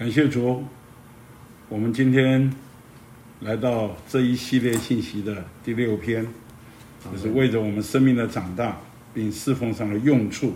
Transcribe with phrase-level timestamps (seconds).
[0.00, 0.64] 感谢主，
[1.68, 2.50] 我们今天
[3.40, 6.26] 来到这一系列信息的第六篇，
[7.12, 8.80] 就是为着我们生命的长大，
[9.12, 10.54] 并侍奉上的用处，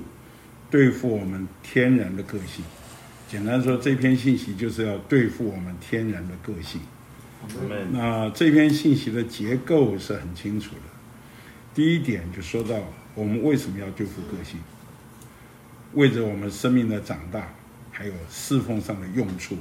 [0.71, 2.65] 对付我们天然的个性。
[3.29, 6.81] 简单说，这篇信息就是要对付我们天然的个性。
[7.93, 10.91] 那这篇信息的结构是很清楚的。
[11.75, 12.77] 第一点就说到
[13.15, 14.59] 我们为什么要对付个性，
[15.93, 17.47] 为着我们生命的长大。
[17.97, 19.57] 还有侍奉上的用处，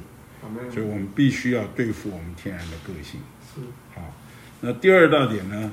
[0.72, 3.20] 所以我们必须要对付我们天然的个性。
[3.54, 3.62] 是
[3.94, 4.12] 好，
[4.60, 5.72] 那第二大点呢，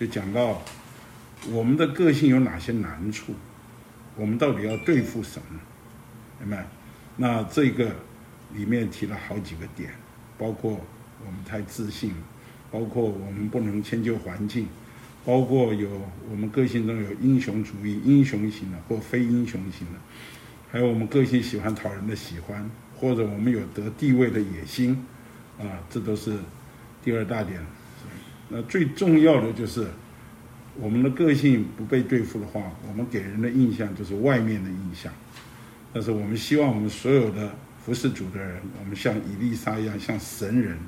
[0.00, 0.62] 就讲到
[1.50, 3.34] 我们的个性有哪些难处，
[4.16, 5.60] 我们到底要对付什么？
[6.40, 6.66] 明白？
[7.16, 7.94] 那这个
[8.54, 9.90] 里面提了好几个点，
[10.38, 10.80] 包括
[11.26, 12.14] 我们太自信，
[12.70, 14.66] 包括我们不能迁就环境，
[15.26, 15.90] 包括有
[16.30, 20.00] 我们个性中有英雄主义、英雄型的或非英雄型的。
[20.72, 25.04] 还有我们个性喜欢讨人的喜欢，或者我们有得地位的野心，
[25.58, 26.34] 啊，这都是
[27.04, 27.60] 第二大点。
[28.48, 29.86] 那最重要的就是，
[30.80, 35.12] 我们的个性不被对付的话，我们给人的印象就是外面的印象。
[35.92, 40.78] 但是我们希望我们所有的服侍主的人，我们像伊丽莎一样，像神人，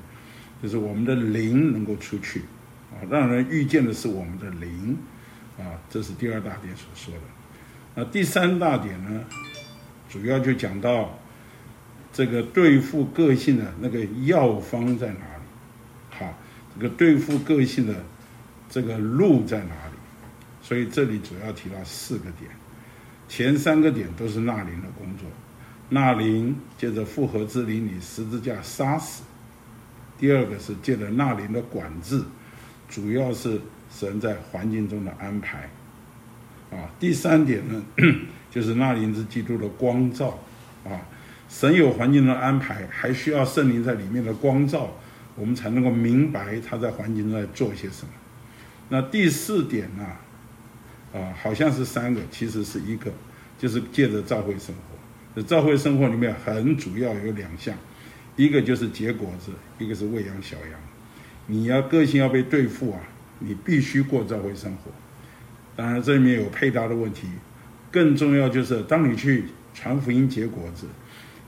[0.63, 2.41] 就是我们的灵能够出去，
[2.91, 4.97] 啊，让人遇见的是我们的灵，
[5.59, 7.21] 啊，这是第二大点所说的。
[7.93, 9.23] 那第三大点呢？
[10.15, 11.19] 主要就讲到
[12.13, 15.43] 这个对付个性的那个药方在哪里？
[16.09, 16.33] 好，
[16.73, 17.93] 这个对付个性的
[18.69, 19.97] 这个路在哪里？
[20.61, 22.49] 所以这里主要提到四个点，
[23.27, 25.27] 前三个点都是纳林的工作。
[25.89, 29.21] 纳林借着复合之灵里十字架杀死；
[30.17, 32.23] 第二个是借着纳林的管制，
[32.87, 33.59] 主要是
[33.91, 35.69] 神在环境中的安排。
[36.71, 37.83] 啊，第三点呢？
[38.55, 40.39] 就是那灵是基督的光照，
[40.85, 40.95] 啊，
[41.49, 44.89] 神有环境的安排，还需要圣灵在里面的光照，
[45.35, 48.13] 我们才能够明白他在环境中在做些什么。
[48.87, 50.07] 那第四点呢，
[51.13, 53.11] 啊，好像是三个，其实是一个，
[53.59, 54.95] 就是借着教会生活。
[55.35, 57.75] 这教会生活里面很主要有两项，
[58.37, 60.79] 一个就是结果子，一个是喂养小羊。
[61.47, 63.01] 你要个性要被对付啊，
[63.39, 64.91] 你必须过教会生活。
[65.75, 67.27] 当然这里面有配搭的问题。
[67.95, 70.85] 更重要就是，当你去传福音结果子，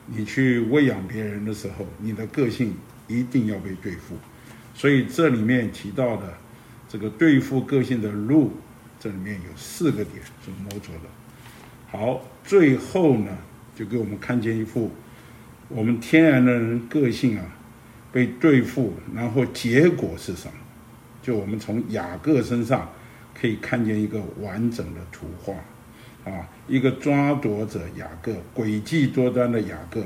[0.06, 2.74] 你去喂养别人的时候，你的个性
[3.06, 4.16] 一定要被对付。
[4.74, 6.34] 所以这里面提到的
[6.88, 8.54] 这个对付个性的路，
[8.98, 11.10] 这里面有四个点是摸着的。
[11.92, 13.38] 好，最后呢，
[13.76, 14.90] 就给我们看见一幅
[15.68, 17.44] 我们天然的人个性啊
[18.10, 20.54] 被对付，然后结果是什么？
[21.22, 22.90] 就我们从雅各身上
[23.38, 25.54] 可以看见一个完整的图画。
[26.28, 30.02] 啊，一个抓夺者雅各，诡计多端的雅各，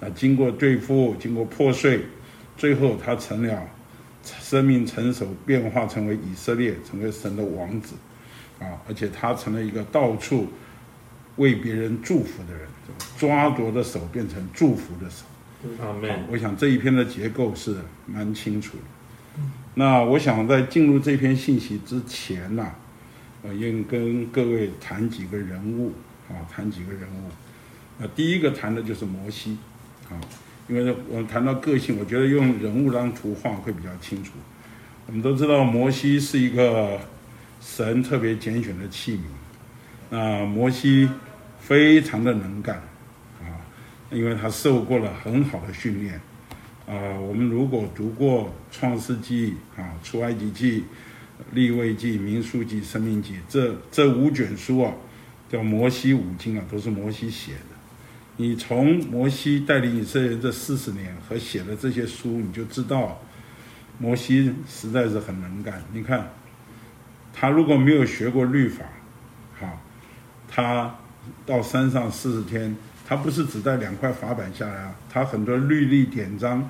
[0.00, 2.00] 啊，经过对付，经过破碎，
[2.56, 3.62] 最后他成了
[4.22, 7.94] 生命成熟，变化成为以色列，成为神的王子，
[8.58, 10.48] 啊，而且他成了一个到处
[11.36, 12.66] 为别人祝福的人，
[13.18, 15.24] 抓夺的手变成祝福的手。
[15.82, 16.10] 阿门。
[16.30, 17.76] 我想这一篇的结构是
[18.06, 19.42] 蛮清楚的。
[19.74, 22.66] 那我想在进入这篇信息之前呢？
[23.42, 25.94] 呃，应跟各位谈几个人物
[26.28, 27.30] 啊，谈几个人物。
[27.98, 29.56] 呃，第一个谈的就是摩西
[30.10, 30.20] 啊，
[30.68, 34.32] 因为我们谈到个性，我觉得用人物当图画会比较清楚。
[35.06, 37.00] 我们都知道摩西是一个
[37.62, 39.20] 神特别拣选的器皿，
[40.10, 41.08] 那摩西
[41.58, 42.76] 非常的能干
[43.40, 43.56] 啊，
[44.10, 46.20] 因为他受过了很好的训练
[46.86, 47.18] 啊。
[47.18, 50.84] 我们如果读过创世纪啊，出埃及记。
[51.52, 54.92] 立位记、民书记、生命记，这这五卷书啊，
[55.50, 57.76] 叫摩西五经啊，都是摩西写的。
[58.36, 63.20] 你从摩西带领以色列这四十年和写的这些书，你就知道，
[63.98, 65.82] 摩西实在是很能干。
[65.92, 66.30] 你看，
[67.34, 68.84] 他如果没有学过律法，
[69.58, 69.80] 好，
[70.48, 70.94] 他
[71.44, 72.74] 到山上四十天，
[73.06, 76.60] 他不是只带两块法板下来啊，他很多律例典章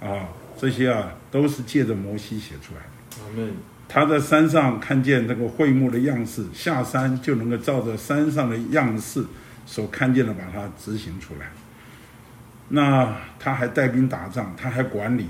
[0.00, 3.22] 啊，这些啊，都是借着摩西写出来的。
[3.22, 3.52] 阿门。
[3.92, 9.22] 他在山上看见这个会幕的样式，下山就能够照着山上的样式
[9.66, 11.50] 所看见的把它执行出来。
[12.70, 15.26] 那他还带兵打仗，他还管理，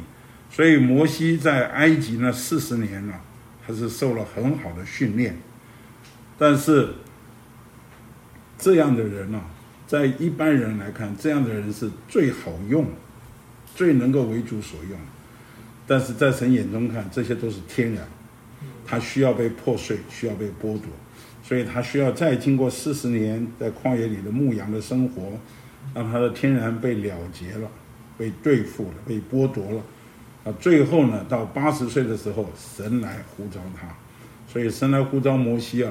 [0.49, 3.21] 所以摩西在埃及那四十年了，
[3.67, 5.37] 他是受了很好的训练。
[6.39, 6.91] 但是
[8.57, 9.41] 这样的人呢，
[9.89, 12.87] 在一般人来看，这样的人是最好用、
[13.75, 14.97] 最能够为主所用。
[15.85, 18.07] 但是在神眼中看，这些都是天然。
[18.93, 20.83] 他需要被破碎，需要被剥夺，
[21.43, 25.33] 所以他需要再经过四十年在旷野里的牧羊的生活，
[25.95, 27.71] 让他的天然被了结了，
[28.19, 29.83] 被对付了，被剥夺了。
[30.45, 33.89] 啊，最后呢，到八十岁的时候，神来呼召他，
[34.47, 35.91] 所以神来呼召摩西啊。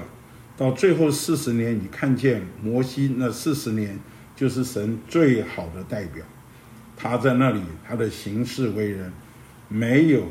[0.56, 3.98] 到最后四十年，你看见摩西那四十年，
[4.36, 6.24] 就是神最好的代表。
[6.96, 9.12] 他在那里，他的行事为人，
[9.70, 10.22] 没有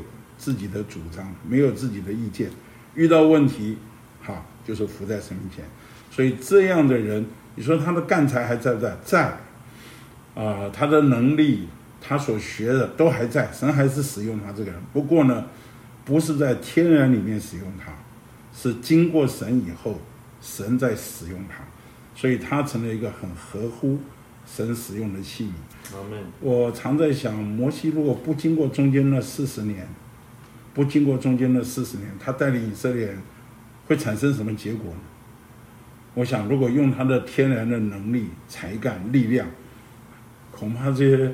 [0.41, 2.49] 自己的主张，没有自己的意见，
[2.95, 3.77] 遇到问题，
[4.23, 5.63] 哈，就是伏在神面前。
[6.09, 7.23] 所以这样的人，
[7.53, 8.97] 你说他的干才还在不在？
[9.05, 9.37] 在。
[10.33, 11.67] 啊，他的能力。
[12.03, 14.81] 他所学的都还在，神还是使用他这个人。
[14.91, 15.45] 不过呢，
[16.03, 17.93] 不是在天然里面使用他，
[18.51, 20.01] 是经过神以后，
[20.41, 21.63] 神在使用他，
[22.15, 23.99] 所以他成了一个很合乎
[24.47, 25.93] 神使用的器皿。
[26.39, 29.87] 我常在想，摩西如果不经过中间那四十年，
[30.73, 33.17] 不经过中间的四十年，他带领以色列人
[33.87, 34.99] 会产生什么结果呢？
[36.13, 39.47] 我想，如果用他的天然的能力、才干、力量，
[40.51, 41.33] 恐怕这些。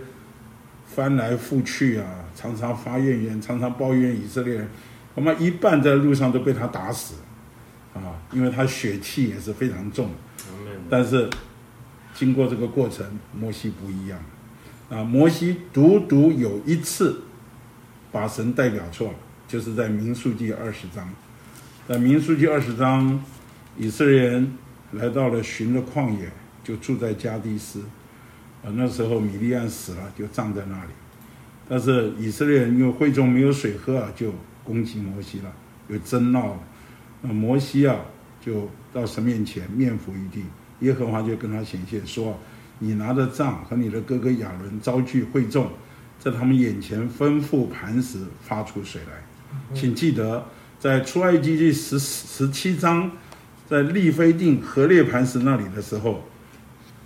[0.90, 4.68] 翻来覆去啊，常常发怨言，常常抱怨以色列人，
[5.14, 7.16] 恐怕一半在路上都被他打死，
[7.94, 10.10] 啊，因为他血气也是非常重。
[10.90, 11.30] 但是
[12.16, 13.06] 经过这个过程，
[13.38, 14.18] 摩西不一样，
[14.90, 17.22] 啊，摩西独独有一次
[18.12, 19.16] 把神代表错了，
[19.48, 21.10] 就是在民数记二十章，
[21.88, 23.24] 在民数记二十章，
[23.78, 24.54] 以色列人
[24.92, 26.30] 来到了寻的旷野，
[26.64, 27.82] 就住在加迪斯。
[28.64, 30.92] 啊，那时候米利安死了，就葬在那里。
[31.70, 34.34] 但是以色列人因为会中没有水喝啊，就
[34.64, 35.54] 攻击摩西了，
[35.88, 36.60] 有争闹了。
[37.22, 37.96] 那摩西啊，
[38.42, 40.44] 就到神面前面伏于地，
[40.80, 42.38] 耶和华就跟他显现说
[42.80, 45.70] ：“你拿着杖和你的哥哥亚伦招聚会众，
[46.20, 49.27] 在他们眼前吩咐磐石发出水来。
[49.74, 50.46] 请记得，
[50.80, 53.12] 在出埃及记十十七章，
[53.70, 56.24] 在利非定和列磐石那里的时候。”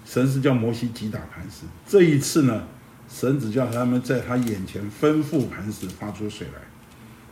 [0.03, 2.63] 神是叫摩西击打磐石，这一次呢，
[3.07, 6.47] 神只叫他们在他眼前吩咐磐石发出水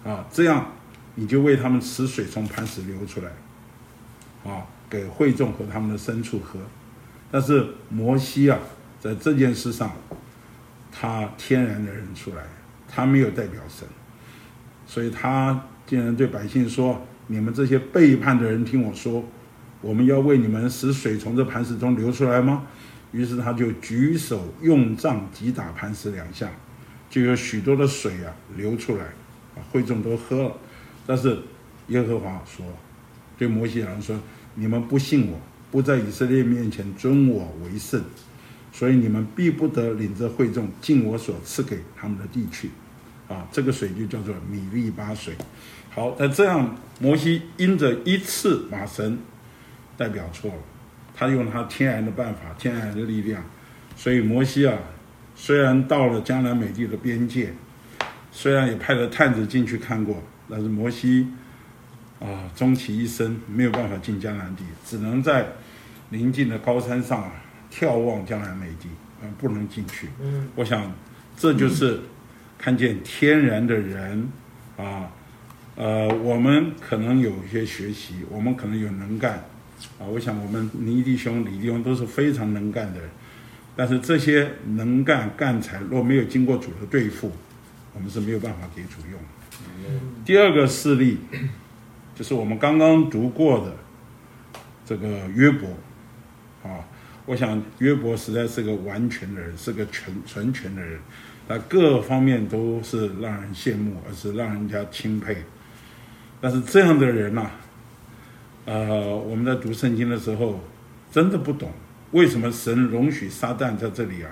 [0.05, 0.65] 来，啊，这样
[1.15, 6.57] 你就为他们使水从磐石流出来，啊，给会众和他们的牲畜喝。
[7.29, 8.57] 但是摩西啊，
[8.97, 9.91] 在这件事上，
[10.89, 12.43] 他天然的人出来，
[12.87, 13.85] 他没有代表神，
[14.89, 19.23] 所以他竟然对百姓说：“你们这些背叛的人，听我说。”
[19.81, 22.63] 我们要为你们使水从这磐石中流出来吗？
[23.11, 26.49] 于是他就举手用杖击打磐石两下，
[27.09, 29.03] 就有许多的水啊流出来，
[29.55, 30.51] 啊会众都喝了。
[31.05, 31.39] 但是
[31.87, 32.65] 耶和华说，
[33.37, 34.19] 对摩西人说
[34.55, 35.39] ：“你们不信我，
[35.71, 38.03] 不在以色列面前尊我为圣，
[38.73, 42.69] 所以你们必不得领着会众进我所赐给他们的地去。”
[43.29, 45.33] 啊，这个水就叫做米利巴水。
[45.91, 49.17] 好，那这样摩西因着一次马神。
[49.97, 50.57] 代表错了，
[51.13, 53.43] 他用他天然的办法、天然的力量，
[53.97, 54.77] 所以摩西啊，
[55.35, 57.51] 虽然到了江南美地的边界，
[58.31, 61.27] 虽然也派了探子进去看过，但是摩西
[62.21, 65.45] 啊，终其一生没有办法进江南地，只能在
[66.11, 67.31] 临近的高山上啊
[67.69, 68.87] 眺望江南美地，
[69.21, 70.07] 嗯，不能进去。
[70.21, 70.89] 嗯，我想
[71.35, 71.99] 这就是
[72.59, 74.29] 看见天然的人
[74.77, 75.09] 啊，
[75.75, 79.45] 呃，我们可能有一些学习，我们可能有能干。
[79.97, 83.09] 啊，我想我们倪弟兄、李弟兄都是非常能干的人，
[83.77, 87.31] 但是这些能干干才若没有经过主的对付，
[87.93, 89.19] 我们是没有办法给主用。
[90.25, 91.19] 第二个事例
[92.13, 93.73] 就是我们刚刚读过的
[94.85, 95.69] 这个约伯，
[96.69, 96.83] 啊，
[97.25, 100.99] 我想约伯实在是个完全的人，是个全全全的人，
[101.49, 105.35] 他各方面都是让人羡慕，而是让人家钦佩。
[106.39, 107.49] 但是这样的人呐。
[108.65, 110.59] 呃，我们在读圣经的时候，
[111.11, 111.71] 真的不懂
[112.11, 114.29] 为什么神容许撒旦在这里啊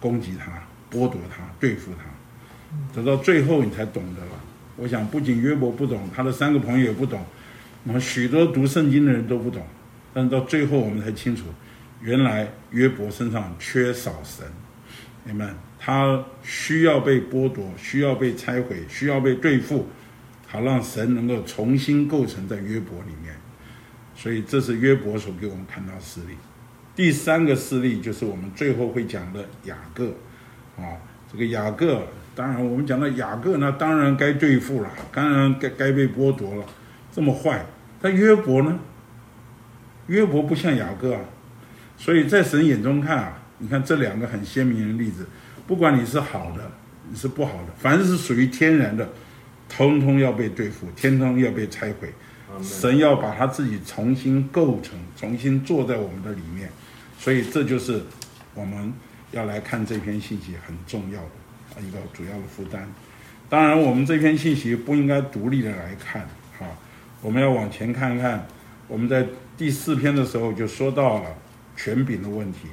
[0.00, 0.50] 攻击他、
[0.90, 2.04] 剥夺他、对付他，
[2.94, 4.30] 等到最后你才懂得了。
[4.76, 7.22] 我想，不仅约伯不懂，他的三个朋友也不懂，
[7.84, 9.66] 那么许多读圣经的人都不懂，
[10.14, 11.44] 但是到最后我们才清楚，
[12.00, 14.46] 原来约伯身上缺少神，
[15.24, 15.54] 你们
[15.86, 19.86] 他需要被剥夺，需要被拆毁，需要被对付，
[20.48, 23.36] 好让神能够重新构成在约伯里面。
[24.16, 26.34] 所以这是约伯所给我们看到事例。
[26.96, 30.08] 第三个事例就是我们最后会讲的雅各，
[30.76, 30.98] 啊，
[31.30, 32.02] 这个雅各，
[32.34, 36.64] 当然我们讲到雅各呢，当然该对付了，当然该该被剥夺了，
[37.12, 37.64] 这么坏。
[38.02, 38.76] 但约伯呢？
[40.08, 41.20] 约伯不像雅各啊，
[41.96, 45.28] 所以在神眼中看啊，你看这两个很鲜明的例子，
[45.66, 46.70] 不管你是好的，
[47.10, 49.08] 你是不好的，凡是属于天然的，
[49.68, 52.12] 通通要被对付，天通要被拆毁。
[52.62, 56.70] 神要把他自己重新构成，重新坐在我们的里面，
[57.18, 58.00] 所以这就是
[58.54, 58.90] 我们
[59.32, 62.88] 要来看这篇信息很重要的一个主要的负担。
[63.50, 66.26] 当然，我们这篇信息不应该独立的来看，
[66.58, 66.66] 哈，
[67.20, 68.46] 我们要往前看看。
[68.88, 69.26] 我们在
[69.58, 71.34] 第四篇的时候就说到了
[71.76, 72.68] 权柄的问题，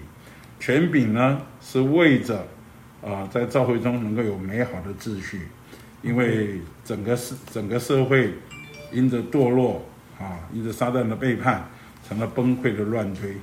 [0.61, 2.47] 权柄呢是为着
[3.05, 5.41] 啊，在教会中能够有美好的秩序，
[6.01, 8.33] 因为整个社整个社会
[8.91, 9.85] 因着堕落
[10.19, 11.69] 啊，因着撒旦的背叛，
[12.07, 13.35] 成了崩溃的乱堆。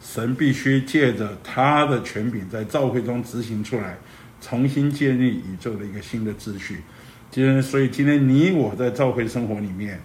[0.00, 3.96] 神必须借着他的权柄，在教会中执行出来，
[4.40, 6.82] 重新建立宇宙的一个新的秩序。
[7.30, 10.00] 今天，所以今天你我在教会生活里面，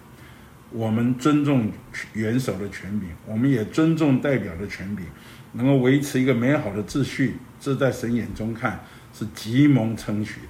[0.70, 1.70] 我们尊重
[2.12, 5.04] 元首的权柄，我们也尊重代表的权柄，
[5.52, 8.80] 能够维持一个美好的秩序，这在神眼中看
[9.18, 10.48] 是极蒙称许的，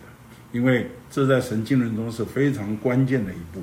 [0.53, 3.63] 因为这在神经论中是非常关键的一步。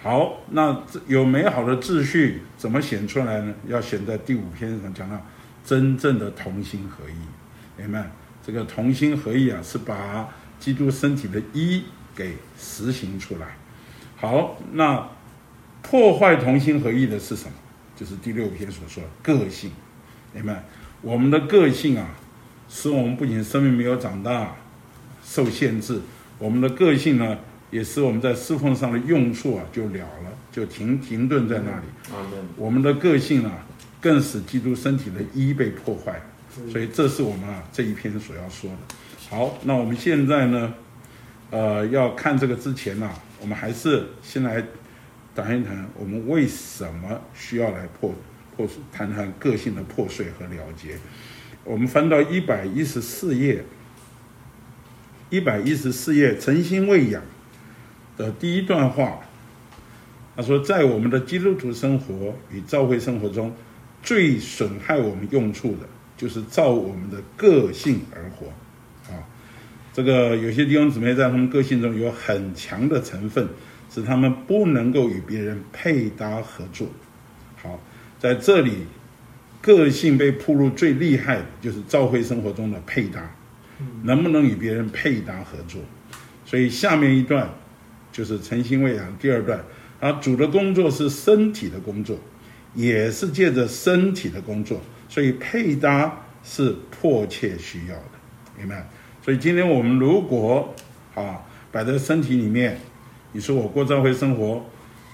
[0.00, 3.52] 好，那有美好的秩序怎么显出来呢？
[3.66, 5.20] 要显在第五篇上讲到
[5.64, 8.08] 真正的同心合一，明白？
[8.46, 10.28] 这个同心合一啊，是把
[10.60, 11.82] 基督身体的一
[12.14, 13.56] 给实行出来。
[14.14, 15.08] 好，那
[15.82, 17.52] 破坏同心合一的是什么？
[17.96, 19.72] 就是第六篇所说的个性，
[20.32, 20.62] 明白？
[21.00, 22.08] 我们的个性啊，
[22.74, 24.52] 使我们不仅生命没有长大，
[25.24, 26.00] 受限制，
[26.40, 27.38] 我们的个性呢？
[27.70, 31.86] 也使我们在侍奉上的用处啊，就了了，就停停顿在那里。
[32.56, 33.64] 我们的个性啊，
[34.00, 36.20] 更使基督身体的一被破坏。
[36.70, 38.76] 所以这是我们啊这一篇所要说的。
[39.30, 40.74] 好，那我们现在呢，
[41.50, 43.08] 呃，要看这个之前呢，
[43.40, 44.62] 我们还是先来
[45.34, 48.12] 谈一谈我们为什么需要来破
[48.56, 50.96] 破谈谈个性的破碎和了结。
[51.64, 53.64] 我们翻到一百一十四页，
[55.30, 57.22] 一百一十四页，诚心喂养。
[58.16, 59.18] 的第一段话，
[60.36, 63.52] 他说：“在我们的基督徒生活与教会生活中，
[64.02, 68.46] 最损害我们用处的，就是照我们的个性而活。
[69.12, 69.18] 啊，
[69.92, 73.48] 这个有些弟兄姊妹在他们个性中有很强的成分，
[73.90, 76.86] 使他们不能够与别人配搭合作。
[77.60, 77.80] 好，
[78.20, 78.86] 在这里，
[79.64, 83.34] 个性被铺露最厉害的就是教会生活中的配搭，
[84.02, 85.80] 能不能与别人配搭合作？
[86.44, 87.48] 所以下面一段。”
[88.14, 89.64] 就是诚心喂养第二段，
[89.98, 92.16] 啊，主的工作是身体的工作，
[92.72, 98.12] 也是借着身体的工作，所以配搭是迫切需要的，
[98.56, 98.88] 明白？
[99.20, 100.72] 所以今天我们如果
[101.16, 101.42] 啊
[101.72, 102.78] 摆在身体里面，
[103.32, 104.64] 你说我过教会生活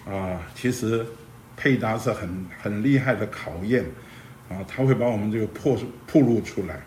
[0.04, 1.02] 啊，其实
[1.56, 2.28] 配搭是很
[2.60, 3.82] 很厉害的考验
[4.50, 6.82] 啊，他会把我们这个破破露出来，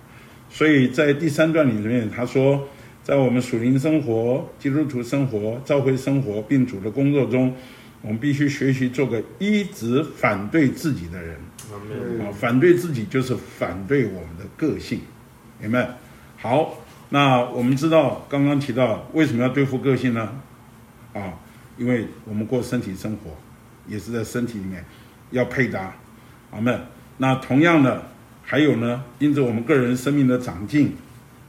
[0.49, 2.67] 所以在第三段里面他说。
[3.03, 7.53] 在我们属灵生活、基督徒生活、教会生活并主的工作中，
[8.01, 11.35] 我们必须学习做个一直反对自己的人。
[12.21, 15.01] 啊，反对自己就是反对我们的个性，
[15.59, 15.97] 明白？
[16.37, 16.77] 好，
[17.09, 20.41] 那我们知道刚刚提到为什么要对付个性呢？
[21.13, 21.33] 啊，
[21.77, 23.31] 因为我们过身体生活，
[23.85, 24.85] 也是在身体里面
[25.31, 25.93] 要配搭。
[26.51, 26.79] 阿门。
[27.17, 28.03] 那同样的，
[28.43, 30.93] 还有呢，因着我们个人生命的长进，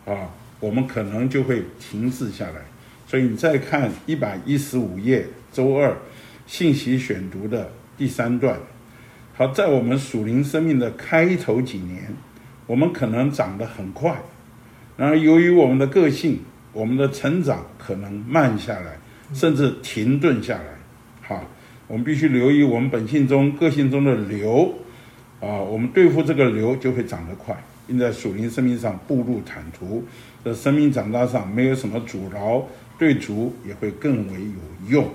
[0.06, 0.30] 啊。
[0.60, 2.62] 我们可能就会停滞下来，
[3.06, 5.94] 所以你再看一百一十五页周二
[6.46, 8.56] 信息选读的第三段。
[9.34, 12.14] 好，在我们属灵生命的开头几年，
[12.66, 14.16] 我们可能长得很快，
[14.96, 16.38] 然而由于我们的个性，
[16.72, 18.96] 我们的成长可能慢下来，
[19.34, 20.64] 甚至停顿下来。
[21.20, 21.44] 好，
[21.88, 24.74] 我们必须留意我们本性中个性中的流
[25.44, 27.54] 啊，我们对付这个瘤就会长得快，
[27.86, 30.02] 并在属灵生命上步入坦途。
[30.42, 32.66] 在生命长大上没有什么阻挠，
[32.98, 35.08] 对主也会更为有用。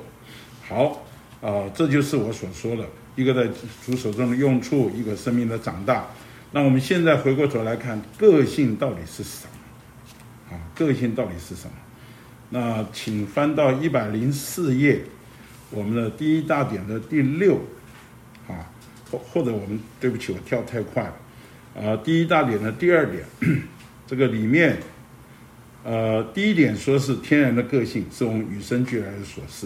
[0.68, 1.04] 好，
[1.42, 3.52] 啊，这就是我所说的一个在
[3.86, 6.06] 主手中的用处，一个生命的长大。
[6.52, 10.56] 那我们现在回过头来看，个性到底是什么？
[10.56, 11.74] 啊，个性到底是什么？
[12.52, 15.02] 那请翻到一百零四页，
[15.70, 17.60] 我们的第一大点的第六，
[19.10, 21.16] 或或者我们对不起，我跳太快了，
[21.82, 23.24] 啊，第一大点呢第二点，
[24.06, 24.78] 这个里面。
[25.82, 29.66] 呃，第一点说是天然的个性是我们与生俱来的所事，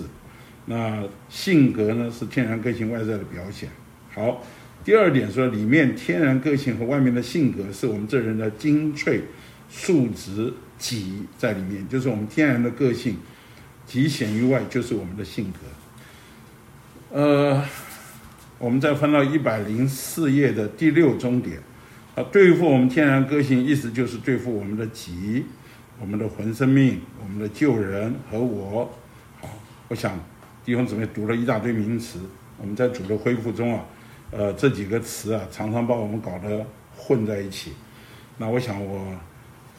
[0.67, 3.67] 那性格呢是天然个性外在的表现。
[4.13, 4.45] 好，
[4.85, 9.23] 第二点说里面天然个性和外面的性格是我们这人的精粹
[9.71, 13.17] 素质集在里面，就是我们天然的个性
[13.87, 17.19] 集显于外，就是我们的性格。
[17.19, 17.65] 呃，
[18.59, 21.59] 我们再翻到一百零四页的第六中点，
[22.15, 25.45] 啊，对付我们天然个性，意思就是对付我们的己。
[25.99, 28.91] 我们的魂生命，我们的救人和我，
[29.39, 29.47] 好，
[29.87, 30.19] 我想
[30.65, 32.19] 弟兄姊妹读了一大堆名词，
[32.57, 33.85] 我们在主的恢复中啊，
[34.31, 36.65] 呃，这几个词啊，常常把我们搞得
[36.97, 37.73] 混在一起。
[38.39, 39.15] 那我想我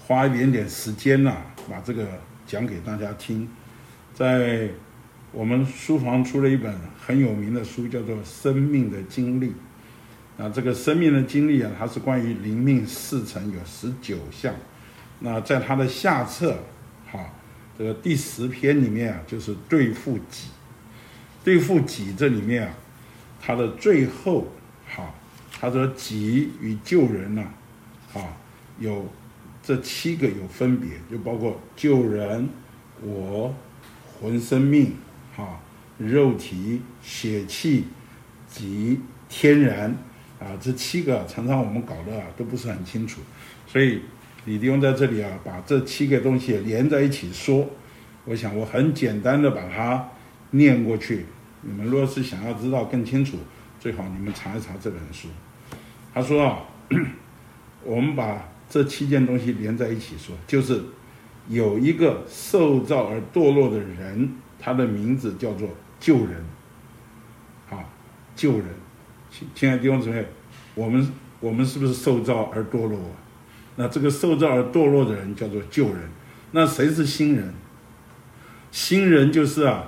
[0.06, 1.34] 花一点点时间呐，
[1.68, 2.06] 把这个
[2.46, 3.46] 讲给大家听。
[4.14, 4.68] 在
[5.34, 9.48] 我们书房出了一本很有名的书，叫做《生命的经历》。
[10.36, 14.54] 那这个生命的经历啊，它是关于灵命四层，有十九项。
[15.18, 16.56] 那在它的下册，
[17.10, 17.32] 哈，
[17.76, 20.48] 这个第十篇里面啊，就是对付己。
[21.42, 22.74] 对付己这里面啊，
[23.42, 24.46] 它的最后，
[24.88, 25.12] 哈，
[25.60, 27.44] 他说己与救人呢，
[28.14, 28.22] 啊，
[28.78, 29.06] 有
[29.62, 32.48] 这七个有分别，就包括救人、
[33.02, 33.54] 我、
[34.20, 34.92] 魂、生命、
[35.36, 35.60] 啊、
[35.98, 37.84] 肉体、血气、
[38.48, 39.96] 及、天然。
[40.40, 43.20] 啊，这七个常常我们搞的啊都不是很清楚，
[43.66, 44.02] 所以
[44.44, 47.66] 李弟兄在这里啊把这七个东西连在一起说，
[48.26, 50.06] 我想我很简单的把它
[50.50, 51.24] 念过去。
[51.62, 53.38] 你们若是想要知道更清楚，
[53.80, 55.28] 最好你们查一查这本书。
[56.12, 56.58] 他说啊，
[57.82, 60.82] 我们把这七件东西连在一起说，就是
[61.48, 64.30] 有一个受造而堕落的人，
[64.64, 65.68] 他的名字叫做
[66.00, 66.42] 救人，
[67.68, 67.84] 啊，
[68.34, 68.64] 救人。
[69.54, 70.24] 亲爱的弟兄姊妹，
[70.74, 71.06] 我们
[71.38, 73.12] 我们是不是受造而堕落啊？
[73.76, 76.08] 那这个受造而堕落的人叫做旧人。
[76.52, 77.52] 那谁是新人？
[78.70, 79.84] 新人就是啊，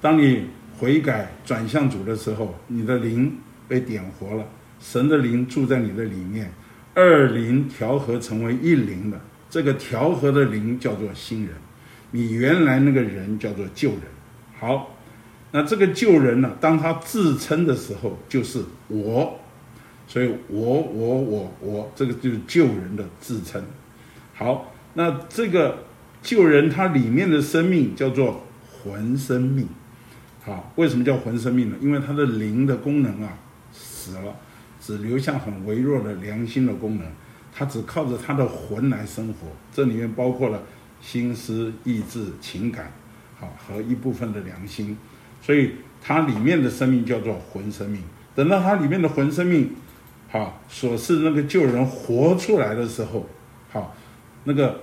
[0.00, 0.46] 当你
[0.78, 4.46] 悔改转向主的时候，你的灵被点活了，
[4.78, 6.52] 神的灵住在你的里面，
[6.94, 11.52] 二灵调和成为一灵的，这个调和的灵叫做新人。
[12.14, 14.00] 你原来那个人叫做旧人。
[14.58, 14.90] 好。
[15.56, 16.50] 那这个救人呢？
[16.60, 19.38] 当他自称的时候，就是我，
[20.08, 23.62] 所以我我我我，这个就是救人的自称。
[24.34, 25.84] 好，那这个
[26.20, 28.42] 救人，他里面的生命叫做
[28.82, 29.68] 魂生命。
[30.44, 31.76] 好，为什么叫魂生命呢？
[31.80, 33.38] 因为他的灵的功能啊
[33.72, 34.34] 死了，
[34.80, 37.06] 只留下很微弱的良心的功能，
[37.52, 39.46] 他只靠着他的魂来生活。
[39.72, 40.60] 这里面包括了
[41.04, 42.90] 心思、意志、情感，
[43.38, 44.96] 好和一部分的良心。
[45.42, 48.02] 所以它里面的生命叫做魂生命。
[48.34, 49.70] 等到它里面的魂生命，
[50.30, 53.26] 好，所是那个救人活出来的时候，
[53.70, 53.94] 好，
[54.44, 54.80] 那个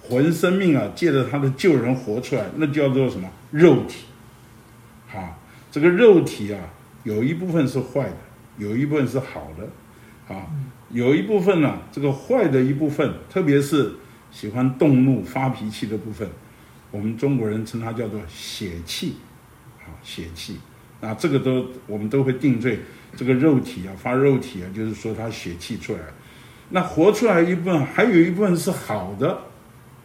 [0.00, 3.28] 魂生命啊，借着他的救人活出来，那叫做什么？
[3.50, 4.06] 肉体。
[5.06, 5.38] 好，
[5.70, 6.58] 这个肉体啊，
[7.04, 8.16] 有一部分是坏的，
[8.56, 9.68] 有一部分是好的。
[10.34, 10.46] 啊，
[10.90, 13.92] 有一部分呢，这个坏的一部分，特别是
[14.32, 16.28] 喜欢动怒、发脾气的部分，
[16.90, 19.14] 我们中国人称它叫做血气。
[19.84, 20.58] 啊血气，
[21.00, 22.78] 那，这个都我们都会定罪。
[23.16, 25.98] 这个肉体啊，发肉体啊，就是说他血气出来。
[26.70, 29.38] 那活出来一部分，还有一部分是好的，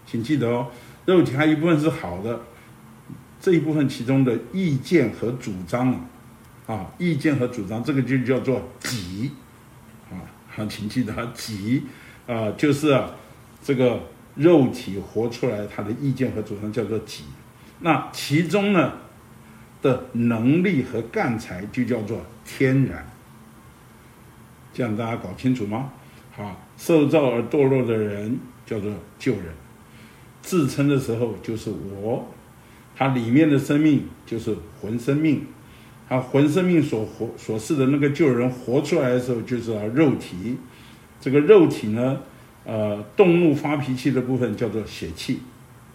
[0.06, 0.68] 请记得哦，
[1.06, 2.42] 肉体还有一部分是好的。
[3.40, 6.00] 这一部分其中的意见和主张啊，
[6.66, 9.32] 啊，意见和主张，这个就叫做己，
[10.10, 10.18] 啊，
[10.50, 11.84] 好，请记得己，
[12.26, 13.00] 啊，就是，
[13.64, 14.02] 这个
[14.38, 17.24] 肉体活出来他的意见和主张叫做己。
[17.80, 18.94] 那其中呢？
[19.80, 23.08] 的能力和干才就叫做天然，
[24.74, 25.92] 这样大家搞清楚吗？
[26.36, 29.54] 好，受造而堕落的人叫做旧人，
[30.42, 32.28] 自称的时候就是我，
[32.96, 35.46] 他里面的生命就是魂生命，
[36.10, 40.58] 他魂生命所活所示的那个旧人活出来的时候就是肉体，
[41.22, 42.20] 这个肉体呢，
[42.68, 45.40] 呃，动怒发脾气的部分叫做血气，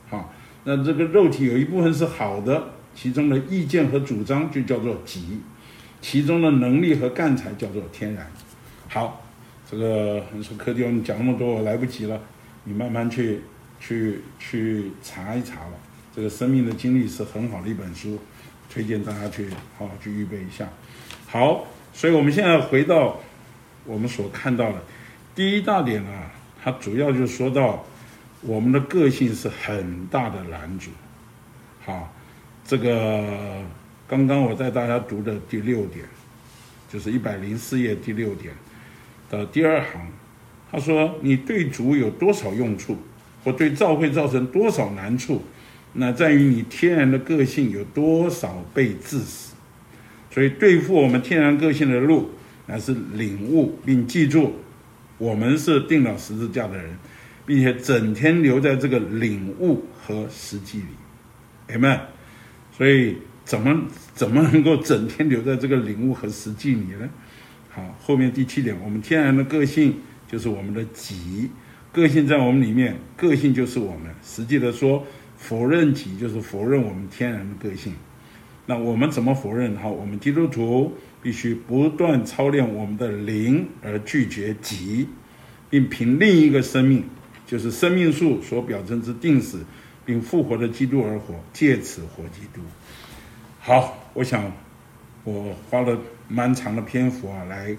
[0.08, 0.32] 好，
[0.64, 2.70] 那这个肉体有一部分是好的。
[2.94, 5.40] 其中的意见和主张就叫做己，
[6.02, 8.30] 其中的能力和干才叫做天然。
[8.88, 9.22] 好，
[9.70, 12.20] 这个你说柯弟兄讲那么多，我来不及了，
[12.64, 13.40] 你慢慢去
[13.80, 15.72] 去去查一查吧。
[16.14, 18.18] 这个生命的经历是很好的一本书，
[18.68, 20.68] 推荐大家去好好去预备一下。
[21.26, 23.18] 好，所以我们现在回到
[23.86, 24.82] 我们所看到的
[25.34, 26.30] 第一大点啊，
[26.62, 27.84] 他主要就说到
[28.40, 30.90] 我们的个性是很大的拦阻。
[31.84, 32.12] 好。
[32.64, 33.26] 这个
[34.06, 36.06] 刚刚我带大家读的第六点，
[36.88, 38.54] 就是一百零四页第六点
[39.28, 40.06] 的第二行，
[40.70, 42.96] 他说：“你对主有多少用处，
[43.42, 45.42] 或对教会造成多少难处，
[45.94, 49.54] 那在于你天然的个性有多少被致死。
[50.30, 52.30] 所以对付我们天然个性的路，
[52.66, 54.54] 乃是领悟并记住，
[55.18, 56.96] 我们是定了十字架的人，
[57.46, 60.86] 并且整天留在这个领悟和实际里。”
[61.72, 62.00] 阿门。
[62.74, 63.82] 所以怎么
[64.14, 67.08] 怎么能够整天留在这个领悟和实际里呢？
[67.68, 69.94] 好，后面第七点，我们天然的个性
[70.26, 71.50] 就是我们的己，
[71.92, 74.12] 个性在我们里面，个性就是我们。
[74.22, 77.92] 实际的说，否认己就是否认我们天然的个性。
[78.64, 79.76] 那我们怎么否认？
[79.76, 85.08] 好，我们基督徒必须不断操练我们的灵，而拒绝己，
[85.70, 87.04] 并凭另一个生命，
[87.46, 89.64] 就是生命树所表征之定死
[90.04, 92.60] 并复活的基督而活，借此活基督。
[93.60, 94.52] 好，我想
[95.22, 97.76] 我花了蛮长的篇幅啊，来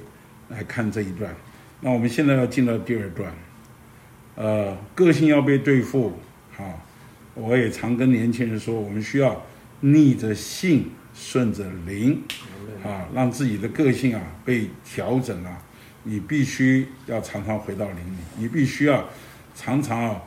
[0.47, 1.35] 来看这一段。
[1.81, 3.33] 那我们现在要进到第二段，
[4.35, 6.13] 呃，个性要被对付，
[6.57, 6.63] 啊，
[7.33, 9.45] 我也常跟年轻人说，我们需要
[9.81, 12.23] 逆着性，顺着灵，
[12.83, 15.57] 啊，让自己的个性啊被调整啊。
[16.03, 19.07] 你必须要常常回到灵里，你必须要
[19.55, 20.21] 常常啊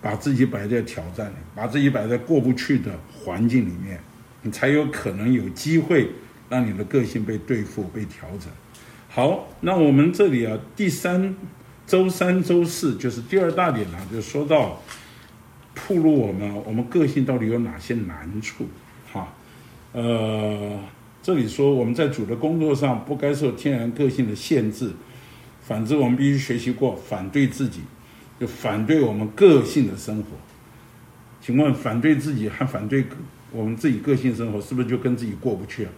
[0.00, 4.00] 把自己摆在挑战里，把自己摆在过不去的环境里面，
[4.40, 6.08] 你才有可能有机会
[6.48, 8.50] 让你的个性被对付、被调整。
[9.10, 11.36] 好，那我们这里啊，第三
[11.86, 14.80] 周三、周四就是第二大点呢，就说到
[15.74, 18.66] 铺路我们我们个性到底有哪些难处？
[19.12, 19.28] 哈，
[19.92, 20.78] 呃，
[21.28, 24.90] 这里说我们在主的工作上不该受天然个性的限制，
[25.60, 27.82] 反之，我们必须学习过反对自己，
[28.40, 30.28] 就反对我们个性的生活。
[31.42, 33.04] 请问，反对自己和反对
[33.52, 35.90] 我们自己个性生活，是不是就跟自己过不去啊？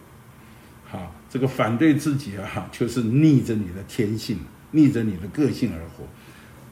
[0.83, 1.15] 好。
[1.29, 4.37] 这个反对自己啊，就是逆着你的天性，
[4.71, 6.03] 逆着你的个性而活。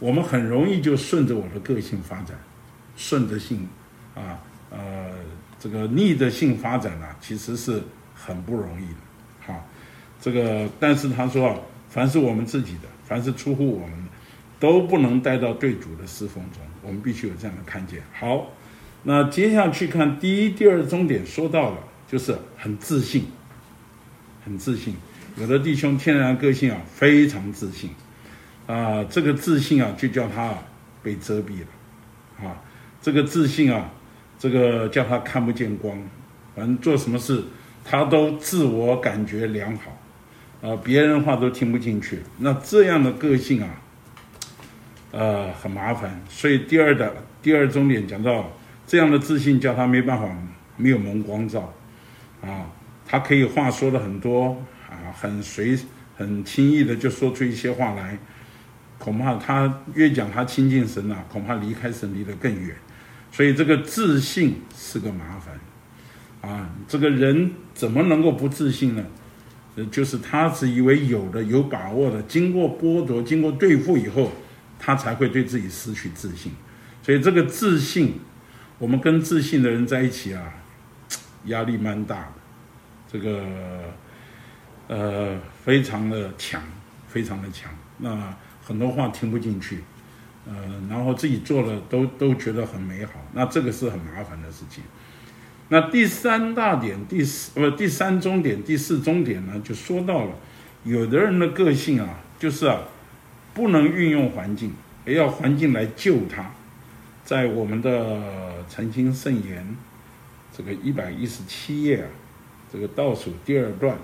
[0.05, 2.37] 我们很容易就顺着我的个性发展，
[2.97, 3.65] 顺着性，
[4.15, 4.37] 啊，
[4.69, 5.11] 呃，
[5.57, 7.81] 这个逆着性发展啊，其实是
[8.19, 9.47] 很不容易的。
[9.47, 9.63] 哈，
[10.19, 11.55] 这个但是他说啊，
[11.89, 14.09] 凡是我们自己的，凡是出乎我们的，
[14.59, 16.61] 都不能带到对主的侍奉中。
[16.81, 18.01] 我们必须有这样的看见。
[18.13, 18.47] 好，
[19.03, 21.77] 那接下去看第一、第二终点说到了，
[22.07, 23.25] 就是很自信。
[24.41, 24.95] 很自信，
[25.35, 27.89] 有的弟兄天然个性啊非常自信，
[28.65, 30.53] 啊，这个自信啊就叫他
[31.03, 32.55] 被遮蔽了，啊，
[33.01, 33.91] 这个自信啊，
[34.39, 36.01] 这个叫他看不见光，
[36.55, 37.43] 反正做什么事
[37.89, 39.97] 他都自我感觉良好，
[40.61, 43.69] 啊，别人话都听不进去，那这样的个性啊，
[45.09, 46.21] 呃，很麻烦。
[46.29, 48.47] 所以第二的第二重点讲到，
[48.85, 50.29] 这样的自信叫他没办法
[50.77, 51.73] 没有蒙光照，
[52.43, 52.69] 啊。
[53.07, 54.55] 他可以话说的很多
[54.87, 55.75] 啊，很随
[56.15, 58.15] 很轻易的就说出一些话来，
[58.99, 62.75] 恐怕他越讲他亲近神啊，恐怕离开神离得更远，
[63.31, 65.59] 所以这个自信是个麻烦
[66.41, 66.69] 啊。
[66.87, 69.03] 这个人怎么能够不自信呢？
[69.75, 74.31] 呃，就是他是以为有的有把握的，经过剥夺、经过对付以后，
[74.79, 76.51] 他才会对自己失去自信。
[77.01, 78.19] 所以这个自信，
[78.77, 80.53] 我们跟自信的人在一起啊，
[81.45, 82.33] 压力蛮大的。
[83.11, 83.43] 这个
[84.87, 86.61] 呃，非常的强，
[87.07, 87.71] 非常的强。
[87.99, 89.83] 那很多话听不进去，
[90.45, 90.53] 呃，
[90.89, 93.13] 然后自己做了都都觉得很美好。
[93.33, 94.83] 那这个是很麻烦的事情。
[95.69, 100.31] 那第三大点，第四不第三终点，第四终点呢，就说到了，
[100.83, 102.81] 有的人的个性啊，就是啊，
[103.53, 104.73] 不能运用环境，
[105.05, 106.51] 也要环境来救他。
[107.23, 108.19] 在我们的
[108.67, 109.75] 澄清圣言
[110.51, 112.09] 这个一百一十七页啊。
[112.71, 113.97] 这个倒数第二段，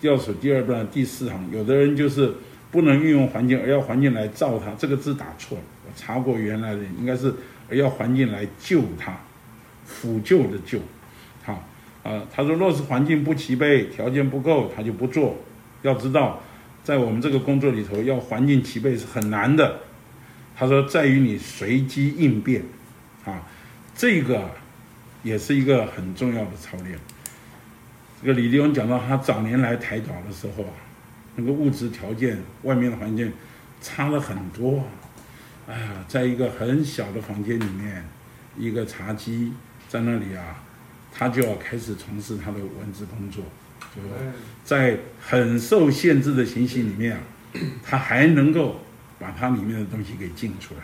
[0.00, 2.32] 倒数第二段第四行，有的人就是
[2.70, 4.70] 不能运用环境，而要环境来造他。
[4.78, 7.34] 这个字打错了，我查过原来的应该是
[7.68, 9.14] 而要环境来救他，
[9.90, 10.78] 辅救的救。
[11.42, 11.66] 好
[12.04, 15.36] 啊，他说若是环境不齐备，条件不够，他就不做。
[15.82, 16.40] 要知道，
[16.84, 19.80] 在我们这个工作里头，要环境齐备是很难的。
[20.56, 22.62] 他说在于你随机应变，
[23.24, 23.42] 啊，
[23.94, 24.50] 这个
[25.22, 26.98] 也是一个很重要的操练。
[28.22, 30.72] 这个李立勇讲到，他早年来台岛的时候啊，
[31.36, 33.32] 那个物质条件、外面的环境
[33.80, 34.84] 差了很多。
[35.66, 38.04] 哎呀，在一个很小的房间里面，
[38.58, 39.52] 一个茶几
[39.90, 40.62] 在那里啊，
[41.12, 43.44] 他就要开始从事他的文字工作。
[43.92, 44.00] 就
[44.64, 47.20] 在很受限制的情形里面啊，
[47.82, 48.80] 他还能够
[49.18, 50.80] 把他里面的东西给进出来。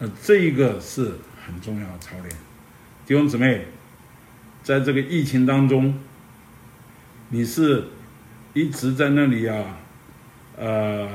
[0.00, 1.12] 那，这一个是
[1.46, 2.28] 很重要的操练。
[3.06, 3.66] 弟兄姊妹，
[4.62, 5.94] 在这个疫情当中。
[7.34, 7.82] 你是
[8.52, 9.78] 一直在那里啊，
[10.54, 11.08] 呃，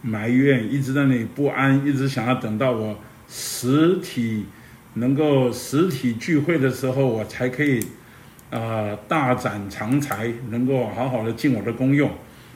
[0.00, 2.96] 埋怨，一直在那里不安，一直想要等到我
[3.28, 4.46] 实体
[4.94, 7.84] 能够实体聚会的时候，我才可以
[8.50, 12.10] 啊大展长才，能够好好的尽我的功用，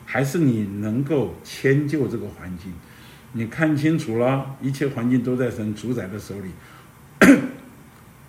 [0.04, 2.72] 还是你能够迁就这个环境？
[3.32, 6.50] 你看清楚了，一切环境都在神主宰的手里。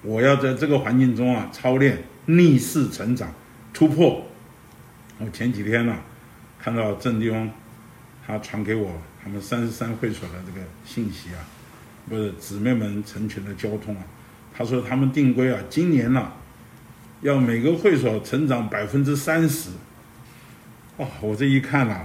[0.02, 3.34] 我要在这个环境中啊操练逆势成长，
[3.74, 4.26] 突破。
[5.20, 5.96] 我前几天呢，
[6.58, 7.50] 看到郑弟兄，
[8.26, 8.92] 他传给我
[9.24, 11.40] 他们三十三会所的这个信息啊，
[12.10, 14.04] 不是姊妹们成全的交通啊。
[14.54, 16.32] 他说他们定规啊，今年呢，
[17.22, 19.70] 要每个会所成长百分之三十。
[20.98, 22.02] 哇，我这一看呐，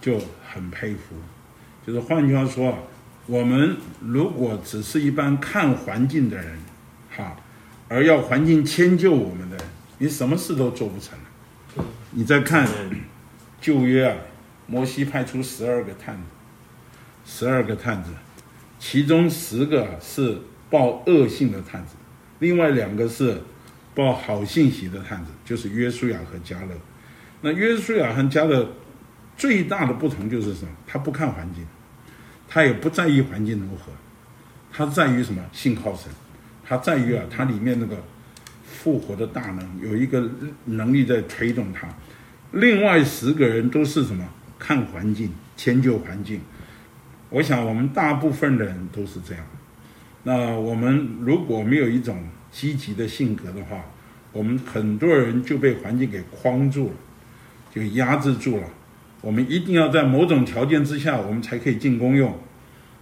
[0.00, 1.14] 就很佩服。
[1.86, 2.78] 就是换句话说啊，
[3.26, 6.58] 我们如果只是一般看环境的人，
[7.16, 7.36] 哈，
[7.88, 9.66] 而要环境迁就我们的人，
[9.98, 11.18] 你什么事都做不成。
[12.10, 12.68] 你再看
[13.60, 14.16] 旧约啊，
[14.66, 16.22] 摩西派出十二个探子，
[17.24, 18.10] 十二个探子，
[18.78, 20.38] 其中十个是
[20.70, 21.94] 报恶性的探子，
[22.38, 23.40] 另外两个是
[23.94, 26.74] 报好信息的探子，就是约书亚和加勒。
[27.40, 28.68] 那约书亚和加勒
[29.36, 30.70] 最大的不同就是什么？
[30.86, 31.64] 他不看环境。
[32.46, 33.90] 他也不在意环境如何，
[34.70, 35.42] 他在于什么？
[35.50, 36.08] 信靠神，
[36.62, 37.96] 他在于啊，他里面那个
[38.64, 40.30] 复活的大能有一个
[40.66, 41.88] 能力在推动他。
[42.52, 44.24] 另外十个人都是什么？
[44.56, 46.40] 看环境，迁就环境。
[47.34, 49.44] 我想我们大部分的人都是这样。
[50.22, 52.16] 那我们如果没有一种
[52.52, 53.84] 积极的性格的话，
[54.32, 56.94] 我们很多人就被环境给框住了，
[57.74, 58.62] 就压制住了。
[59.20, 62.38] 我们一定要在某种条件之下，我们才可以进公用。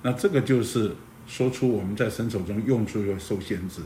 [0.00, 3.82] 那这个就是说出我们在伸手中用处又受限制。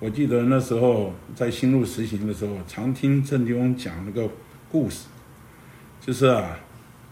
[0.00, 4.30] 我记得那时候在新路实行的时候，常听郑弟兄讲那个
[4.70, 5.08] 故事，
[6.00, 6.58] 就是啊，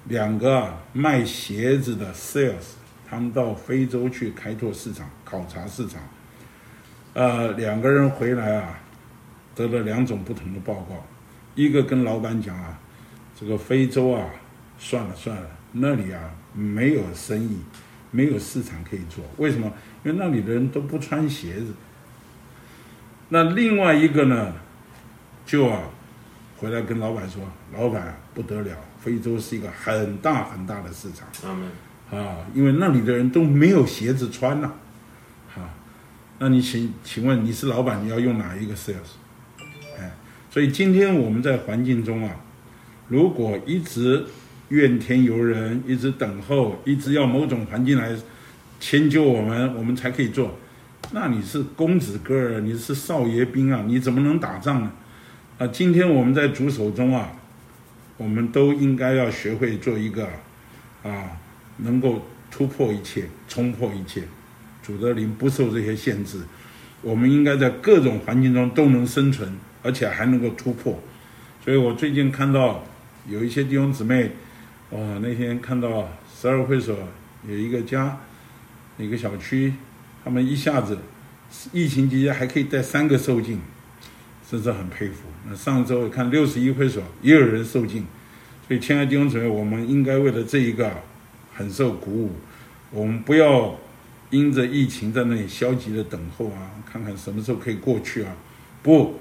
[0.09, 2.75] 两个卖鞋子的 sales，
[3.09, 6.01] 他们到非洲去开拓市场、考察市场，
[7.15, 8.79] 呃，两个人回来啊，
[9.55, 11.05] 得了两种不同的报告，
[11.55, 12.79] 一个跟老板讲啊。
[13.39, 14.31] 这个非洲啊，
[14.79, 17.59] 算了算了，那里啊没有生意，
[18.11, 19.23] 没有市场可以做。
[19.37, 19.71] 为什么？
[20.03, 21.75] 因为那里的人都不穿鞋子。
[23.29, 24.55] 那另外一个呢，
[25.45, 25.83] 就啊
[26.57, 27.43] 回来跟老板说
[27.77, 28.75] ：“老板不得了，
[29.07, 31.29] 非洲是一个很大很大的市场。”
[32.11, 34.73] 啊，因为那里的人都没有鞋子穿呐。
[35.57, 35.71] 啊，
[36.41, 39.15] 那你请请问你是老板，你要用哪一个 sales？
[39.99, 40.13] 哎，
[40.51, 42.33] 所以今天我们在环境中啊。
[43.09, 44.25] 如果一直
[44.71, 48.11] 怨天尤人，一直等候，一直要某种环境来
[48.81, 50.57] 迁就我们，我们才可以做，
[51.13, 54.91] 那你是公子哥儿，你是少爷兵啊，你怎么能打仗呢？
[55.59, 57.33] 啊，今天我们在主手中啊，
[58.17, 60.29] 我们都应该要学会做一个
[61.03, 61.39] 啊，
[61.79, 64.23] 能够突破一切、冲破一切，
[64.83, 66.41] 主的灵不受这些限制，
[67.03, 71.01] 我们应该在各种环境中都能生存，而且还能够突破。
[71.65, 72.85] 所以我最近看到。
[73.29, 74.31] 有一些弟兄姊妹，
[74.91, 75.01] 哇！
[75.21, 76.97] 那天看到十二会所
[77.49, 78.17] 有一个家，
[78.97, 79.75] 一个小区，
[80.23, 80.97] 他们一下子
[81.73, 83.59] 疫情期间还可以带三个受尽，
[84.51, 85.23] 真是很佩服。
[85.49, 88.05] 那上周看六十一会所也有人受尽，
[88.67, 90.91] 所以亲爱的弟兄姊妹，我们应该为了这一个
[91.55, 92.33] 很受鼓舞。
[92.91, 93.75] 我们不要
[94.31, 98.33] 因着疫情在那里消极的等候啊，看看什么时候可以过去啊？
[98.83, 99.19] 不，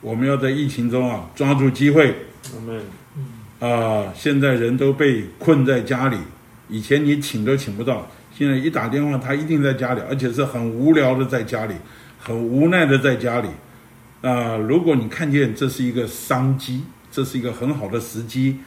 [0.00, 2.14] 我们要在疫情中啊抓住机会。
[2.54, 2.82] 我们。
[3.60, 6.16] 啊，现在人都被困在家里，
[6.68, 11.74] 以前你请都请不到，现在一打电话，他一定在家里，而且是很无聊的在家里，
[12.20, 13.48] 很无奈的在家里。
[14.20, 18.58] 啊，如果你看见这是一个商机，这是一个很好的时机，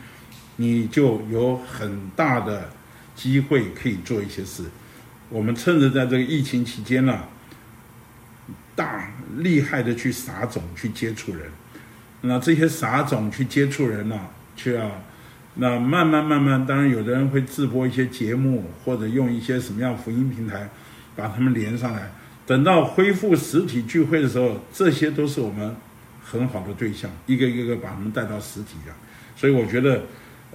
[0.55, 2.69] 你就有很大的
[3.15, 4.63] 机会可以做一些事。
[5.29, 7.23] 我们趁着在这个疫情期间呢，
[8.75, 11.51] 大厉害的去撒种，去接触人。
[12.21, 14.19] 那这些撒种去接触人呢？
[14.55, 14.89] 去啊，
[15.55, 20.69] 那慢慢慢慢，当然有的人会自播一些节目，或者用一些什么样福音平台
[21.15, 22.09] 把他们连上来。
[22.45, 25.75] 等到恢复实体聚会的时候，这些都是我们
[26.23, 28.95] 很好的对象，一个一个把他们带到实体上。
[29.35, 30.01] 所以我觉得，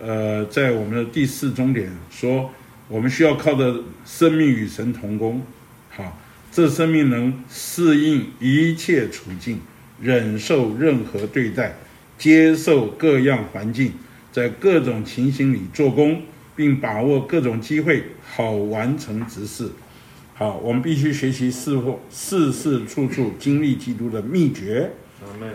[0.01, 2.51] 呃，在我们的第四终点说，
[2.89, 5.43] 我们需要靠着生命与神同工，
[5.91, 6.19] 好，
[6.53, 9.61] 这生命能适应一切处境，
[10.01, 11.77] 忍受任何对待。
[12.19, 13.93] 接受各样环境，
[14.33, 16.23] 在各种情形里做工，
[16.55, 19.69] 并把握各种机会，好完成执事。
[20.39, 24.91] 好，我们必须学习事或事事处处经历基督的秘诀。
[25.25, 25.55] 阿门，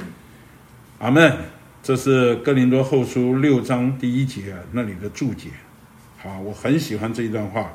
[0.97, 1.37] 阿门。
[1.83, 5.49] 这是哥林多后书六章第一节那里的注解。
[6.17, 7.71] 好，我很喜欢这一段话。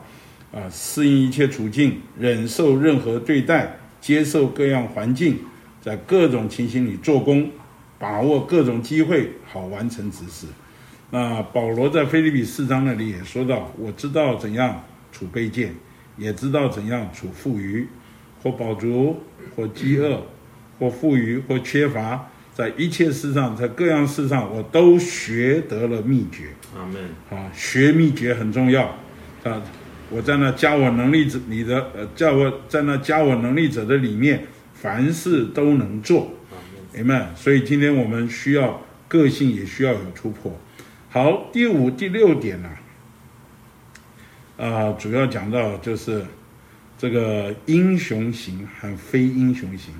[0.50, 5.38] 啊，适应一切处境，忍受任何对待，接受各样环境，
[5.80, 7.48] 在各种情形里做工。
[8.00, 10.48] 把握各种机会，好完成指示。
[11.10, 15.72] 那保罗在菲利比四章那里也说到：“我知道怎样处卑贱，
[16.16, 17.86] 也知道怎样处富余，
[18.42, 19.16] 或饱足，
[19.54, 20.22] 或饥饿，
[20.78, 27.02] 或富余，或缺乏，在一切事上，在各样事上，我都学得了秘诀。”阿门。
[27.30, 28.96] 啊，学秘诀很重要。
[29.44, 29.62] 啊，
[30.10, 36.32] 我在那加我能力者你的呃，叫我在那加我能力者的里面，凡事都能做。
[36.92, 40.58] 明白，所以今天我们需要个性，也需要有突破。
[41.10, 42.78] 好，第五、第六点呢，啊，
[44.56, 46.24] 啊主要讲到就是
[46.98, 49.94] 这个英雄型和非英雄型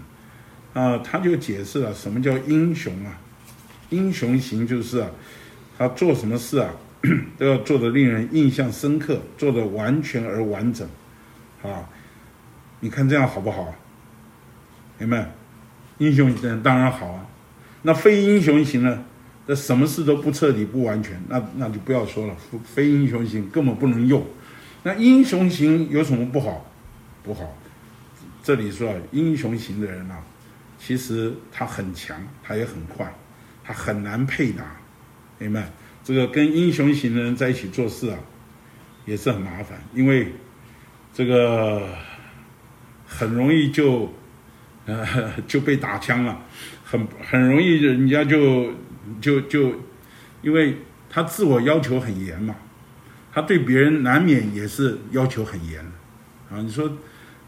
[0.72, 3.18] 啊，他就解释了什么叫英雄啊？
[3.90, 5.10] 英雄型就是啊，
[5.78, 6.70] 他做什么事啊，
[7.38, 10.88] 都要做的令人印象深刻，做的完全而完整
[11.62, 11.88] 啊。
[12.80, 13.74] 你看这样好不好？
[14.98, 15.30] 明白？
[15.98, 17.26] 英雄型当然好啊。
[17.82, 19.04] 那非英雄型呢？
[19.46, 22.34] 这什么事都不彻底、不完全，那那就不要说了。
[22.64, 24.26] 非英雄型根本不能用。
[24.87, 26.64] 那英雄型有什么不好？
[27.25, 27.59] 不好。
[28.40, 30.22] 这里说啊英雄型的人啊，
[30.79, 33.12] 其实他很强，他也很快，
[33.64, 34.64] 他很难配搭，
[35.40, 35.68] 明白？
[36.05, 38.18] 这个跟英雄型的人在一起做事啊，
[39.07, 40.33] 也是很麻烦，因为
[41.12, 41.88] 这个
[43.05, 44.14] 很容易就
[44.85, 46.40] 呃就被打枪了，
[46.85, 48.72] 很很容易人家就。
[49.20, 49.72] 就就，
[50.42, 50.77] 因为
[51.09, 52.57] 他自我要求很严嘛，
[53.37, 55.79] 他对别人难免也是要求很严，
[56.51, 56.90] 啊，你说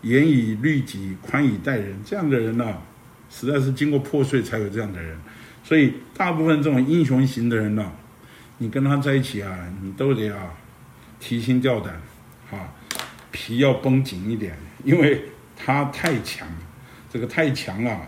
[0.03, 2.77] 严以律己，宽以待人，这样的人呢，
[3.31, 5.18] 实在是经过破碎才有这样的人，
[5.64, 7.90] 所以大部分这种英雄型的人呢，
[8.59, 10.53] 你跟他在一起啊，你都得啊
[11.18, 11.94] 提心吊胆，
[12.51, 12.68] 啊，
[13.31, 15.22] 皮要绷紧一点，因为
[15.57, 16.46] 他太强，
[17.11, 18.03] 这个太强啊，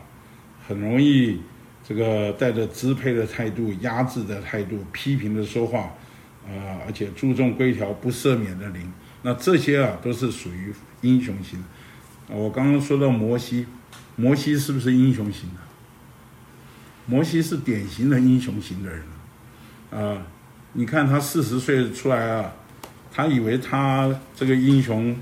[0.68, 1.40] 很容易。
[1.82, 5.92] 这个带着支配的态度、压制的态度、批评的说话，
[6.46, 10.72] 啊，而且注重规条、不赦免的灵，那这些啊都是属于
[11.02, 11.62] 英雄型。
[12.28, 13.66] 我刚刚说到摩西，
[14.16, 15.60] 摩西是不是英雄型的？
[17.06, 19.02] 摩西是典型的英雄型的人
[19.90, 20.22] 啊！
[20.74, 22.52] 你看他四十岁出来啊，
[23.12, 25.16] 他以为他这个英雄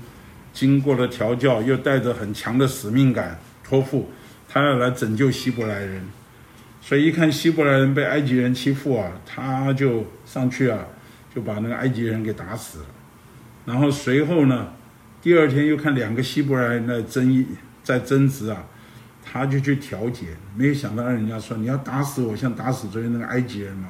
[0.53, 4.11] 经过了调教，又带着很强的使命感托付，
[4.47, 6.07] 他要来拯救希伯来人。
[6.81, 10.85] 所以一看希伯来人被埃及人欺负啊，他就上去啊，
[11.33, 12.85] 就把那个埃及人给打死了。
[13.65, 14.73] 然后随后呢，
[15.21, 17.45] 第二天又看两个希伯来人在争议，
[17.83, 18.63] 在争执啊，
[19.23, 20.27] 他就去调解。
[20.55, 23.89] 没有想到让人家说你要打死我，像打死昨天那个埃及人嘛。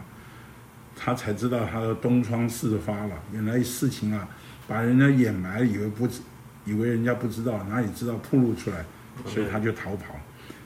[0.96, 4.28] 他才知道他的东窗事发了，原来事情啊，
[4.68, 6.22] 把人家掩埋，以为不知，
[6.66, 8.86] 以为人家不知道，哪里知道暴露出来，
[9.26, 10.16] 所以他就逃跑。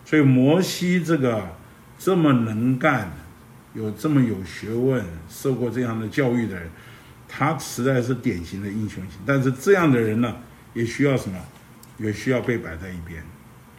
[0.04, 1.44] 所以摩西这个。
[1.96, 3.10] 这么能干，
[3.74, 6.70] 有这么有学问，受过这样的教育的人，
[7.28, 9.20] 他实在是典型的英雄型。
[9.26, 10.36] 但是这样的人呢，
[10.74, 11.40] 也需要什么？
[11.98, 13.24] 也需要被摆在一边，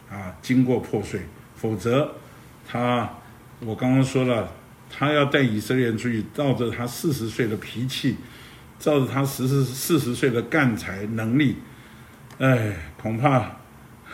[0.09, 1.19] 啊，经过破碎，
[1.55, 2.15] 否则
[2.67, 3.09] 他，
[3.59, 4.49] 我刚刚说了，
[4.89, 8.15] 他要带以色列人出去，照着他四十岁的脾气，
[8.79, 11.57] 照着他十四四十岁的干才能力，
[12.39, 13.51] 哎，恐怕。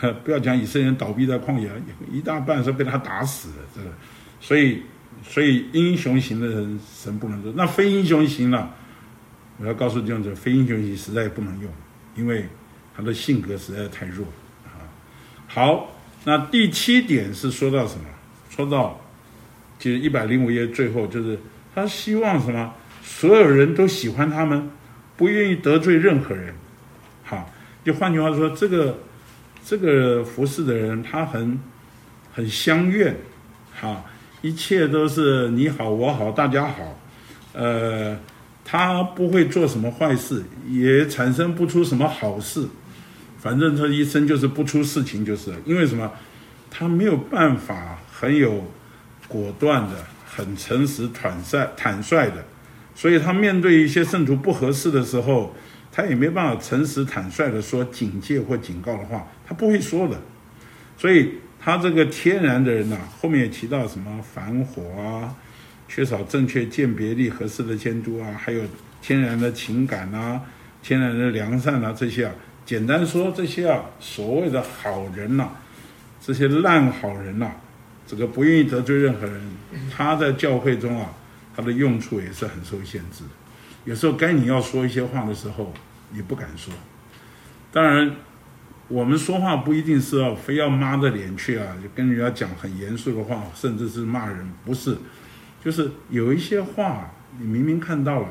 [0.24, 1.70] 不要讲以色列人倒闭在旷野，
[2.12, 3.88] 一大半是被他打死的，这个，
[4.40, 4.82] 所以，
[5.24, 8.70] 所以英雄型的人神不能做，那非英雄型呢？
[9.58, 11.72] 我要告诉弟兄者，非英雄型实在不能用，
[12.16, 12.46] 因为
[12.96, 14.26] 他的性格实在太弱
[14.66, 14.82] 啊。
[15.48, 15.92] 好，
[16.24, 18.06] 那第七点是说到什么？
[18.50, 19.00] 说到
[19.80, 21.38] 就是一百零五页最后，就是
[21.74, 22.74] 他希望什么？
[23.04, 24.70] 所有人都喜欢他们，
[25.18, 26.54] 不愿意得罪任何人。
[27.24, 27.52] 好，
[27.84, 28.98] 就换句话说，这个。
[29.64, 31.60] 这个服侍的人，他很
[32.34, 33.16] 很相愿，
[33.80, 34.04] 哈，
[34.42, 37.00] 一切都是你好我好大家好，
[37.54, 38.18] 呃，
[38.66, 42.68] 他不会做什么坏事，也产生不出什么好事，
[43.38, 46.12] 反正他一生就是不出事情，就是因为什么？
[46.72, 48.64] 他没有办法很有
[49.28, 52.44] 果断的、很诚实坦率坦率的，
[52.96, 55.54] 所以他面对一些圣徒不合适的时候。
[55.94, 60.18] 他也没办法诚实坦率的说警戒或警告的话，他不会说的。
[60.98, 65.36] 所以他这个天然的人呐，后面也提到什么反火啊，
[65.88, 68.64] 缺少正确鉴别力、合适的监督啊，还有
[69.00, 70.42] 天然的情感啊、
[70.82, 72.34] 天然的良善啊这些啊。
[72.66, 75.50] 简单说，这些啊所谓的好人呐，
[76.20, 77.52] 这些烂好人呐，
[78.08, 79.42] 这个不愿意得罪任何人，
[79.96, 81.14] 他在教会中啊，
[81.56, 83.30] 他的用处也是很受限制的。
[83.86, 85.72] 有时候该你要说一些话的时候，
[86.12, 86.74] 你不敢说。
[87.72, 88.16] 当然，
[88.92, 94.98] 我们说话不一定是要非要抹着脸去啊，就跟人家讲很严肃的话，甚至是骂人，不是。
[95.64, 98.28] 就是有一些话，你明明看到了，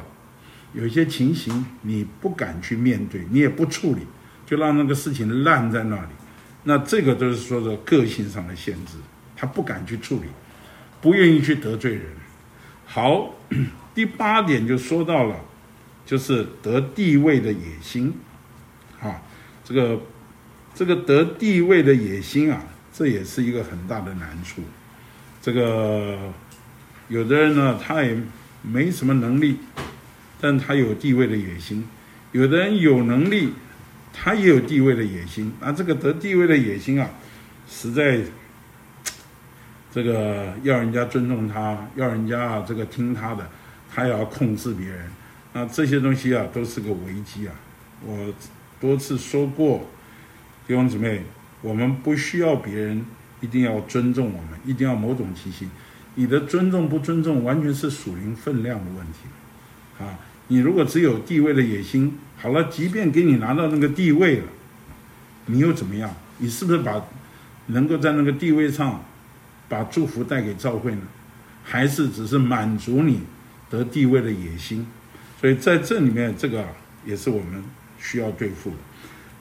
[0.75, 4.03] 有一些情形你不敢去面对，你也不处理，
[4.45, 6.13] 就让那个事情烂在那里。
[6.65, 8.99] 那这个都是说的个性上的限制，
[9.35, 10.27] 他不敢去处理，
[11.01, 12.05] 不愿意去得罪人。
[12.85, 13.35] 好。
[13.93, 15.35] 第八点就说到了，
[16.07, 18.15] 就是得地位的野心，
[19.03, 19.21] 啊，
[19.65, 20.01] 这个
[20.75, 22.63] 这个得地位的野心啊，
[22.93, 24.63] 这也是一个很大的难处。
[25.43, 26.33] 这个
[27.09, 28.17] 有的人呢，他也
[28.63, 29.57] 没什么能力，
[30.41, 31.83] 但他有地位的野心；
[32.33, 33.53] 有的人有能力，
[34.13, 35.53] 他也有地位的野心。
[35.61, 37.11] 那这个得地位的野心啊，
[37.69, 38.21] 实在
[39.93, 43.51] 这个要人家尊重他，要人家这个听他的，
[43.93, 45.11] 他要控制别人。
[45.53, 47.55] 那这些东西啊，都是个危机啊。
[48.07, 48.33] 我
[48.81, 49.85] 多次说过，
[50.71, 51.21] 弟兄姊妹，
[51.63, 53.05] 我们不需要别人
[53.41, 55.69] 一定要尊重我们，一定要某种气息。
[56.15, 59.19] 你的尊重不尊重，完全是属灵分量的问题。
[59.99, 60.17] 啊，
[60.47, 64.45] 你如果只有地位的野心，好了，即便给你拿到那个地位了，
[65.47, 66.09] 你又怎么样？
[66.39, 67.05] 你是不是把
[67.67, 69.05] 能够在那个地位上
[69.69, 71.03] 把祝福带给教会呢？
[71.65, 73.23] 还是只是满足你
[73.69, 74.87] 得地位的野心？
[75.41, 76.65] 所以在这里面，这个
[77.05, 77.61] 也是我们
[77.99, 78.77] 需要对付的。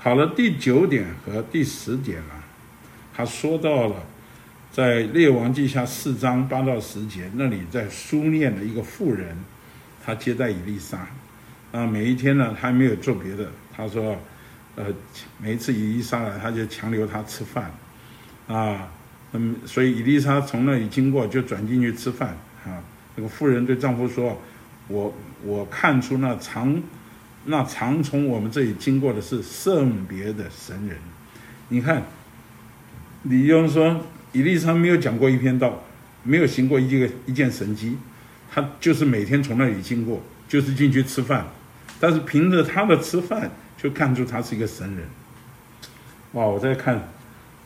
[0.02, 2.34] 好了，第九点和第十点呢，
[3.14, 3.96] 他说到了。
[4.72, 9.36] 在列王记下四章八到十节，那里在书念的一个妇人，
[10.06, 11.08] 她接待以利沙，
[11.72, 14.16] 啊，每一天呢，她没有做别的，她说，
[14.76, 14.86] 呃，
[15.40, 17.72] 每一次以利沙来，他就强留她吃饭，
[18.48, 18.88] 啊，
[19.34, 22.78] 嗯，所以以利沙从那里经过，就转进去吃饭，啊，
[23.16, 24.40] 那个妇人对丈夫说，
[24.88, 25.12] 我
[25.44, 26.80] 我看出那长
[27.46, 30.98] 那常从我们这里经过的是圣别的神人，
[31.70, 32.04] 你看，
[33.24, 34.02] 李庸说。
[34.32, 35.84] 以利沙没有讲过一篇道，
[36.22, 37.98] 没有行过一个一件神迹，
[38.52, 41.48] 他就是每天从那里经过，就是进去吃饭，
[42.00, 45.04] 但是凭着他的吃饭，就看出他是一个神人。
[46.34, 46.46] 哇！
[46.46, 47.10] 我在看，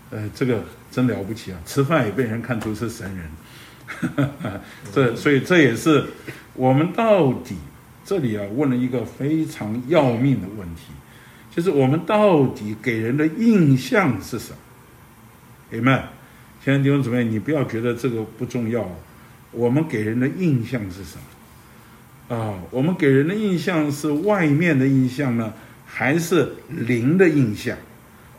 [0.09, 1.59] 呃，这个真了不起啊！
[1.65, 4.31] 吃饭也被人看出是神人，
[4.93, 6.05] 这所以这也是
[6.53, 7.57] 我们到底
[8.05, 10.91] 这里啊问了一个非常要命的问题，
[11.49, 14.57] 就是我们到底给人的印象是什么？
[15.71, 15.99] 姐妹。
[16.63, 18.89] 亲爱的弟兄姊妹，你不要觉得这个不重要。
[19.51, 21.17] 我们给人的印象是什
[22.29, 22.37] 么？
[22.37, 25.53] 啊，我们给人的印象是外面的印象呢，
[25.85, 27.77] 还是灵的印象？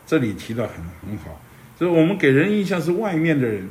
[0.07, 0.75] 这里提到很
[1.07, 1.39] 很好，
[1.79, 3.69] 就是我们给人印象是外面的人，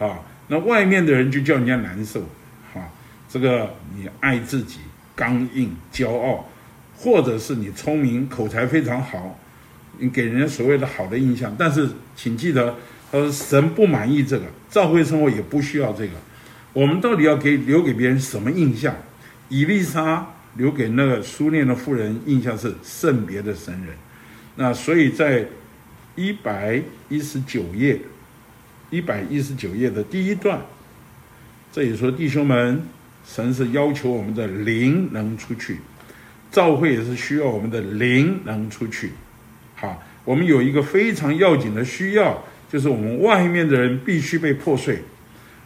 [0.00, 2.20] 啊，那外面的人就叫人家难受，
[2.74, 2.82] 啊，
[3.28, 4.80] 这个你爱自己、
[5.18, 6.48] 刚硬、骄傲，
[6.96, 9.36] 或者是你聪明、口才非常好，
[9.98, 12.76] 你给人家所谓的好的印象，但是请记得。
[13.10, 16.12] 他说：“神不满意这个，教会生活也不需要这个。
[16.74, 18.94] 我们到底要给留给别人什么印象？
[19.48, 23.96] 以丽莎留给那个苏念的妇人印象是圣别的神人。
[24.56, 25.46] 那所以在
[26.16, 27.98] 一百一十九页，
[28.90, 30.60] 一百一十九页的第一段，
[31.72, 32.82] 这里说弟兄们，
[33.30, 35.76] 神是要求我们的灵能出去，
[36.50, 39.12] 教会也是需要我们的灵能出去。
[39.74, 44.98] 好，我们有一个非常要紧的需要。”就是我们外面的人必须被破碎，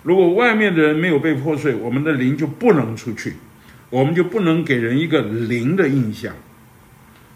[0.04, 3.34] 如果外面的人没有被破碎，我们的灵就不能出去，
[3.90, 6.32] 我们就不能给人一个灵的印象。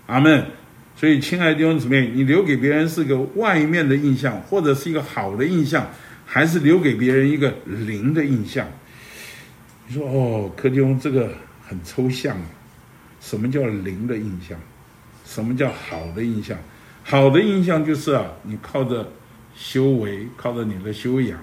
[0.07, 0.45] 阿门。
[0.99, 5.91] 所以，亲爱的弟兄姊妹，你留给别人是个外面的印象，或者是一个好的印象，
[6.24, 8.66] 还是留给别人一个灵的印象？
[9.87, 11.30] 你说哦，柯弟兄这个
[11.66, 12.37] 很抽象，
[13.20, 14.59] 什么叫灵的印象？
[15.24, 16.57] 什么叫好的印象？
[17.03, 19.07] 好的印象就是啊，你靠着。
[19.59, 21.39] 修为靠着你的修养，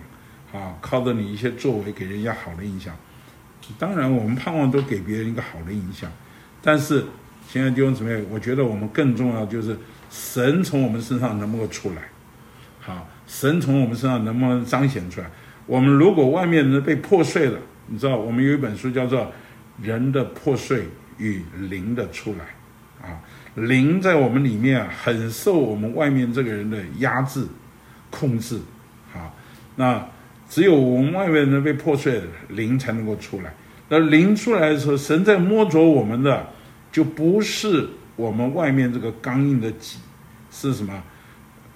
[0.54, 2.96] 啊，靠着你一些作为给人家好的印象。
[3.80, 6.12] 当然，我们盼望都给别人一个好的印象。
[6.62, 7.04] 但是，
[7.50, 9.76] 亲爱的弟兄姊妹，我觉得我们更重要就是
[10.12, 12.04] 神从我们身上能不能出来？
[12.80, 15.28] 好，神从我们身上能不能彰显出来？
[15.66, 17.58] 我们如果外面人被破碎了，
[17.88, 19.22] 你知道，我们有一本书叫做
[19.82, 22.46] 《人的破碎与灵的出来》
[23.06, 23.20] 啊，
[23.56, 27.46] 灵在我们里面啊，很受我们外面这个人的压制。
[28.16, 28.60] 控制，
[29.12, 29.34] 啊，
[29.76, 30.08] 那
[30.48, 33.52] 只有我们外面人被破碎，灵才能够出来。
[33.90, 36.48] 那灵出来的时候，神在摸着我们的，
[36.92, 39.98] 就不是我们外面这个刚硬的己，
[40.52, 40.94] 是什么？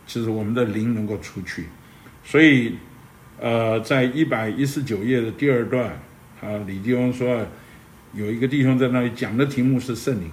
[0.05, 1.66] 就是我们的灵能够出去。
[2.24, 2.78] 所以，
[3.39, 5.89] 呃，在一百一十九页的第二段，
[6.41, 7.45] 啊，李弟兄说，
[8.13, 10.29] 有一个弟兄在那里讲的题目是圣灵，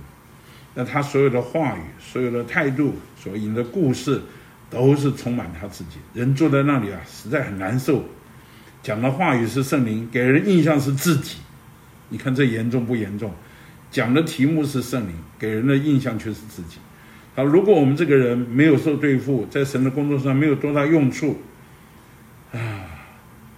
[0.75, 4.21] 那他所有的话语、所有的态度、所引的故事。
[4.71, 8.03] 都是充满他自己，人坐在那里啊，实在很难受。
[8.83, 11.37] 讲的话语是圣灵，给人印象是自己。
[12.09, 13.33] 你看这严重不严重？
[13.93, 16.79] 讲的题目是圣灵，给人的印象却是自己。
[17.37, 21.39] 好，如果我们这个人没有受对付，在神的工作上没有多大用处，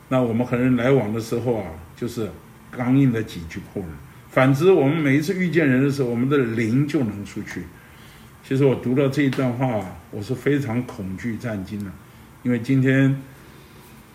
[0.09, 2.31] 那我们和人来往的时候啊，就是
[2.71, 3.91] 刚硬的几句破人。
[4.31, 7.63] 反之，我们每一次遇见人的时候，我们的灵就能出去。
[8.47, 11.91] 其实我读到这一段话，我是非常恐惧战惊的，
[12.43, 13.21] 因为今天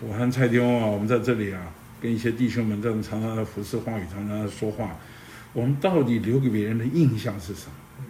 [0.00, 1.60] 我和蔡天翁啊，我们在这里啊，
[2.00, 4.96] 跟一些弟兄们在常常的服侍话语，常常的说话，
[5.52, 8.04] 我们到底留给别人的印象是什么？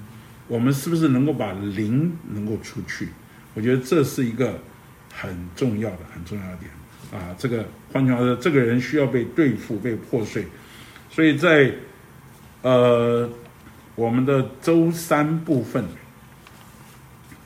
[0.48, 3.08] 我们是不是能够把灵能够出去？
[3.54, 4.60] 我觉得这是一个
[5.12, 6.70] 很重要的、很重要的点
[7.12, 7.36] 啊。
[7.38, 10.44] 这个换句话说，这个人需要被对付、被破碎。
[11.10, 11.72] 所以在
[12.62, 13.30] 呃
[13.94, 15.84] 我们的周三部分，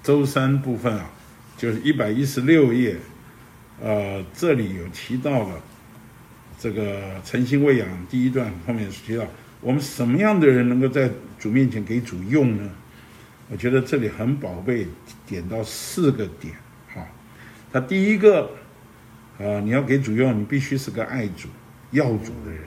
[0.03, 1.11] 周三部分啊，
[1.59, 2.97] 就是一百一十六页，
[3.83, 5.61] 呃，这里有提到了
[6.59, 9.27] 这个诚心喂养第一段后面提到，
[9.61, 12.71] 我们什么样的人能够在主面前给主用呢？
[13.49, 14.87] 我觉得这里很宝贝，
[15.27, 16.55] 点到四个点，
[16.95, 17.07] 哈。
[17.73, 18.51] 他第一个，
[19.39, 21.49] 啊，你要给主用，你必须是个爱主、
[21.91, 22.63] 要主的人，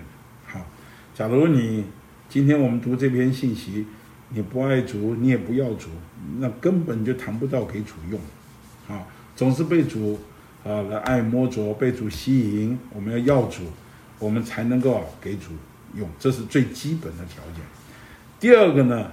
[0.45, 0.65] 好。
[1.13, 1.85] 假如你
[2.27, 3.85] 今天我们读这篇信息，
[4.29, 5.89] 你不爱主，你也不要主，
[6.37, 8.19] 那根本就谈不到给主用，
[8.87, 9.05] 啊，
[9.35, 10.19] 总是被主
[10.63, 13.63] 啊来爱摸着，被主吸引，我们要要主，
[14.19, 15.51] 我们才能够给主
[15.95, 17.63] 用，这是最基本的条件。
[18.39, 19.11] 第二个呢？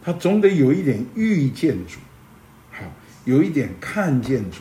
[0.00, 1.98] 他总得有一点遇见主，
[2.70, 2.84] 好，
[3.24, 4.58] 有一点看见主。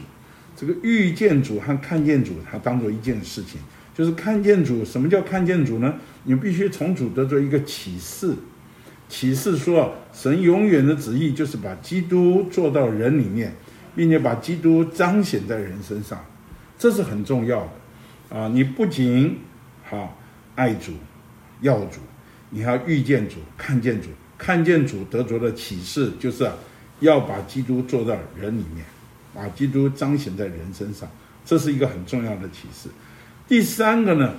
[0.58, 3.62] 这个遇见主和看见主，它当做一件事情，
[3.96, 4.84] 就是看见主。
[4.84, 5.94] 什么叫看见主呢？
[6.24, 8.34] 你必须从主得着一个启示，
[9.08, 13.56] 启示说，神永远的旨意就是把基督做到人里面，
[13.96, 16.20] 并且把基督彰显在人身上，
[16.78, 18.48] 这是很重要的啊！
[18.48, 19.38] 你不仅
[19.84, 20.18] 好
[20.56, 20.94] 爱主、
[21.62, 22.00] 要主，
[22.50, 24.10] 你还要遇见主、看见主。
[24.40, 26.48] 看见主得着的启示，就是
[27.00, 28.86] 要把基督做到人里面，
[29.38, 31.08] 把基督彰显在人身上，
[31.46, 32.90] 这是一个很重要的启示。
[33.48, 34.34] 第三个呢，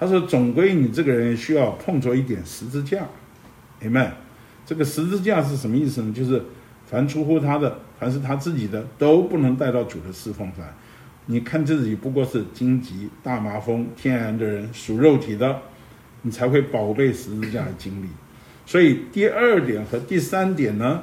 [0.00, 3.06] 他说总归你这个人需要碰着一点十字架，
[3.78, 4.14] 明白？
[4.64, 6.12] 这个十字架是什么意思呢？
[6.14, 6.42] 就是
[6.86, 10.64] 凡出乎他的，凡是他自己的，都不能带到主的侍奉上。
[11.26, 15.60] 你看自己不过是荆棘、大麻风、天然的人，属肉体的，
[16.22, 18.08] 你才会宝贝十字架的经历。
[18.64, 21.02] 所以第二点和第三点呢，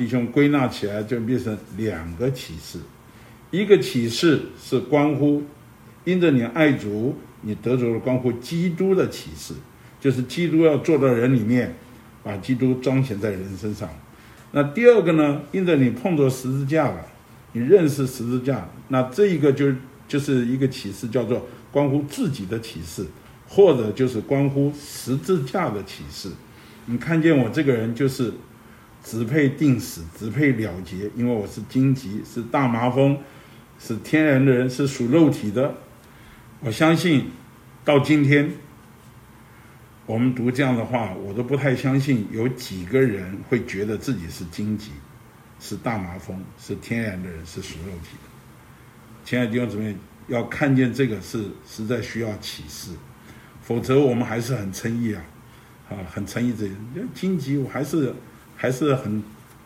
[0.00, 2.78] 弟兄归纳起来就变成两个启示，
[3.50, 5.42] 一个启示是关乎
[6.04, 9.52] 因着你爱主，你得着了关乎基督的启示，
[10.00, 11.74] 就是基督要做到人里面，
[12.22, 13.90] 把基督彰显在人身上。
[14.52, 17.04] 那第二个呢，因着你碰着十字架了，
[17.52, 19.70] 你认识十字架，那这一个就
[20.08, 23.04] 就是一个启示，叫做关乎自己的启示，
[23.46, 26.30] 或者就是关乎十字架的启示。
[26.86, 28.32] 你看见我这个人就是
[29.02, 33.18] 只配定死，只配了结，因为我是荆棘，是大麻风，
[33.78, 35.74] 是天然的人，是属肉体的。
[36.60, 37.30] 我相信
[37.84, 38.50] 到今天，
[40.06, 44.90] 我们读这样的话，我都不太相信有几个人会觉得自己是荆棘，
[45.58, 48.28] 是大麻风，是天然的人，是属肉体的。
[49.24, 49.96] 亲爱的弟兄姊妹，
[50.28, 52.92] 要看见这个是实在需要启示，
[53.62, 55.22] 否则我们还是很称意啊。
[55.88, 56.72] 啊，很诚意这些，
[57.12, 58.14] 荆棘我还是
[58.60, 59.22] 还是很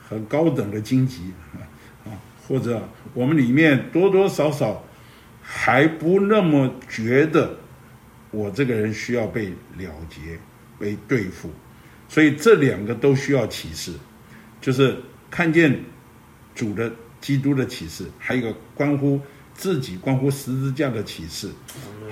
[0.08, 1.58] 很高等的荆棘啊
[2.06, 2.14] 啊，
[2.46, 2.80] 或者
[3.12, 4.84] 我们里面多多少少
[5.42, 7.56] 还不那么觉得
[8.30, 10.38] 我这个人需要被了结、
[10.78, 11.50] 被对付，
[12.08, 13.94] 所以这两个都需要启示，
[14.60, 14.96] 就是
[15.28, 15.76] 看见
[16.54, 19.20] 主的基督的启示，还有一个关乎
[19.54, 21.50] 自己、关乎十字架的启示。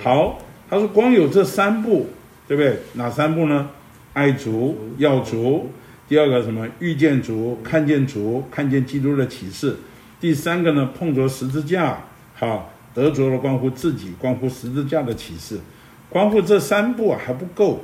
[0.01, 0.37] 好，
[0.69, 2.09] 他说光有这三步，
[2.45, 2.77] 对不对？
[2.91, 3.69] 哪三步呢？
[4.11, 5.71] 爱主要主，
[6.13, 9.75] 第二个什么遇见主，看见主，看见基督的启示，
[10.21, 12.03] 第三个呢碰着十字架，
[12.35, 15.59] 好得着了关乎自己、关乎十字架的启示，
[16.09, 17.83] 关乎这三步还不够，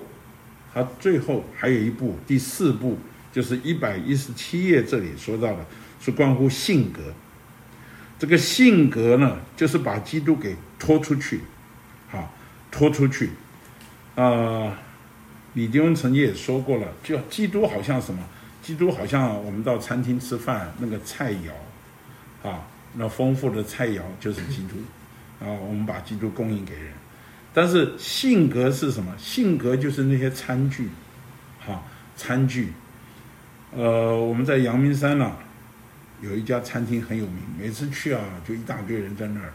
[0.71, 2.99] 他最后还有一步，第四步
[3.31, 5.65] 就是一百一十七页这里说到的，
[5.99, 7.01] 是关乎性格。
[8.19, 11.39] 这个性格呢，就是把基督给拖出去，
[12.09, 12.31] 好
[12.69, 13.31] 拖出去，
[14.13, 14.77] 啊。
[15.53, 18.23] 李迪文曾经也说过了，就基督好像什么？
[18.61, 24.75] 基督好像我们到餐厅吃饭那个菜肴，啊，那丰富的菜肴就是基督，
[25.43, 26.91] 啊，我们把基督供应给人。
[27.51, 29.11] 但是性格是什么？
[29.17, 30.89] 性格就是那些餐具，
[31.65, 31.83] 哈，
[32.15, 32.73] 餐具。
[33.75, 35.35] 呃，我们在阳明山呢，
[36.21, 39.51] 有一家餐厅很有名，每次去啊，就一大堆人在那儿。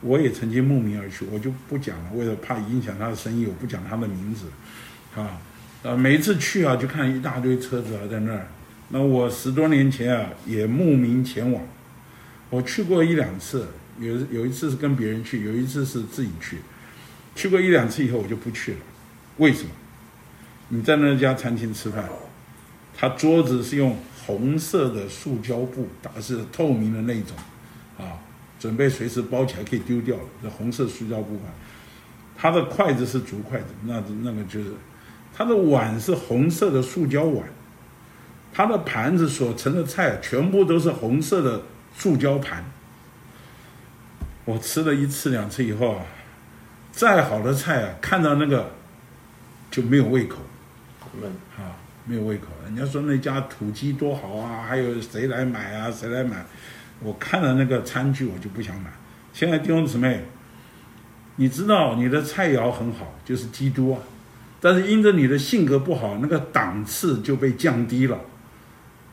[0.00, 4.46] 我也曾经慕名而去，我就不讲了，为了怕影响他的生意，我不讲他的名字。
[5.16, 5.40] 啊，
[5.82, 8.46] 呃，每一次去啊，就看一大堆车子啊在那儿。
[8.90, 11.62] 那我十多年前啊，也慕名前往。
[12.50, 16.58] 我去过一两次，有有一次是跟别人去，有一次是自己去。
[17.34, 18.78] 去过一两次以后，我就不去了。
[19.36, 19.70] 为什么？
[20.68, 22.08] 你在那家餐厅吃饭，
[22.96, 23.96] 他桌子是用
[24.26, 27.36] 红色的塑胶布，打是透明的那种，
[27.98, 28.20] 啊，
[28.58, 30.22] 准备随时包起来可以丢掉了。
[30.42, 31.52] 这红色塑胶布啊，
[32.36, 34.70] 他的筷子是竹筷子，那那个就是。
[35.38, 37.44] 他的碗是红色的塑胶碗，
[38.52, 41.62] 他的盘子所盛的菜全部都是红色的
[41.96, 42.64] 塑胶盘。
[44.44, 46.02] 我吃了一次两次以后啊，
[46.90, 48.72] 再好的菜啊，看到那个
[49.70, 50.38] 就没有胃口。
[51.56, 52.46] 啊，没有胃口。
[52.64, 55.88] 人家说那家土鸡多好啊，还有谁来买啊？
[55.88, 56.44] 谁来买？
[56.98, 58.90] 我看了那个餐具，我就不想买。
[59.32, 60.24] 现在弟兄姊妹，
[61.36, 64.00] 你知道你的菜肴很好，就是基督啊，
[64.60, 68.18] 但是因着你的性格不好，那个档次就被降低了。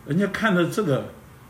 [0.06, 1.06] 人家看着这个，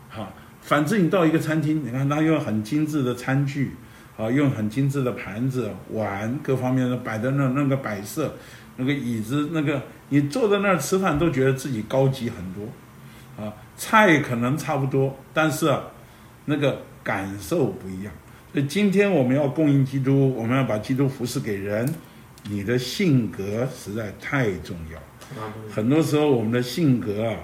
[0.08, 3.72] 哈，反正你到一个餐厅，你看他用很精致的餐具，
[4.16, 8.34] 啊，用很精致的盘子、碗各方面的摆的那那个摆设，
[8.76, 15.72] 那个椅子，那个你坐在那儿吃饭都觉得自己高级很多，啊，菜可能差不多，但是。
[16.48, 18.12] 那个感受不一样，
[18.52, 21.84] 所以今天我们要供应基督，我们要把基督服侍给人。
[22.48, 25.00] 你的性格实在太重要，
[25.70, 27.36] 很多时候我们的性格啊，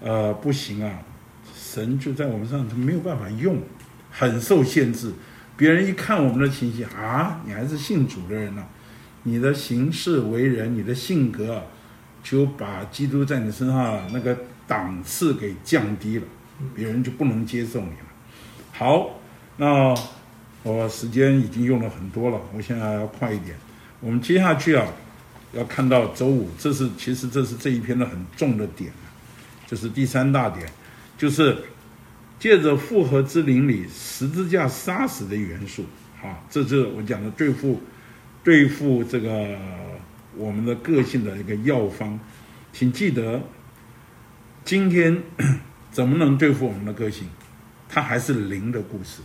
[0.00, 0.98] 呃，不行啊，
[1.54, 3.58] 神就在我们上，他没有办法用，
[4.10, 5.12] 很受限制。
[5.56, 8.64] 别人一看我们的情形啊，你还是信主的人呢，
[9.22, 11.62] 你的行事为人，你的性格，
[12.22, 14.36] 就把基督在你身上那个
[14.66, 16.24] 档次给降低了，
[16.74, 18.06] 别人就不能接受你了。
[18.72, 19.10] 好，
[19.58, 19.94] 那
[20.62, 23.54] 我时间已经用了很多了，我现在要快一点。
[24.00, 24.86] 我们接下去啊，
[25.52, 28.90] 要看到周五，这是其实这是这一篇的很重的点，
[29.66, 30.66] 就是第三大点，
[31.18, 31.56] 就是
[32.38, 35.84] 借着复合之灵里十字架杀死的元素。
[36.22, 37.80] 啊，这是我讲的对付
[38.42, 39.58] 对付这个
[40.36, 42.18] 我们的个性的一个药方。
[42.72, 43.42] 请记得，
[44.64, 45.22] 今天
[45.90, 47.28] 怎么能对付我们的个性？
[47.88, 49.20] 它还是零的故事，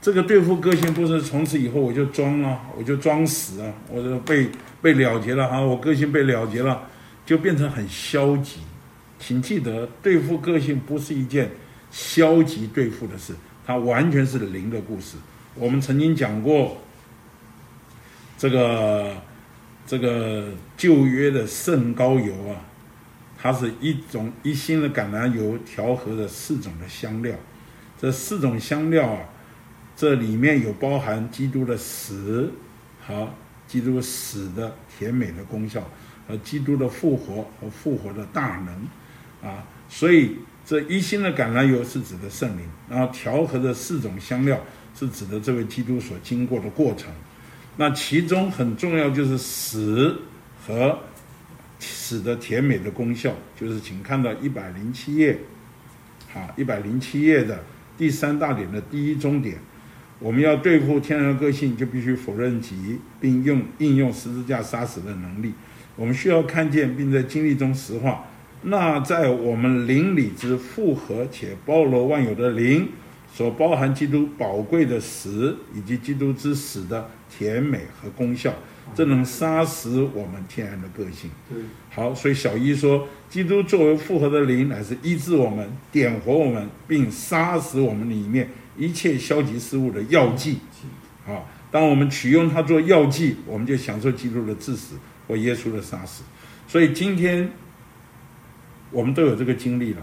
[0.00, 4.48] 这个对付个性不是从此以后我就装了，我就装死啊，我就被
[4.80, 6.82] 被了结了哈，我个性被了结了，
[7.24, 8.60] 就变成很消极。
[9.18, 11.50] 请记得，对付个性不是一件
[11.90, 13.34] 消极对付的事，
[13.66, 15.16] 它完全是零的故事。
[15.54, 16.76] 我们曾经讲过，
[18.38, 19.16] 这个
[19.86, 22.60] 这个旧约的圣膏油啊。
[23.38, 27.36] 它是一种一新的橄榄油调和的四种的香料，
[28.00, 29.20] 这四种香料啊，
[29.96, 32.52] 这里面有包含基督的死
[33.04, 33.28] 和
[33.66, 35.82] 基督死的甜美的功效，
[36.28, 44.60] 和基督的复活和复活的大能啊，所以这一心的橄榄油是指的圣灵，然后调和的四种香料
[44.94, 47.10] 是指的这位基督所经过的过程，
[47.78, 50.20] 那其中很重要就是死
[50.66, 51.00] 和。
[51.78, 55.38] 使得甜美的功效，就是请看到一百零七页，
[56.32, 57.62] 好，一百零七页的
[57.98, 59.58] 第三大点的第一中点，
[60.18, 65.52] 我们要对付天然的个性，就必须否认己，并用应用十字架杀死的能力。
[65.94, 68.24] 我们需要看见，并在经历中实化。
[68.62, 72.88] 那在我们灵里之复合且包罗万有的灵，
[73.32, 78.52] 所包含基督宝贵的死，以及基督之死的甜美和功效。
[78.94, 81.28] 这能杀死我们天然的个性。
[81.90, 90.58] 好，所以小一说，基督作为复合的灵，乃是医治我们、点活我们，并杀死我们里面一切消极事物的药剂。
[91.26, 94.96] 啊，当我们取用它做药剂，我们就享受基督的致死
[95.26, 96.22] 或耶稣的杀死。
[96.68, 97.50] 所以今天
[98.90, 100.02] 我们都有这个经历了。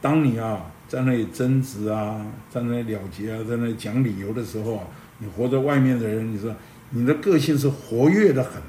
[0.00, 4.84] 当你啊在那里争执啊，在那里了结啊，在那里讲理由的时候啊，
[5.18, 6.54] 你活在外面的人，你说。
[6.90, 8.62] 你的个性是活跃的很，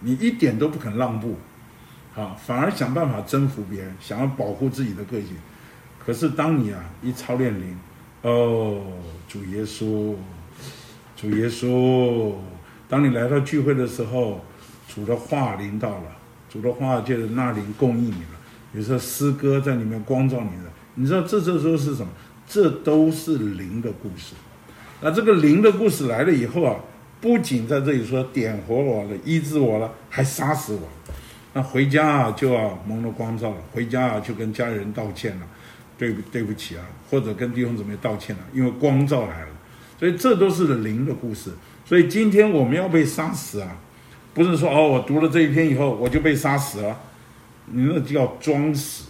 [0.00, 1.36] 你一点都不肯让步，
[2.16, 5.36] 啊，反而想办法征服别人，想要保护自己的个性。
[6.02, 7.78] 可是当你啊一操练灵，
[8.22, 8.82] 哦，
[9.28, 10.14] 主耶稣，
[11.16, 12.32] 主耶稣，
[12.88, 14.40] 当你来到聚会的时候，
[14.88, 16.16] 主的话临到了，
[16.50, 18.38] 主的话就是那灵供应你了。
[18.74, 22.08] 有时候诗歌在里面光照你了，你知道这这都是什么？
[22.46, 24.34] 这都是灵的故事。
[25.00, 26.76] 那这个灵的故事来了以后啊。
[27.20, 30.88] 不仅在这里说点活我了、医治我了，还杀死我。
[31.52, 35.46] 那回家啊就要蒙了光照了，回家啊就跟家人道歉了，
[35.98, 39.48] 对不对不起啊，或者跟弟兄姊妹道歉了，因为光照来了。
[39.98, 41.50] 所以这都是灵的故事。
[41.84, 43.76] 所以今天我们要被杀死啊，
[44.32, 46.96] 不是说哦我读了这一篇以后我就被杀死了，
[47.66, 49.06] 你那叫装死，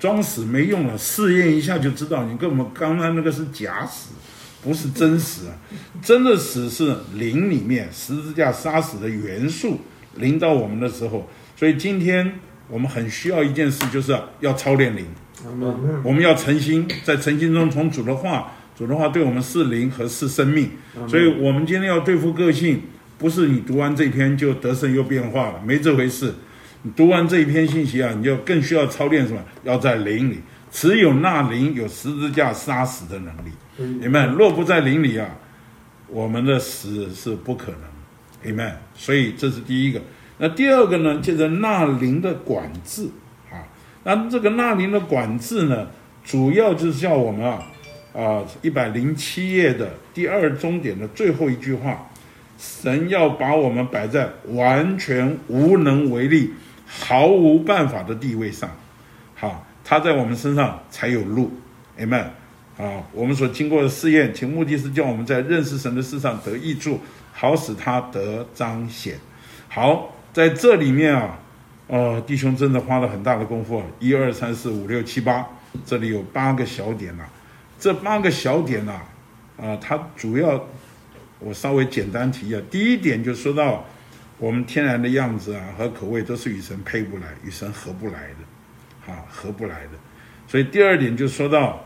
[0.00, 4.10] 装死没用了，试验一下就知道你跟我们刚刚那个是假死。
[4.64, 5.58] 不是真实啊，
[6.00, 9.80] 真的死是灵里面十字架杀死的元素
[10.14, 12.38] 临到我们的时候，所以今天
[12.68, 15.04] 我们很需要一件事，就是要操练灵。
[16.02, 20.70] 我们要诚心，在诚心中从主的话，主的话对我们是灵和是生命。
[21.08, 22.82] 所以，我们今天要对付个性，
[23.18, 26.34] 不是你读完这篇就得胜又变化了，没这回事。
[26.82, 29.40] 你读完这一篇信息啊，你就更需要操练什么？
[29.62, 33.50] 要在灵里，只有那灵有十字架杀死的能力。
[34.00, 35.28] 你们若不在灵里啊，
[36.08, 37.80] 我们的死是不可能。
[38.42, 40.00] 你们，所以这是第一个。
[40.38, 43.21] 那第二个呢，就是那灵的管制啊。
[44.04, 45.86] 那这个纳灵的管制呢，
[46.24, 47.62] 主要就是叫我们啊
[48.14, 52.10] 啊一百零七页的第二终点的最后一句话：
[52.58, 56.52] 神要把我们摆在完全无能为力。
[56.94, 58.68] 毫无办法的地位上，
[59.34, 61.50] 好，他在我们身上才有路
[61.98, 62.26] ，amen。
[62.76, 67.00] 啊，我们所经过的试验，其目的是叫我们在认识神的事上得益处，
[67.32, 69.14] 好使他得彰显。
[69.68, 71.38] 好，在这里面啊，
[71.88, 75.46] 呃，弟兄真的花了很大的功夫，一二三四五六七八，
[75.84, 77.24] 这里有八个小点呐。
[77.78, 79.00] 这八个小点呐，
[79.60, 80.66] 啊，它主要
[81.38, 82.58] 我稍微简单提一下。
[82.70, 83.84] 第一点就说到。
[84.38, 89.90] 我们天然的样子啊和口味都是与神配不来、与神合不来的，啊，合不来的。
[90.48, 91.84] 所以第二点就说到，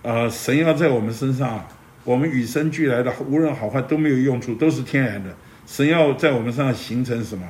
[0.00, 1.62] 呃，神要在我们身上，
[2.04, 5.36] 我们与生俱来的无论好坏都没有用处，都是天然的。
[5.66, 7.46] 神要在我们身上形成什么？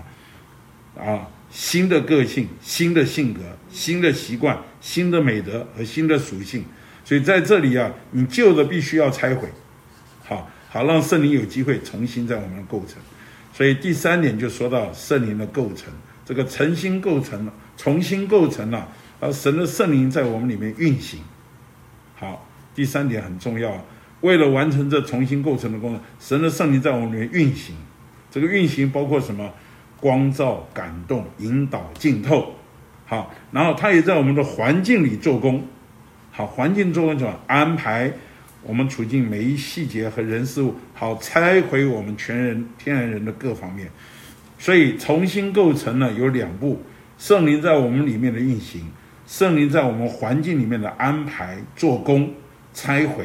[0.98, 3.40] 啊，新的个性、新的性格、
[3.70, 6.64] 新的习惯、新的美德和新的属性。
[7.04, 9.48] 所以在这里啊，你旧的必须要拆毁，
[10.24, 12.96] 好好让圣灵有机会重新在我们构成。
[13.52, 15.92] 所以第三点就说到圣灵的构成，
[16.24, 18.88] 这个诚心构成，重新构成了，
[19.18, 21.18] 而神的圣灵在我们里面运行。
[22.14, 23.84] 好，第三点很重要，
[24.20, 27.74] 为了完成这重新构成的功能，神的圣灵在我们里面运行。
[28.30, 29.52] 这个运行包括什么？
[30.00, 32.54] 光照、感动、引导、浸透。
[33.06, 35.62] 好，然后他也在我们的环境里做工。
[36.30, 37.38] 好，环境做工什么？
[37.46, 38.12] 安排。
[38.62, 43.90] 我们处境每一细节和人事物，好拆毁我们全人天然人的各方面，
[44.58, 46.82] 所以重新构成呢有两步：
[47.16, 48.86] 圣灵在我们里面的运行，
[49.26, 52.34] 圣灵在我们环境里面的安排、做工、
[52.74, 53.24] 拆毁。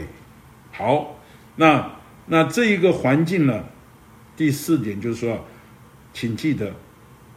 [0.71, 1.19] 好，
[1.57, 1.91] 那
[2.27, 3.65] 那这一个环境呢，
[4.37, 5.45] 第四点就是说，
[6.15, 6.73] 请记得，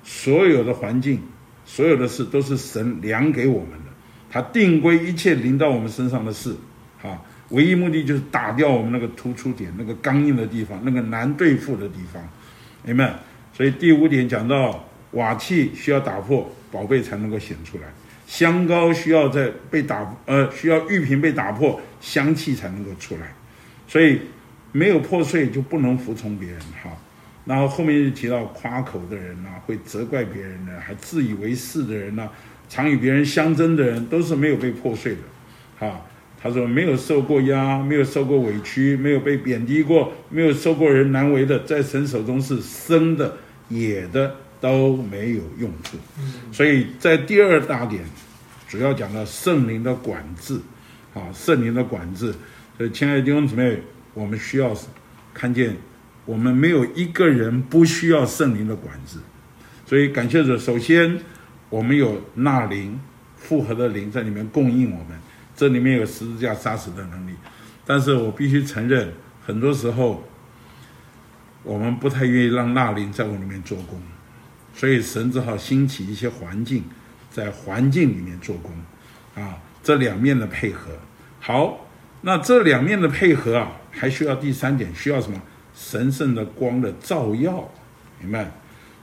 [0.05, 1.21] 所有的环境、
[1.67, 3.91] 所有的事都是神量给我们的，
[4.31, 6.57] 他定规一切临到我们身上的事，
[7.03, 7.21] 啊。
[7.51, 12.23] 唯一目的就是打掉我们那个突出点、那个刚硬的地方、那个难对付的地方，
[12.85, 13.19] 明白？
[13.55, 17.85] 所以第五点讲到瓦器需要打破，宝贝才能够显出来；
[18.27, 23.35] 香膏需要在被打，呃，需要玉瓶被打破，香气才能够出来。
[23.89, 24.21] 所以
[24.71, 26.91] 没有破碎就不能服从别人，哈。
[27.49, 32.29] 然后后面就提到夸口的人呐，会责怪别人的，还自以为是的人呐，
[32.69, 35.21] 常与别人相争的人，都是没有被破碎的，
[35.81, 36.01] 哈。
[36.41, 43.37] 他说：“没有受过压，没有受过委屈，没有被贬低过，没有受过人难为的，在神手中是生的、
[43.69, 45.97] 野的都没有用处。
[46.53, 48.05] 所以在第二大点，
[48.69, 50.61] 主要讲到圣灵的管制，
[51.13, 52.33] 啊，圣灵的管制。
[52.77, 53.77] 所以，亲爱的弟兄姊妹，
[54.15, 54.73] 我们需要
[55.35, 55.77] 看见，
[56.29, 59.17] 我们没有一个人不需要圣灵的管制。
[59.87, 61.19] 所以，感谢主，首先
[61.71, 63.01] 我们有纳灵、
[63.37, 65.19] 复合的灵在里面供应我们。”
[65.57, 67.33] 这里面有十字架杀死的能力，
[67.85, 69.13] 但是我必须承认，
[69.45, 70.23] 很多时候
[71.65, 74.01] 我们不太愿意让纳灵在我里面做工，
[74.73, 76.85] 所以神只好兴起一些环境，
[77.29, 78.71] 在环境里面做工，
[79.43, 80.93] 啊，这两面的配合。
[81.41, 81.89] 好，
[82.21, 85.43] 那这两面的配合啊，还需要第三点，需要什么？
[85.79, 87.71] 神圣的光的照耀，
[88.21, 88.51] 明白？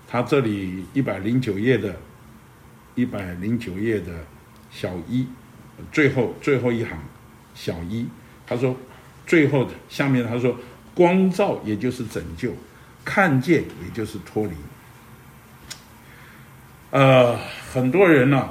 [0.08, 1.96] 他这里一百零九页的，
[2.96, 4.12] 一百零九页的
[4.70, 5.26] 小一。
[5.92, 6.98] 最后最后一行，
[7.54, 8.06] 小一，
[8.46, 8.76] 他说，
[9.26, 10.58] 最后的下面他说，
[10.94, 12.54] 光照也就是拯救，
[13.04, 14.54] 看见也就是脱离。
[16.92, 17.38] 呃，
[17.74, 18.50] 很多人呢，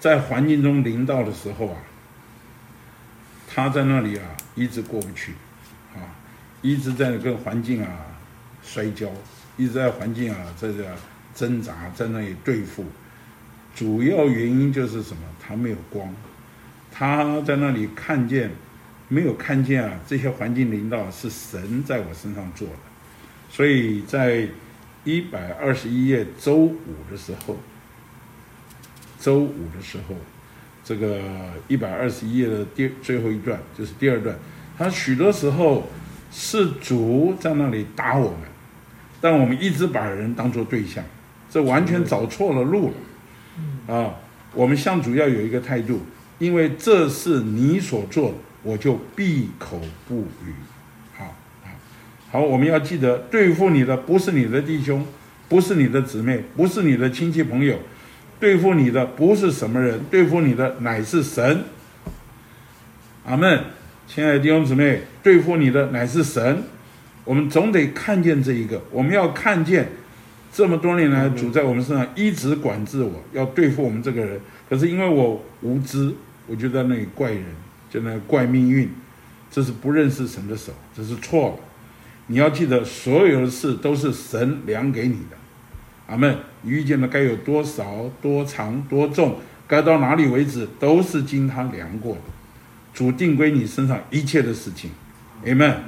[0.00, 1.76] 在环境中临到的时候啊，
[3.48, 4.24] 他在那里啊
[4.54, 5.34] 一直过不去，
[6.62, 7.88] 一直在跟环境啊
[8.62, 9.10] 摔跤，
[9.56, 10.84] 一直在环境啊在这
[11.34, 12.84] 挣扎，在那里对付，
[13.74, 15.22] 主要原因就是什么？
[15.40, 16.14] 他没有光。
[16.94, 18.50] 他在那里看见，
[19.08, 19.98] 没有看见啊？
[20.06, 22.74] 这些环境领导是神在我身上做的，
[23.50, 24.46] 所以在
[25.02, 26.76] 一百二十一页周五
[27.10, 27.56] 的时候，
[29.18, 30.14] 周五的时候，
[30.84, 31.20] 这个
[31.66, 34.36] 一百二十一页的第最后一段就是第二段，
[34.76, 35.88] 他许多时候
[36.32, 38.40] 是主在那里打我们，
[39.20, 41.04] 但我们一直把人当做对象，
[41.50, 42.90] 这完全找错了路
[43.86, 43.94] 了。
[43.94, 44.14] 啊，
[44.54, 46.00] 我们向主要有一个态度。
[46.38, 50.52] 因为这是你所做的，我就闭口不语。
[51.16, 51.70] 好，好，
[52.32, 55.06] 好，我们要记得，对付你的不是你的弟兄，
[55.48, 57.78] 不是你的姊妹，不是你的亲戚朋友，
[58.40, 61.62] 对付你的不是什么人，对付你的乃是神。
[63.24, 63.62] 阿门，
[64.06, 66.62] 亲爱的弟兄姊妹，对付你的乃是神。
[67.24, 69.88] 我们总得看见这一个，我们要看见
[70.52, 74.40] 这么多年来主在我们身上一直管制我，要对付我们这个人。
[74.68, 76.12] 可是因为我无知，
[76.46, 77.44] 我就在那里怪人，
[77.88, 78.90] 就那怪命运，
[79.50, 81.54] 这是不认识神的手，这是错了。
[82.26, 85.36] 你要记得，所有的事都是神量给你的。
[86.08, 86.36] 阿门。
[86.62, 89.36] 你遇见的该有多少、多长、多重，
[89.66, 92.20] 该到哪里为止，都是经他量过的。
[92.92, 94.90] 主定归你身上一切的事情。
[95.46, 95.82] 阿门。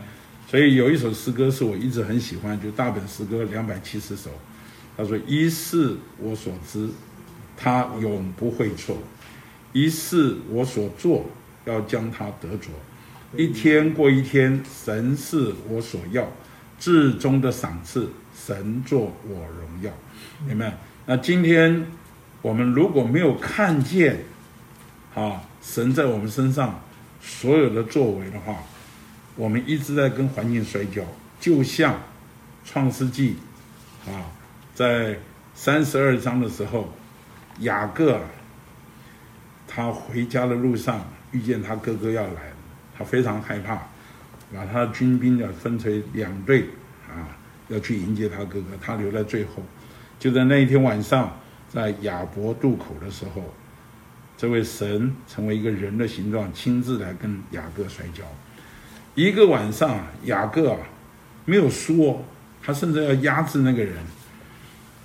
[0.47, 4.31] 所以有一首诗歌是我一直很喜欢，就大本诗歌两百七十首。
[4.97, 6.89] 他说：“一是我所知，
[7.57, 8.95] 他永不会错；
[9.73, 11.27] 一是我所做，
[11.65, 12.69] 要将他得着。
[13.37, 16.31] 一天过一天，神是我所要，
[16.79, 19.91] 至终的赏赐，神作我荣耀。”
[20.47, 20.79] 明白？
[21.07, 21.87] 那今天
[22.43, 24.21] 我们如果没有看见，
[25.15, 26.81] 啊，神在我们身上
[27.27, 28.62] 所有的作为的话，
[29.35, 31.03] 我们一直在跟环境摔跤，
[31.41, 31.99] 就像
[32.64, 33.37] 创世纪
[34.07, 34.29] 啊，
[34.75, 35.18] 在
[35.55, 36.93] 三十二章的时候，
[37.61, 38.20] 雅各
[39.66, 42.53] 他回家的路上遇见他哥哥要来，
[42.97, 43.75] 他非常害怕，
[44.53, 46.66] 把他的军兵要分成两队
[47.09, 47.33] 啊，
[47.68, 49.62] 要去迎接他哥哥，他留在最后。
[50.18, 53.43] 就在那一天晚上，在雅伯渡口的时候，
[54.37, 58.24] 这位神成为一个人的形状，亲自来跟雅各摔跤。
[59.14, 60.78] 一个晚上，雅各啊
[61.45, 62.24] 没有输，
[62.62, 63.95] 他甚至要压制那个人。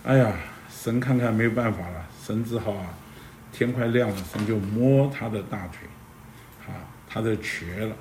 [0.03, 0.34] 哎呀，
[0.69, 2.88] 神看看没有办法了，神只好啊，
[3.51, 5.88] 天快亮了，神就摸他的大腿，
[6.67, 6.73] 啊，
[7.07, 7.95] 他的瘸了，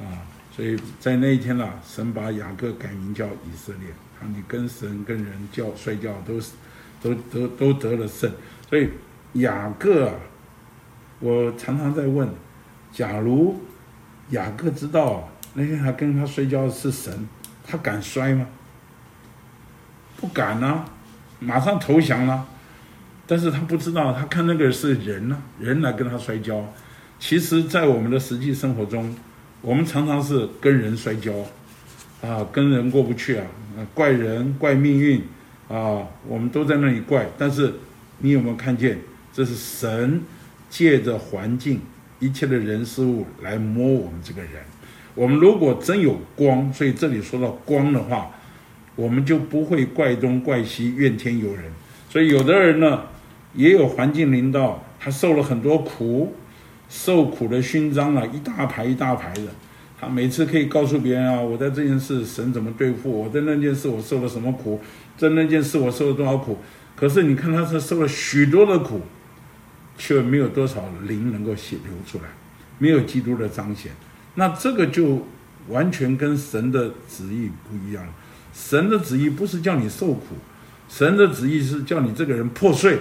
[0.00, 0.22] 啊，
[0.54, 3.90] 所以在那一天呢，神把雅各改名叫以色列。
[4.20, 6.52] 啊你跟神跟人叫摔跤都是，
[7.02, 8.30] 都都都得了胜，
[8.68, 8.88] 所以
[9.32, 10.14] 雅各啊，
[11.22, 12.28] 我常常在问：
[12.92, 13.60] 假如
[14.30, 17.28] 雅各知道那天他跟他摔跤的是神，
[17.64, 18.44] 他敢摔吗？
[20.16, 20.84] 不敢呐，
[21.38, 22.48] 马上投降了。
[23.24, 26.64] 但是他不知道，他看那个是人呢，人来跟他摔跤。
[27.20, 29.14] 其实，在我们的实际生活中，
[29.60, 31.32] 我们常常是跟人摔跤。
[32.20, 33.46] 啊，跟人过不去啊，
[33.94, 35.22] 怪人怪命运，
[35.68, 37.28] 啊，我们都在那里怪。
[37.38, 37.74] 但是
[38.18, 39.00] 你有没有看见，
[39.32, 40.20] 这是神
[40.72, 41.78] 借着环境
[42.18, 44.52] 一切的人事物来摸我们这个人。
[45.14, 48.30] 我们如果真有光，所以这里说到光的话，
[48.96, 51.64] 我们就不会怪东怪西怨天尤人。
[52.08, 53.02] 所以有的人呢，
[53.52, 56.32] 也有环境领导，他受了很多苦，
[56.88, 59.42] 受苦的勋章啊，一大排一大排的。
[60.00, 64.80] 他每次可以告诉别人啊，我在这件事神怎么对付我，在那件事我受了什么苦，
[65.18, 66.56] 在那件事我受了多少苦。
[66.96, 69.02] 可是你看他是受了许多的苦，
[70.02, 72.24] 却没有多少灵能够血流出来，
[72.78, 73.92] 没有基督的彰显。
[74.34, 75.24] 那这个就
[75.68, 78.04] 完全跟神的旨意不一样。
[78.52, 80.34] 神的旨意不是叫你受苦，
[80.88, 82.98] 神的旨意是叫你这个人破碎，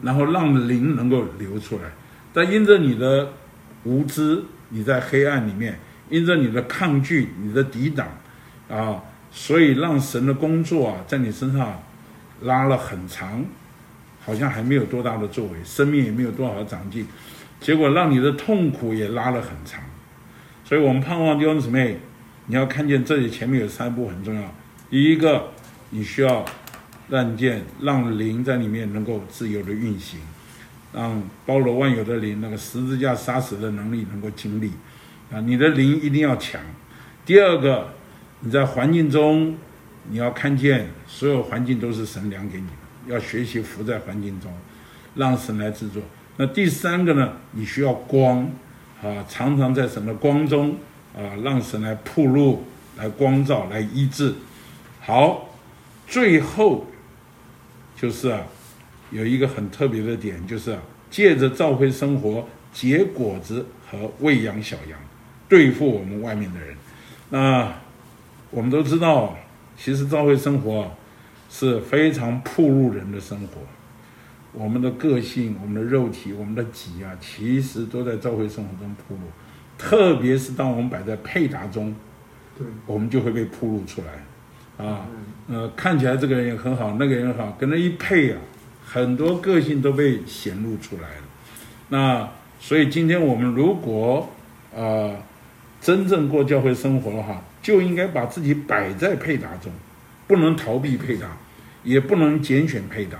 [0.00, 1.92] 然后让灵能够流出来。
[2.32, 3.34] 但因着你的
[3.84, 5.78] 无知，你在黑暗里面。
[6.10, 8.06] 因着你的抗拒，你的抵挡，
[8.68, 11.82] 啊，所以让神的工作啊，在你身上
[12.42, 13.42] 拉了很长，
[14.24, 17.06] 好像还没有多大的作为，生命也没有多少长进，
[17.60, 19.82] 结果让你的痛苦也拉了很长。
[20.64, 21.98] 所以我们盼望弟兄姊妹，
[22.46, 24.54] 你要看见这里前面有三步很重要。
[24.88, 25.50] 第一个，
[25.90, 26.44] 你需要
[27.08, 30.20] 让见让灵在里面能够自由的运行，
[30.92, 34.70] 让包罗万有的灵那个十字架杀死的能力能够经历。
[35.30, 36.60] 啊，你的灵一定要强。
[37.24, 37.88] 第二个，
[38.40, 39.56] 你在环境中，
[40.10, 42.66] 你要看见所有环境都是神量给你，
[43.06, 44.52] 要学习浮在环境中，
[45.14, 46.02] 让神来制作。
[46.36, 47.32] 那第三个呢？
[47.52, 48.50] 你需要光，
[49.02, 50.76] 啊，常常在神的光中，
[51.14, 52.64] 啊，让神来铺路、
[52.96, 54.34] 来光照、来医治。
[55.00, 55.48] 好，
[56.06, 56.86] 最后
[57.96, 58.40] 就是啊，
[59.10, 60.78] 有一个很特别的点，就是啊，
[61.10, 64.98] 借着召会生活结果子和喂养小羊。
[65.48, 66.74] 对付我们外面的人，
[67.28, 67.70] 那
[68.50, 69.36] 我们都知道，
[69.76, 70.90] 其实教会生活
[71.54, 73.60] 是非常铺路人的生活。
[74.54, 79.20] 我们的个性、我们的肉体、我们的己啊，其实都在教会生活中铺路。
[79.76, 81.94] 特别是当我们摆在配搭中，
[82.56, 84.86] 对，我们就会被铺路出来。
[84.86, 85.06] 啊，
[85.48, 88.38] 呃，看起来这个人也很好，那个人好，跟他一配啊，
[88.82, 91.24] 很多个性都被显露出来了。
[91.90, 92.28] 那
[92.58, 94.30] 所以今天我们如果
[94.74, 95.12] 啊。
[95.82, 99.72] 真正过教会生活的话，就应该把自己摆在配搭中，
[100.26, 101.26] 不能逃避配搭，
[101.82, 103.18] 也不能拣选配搭，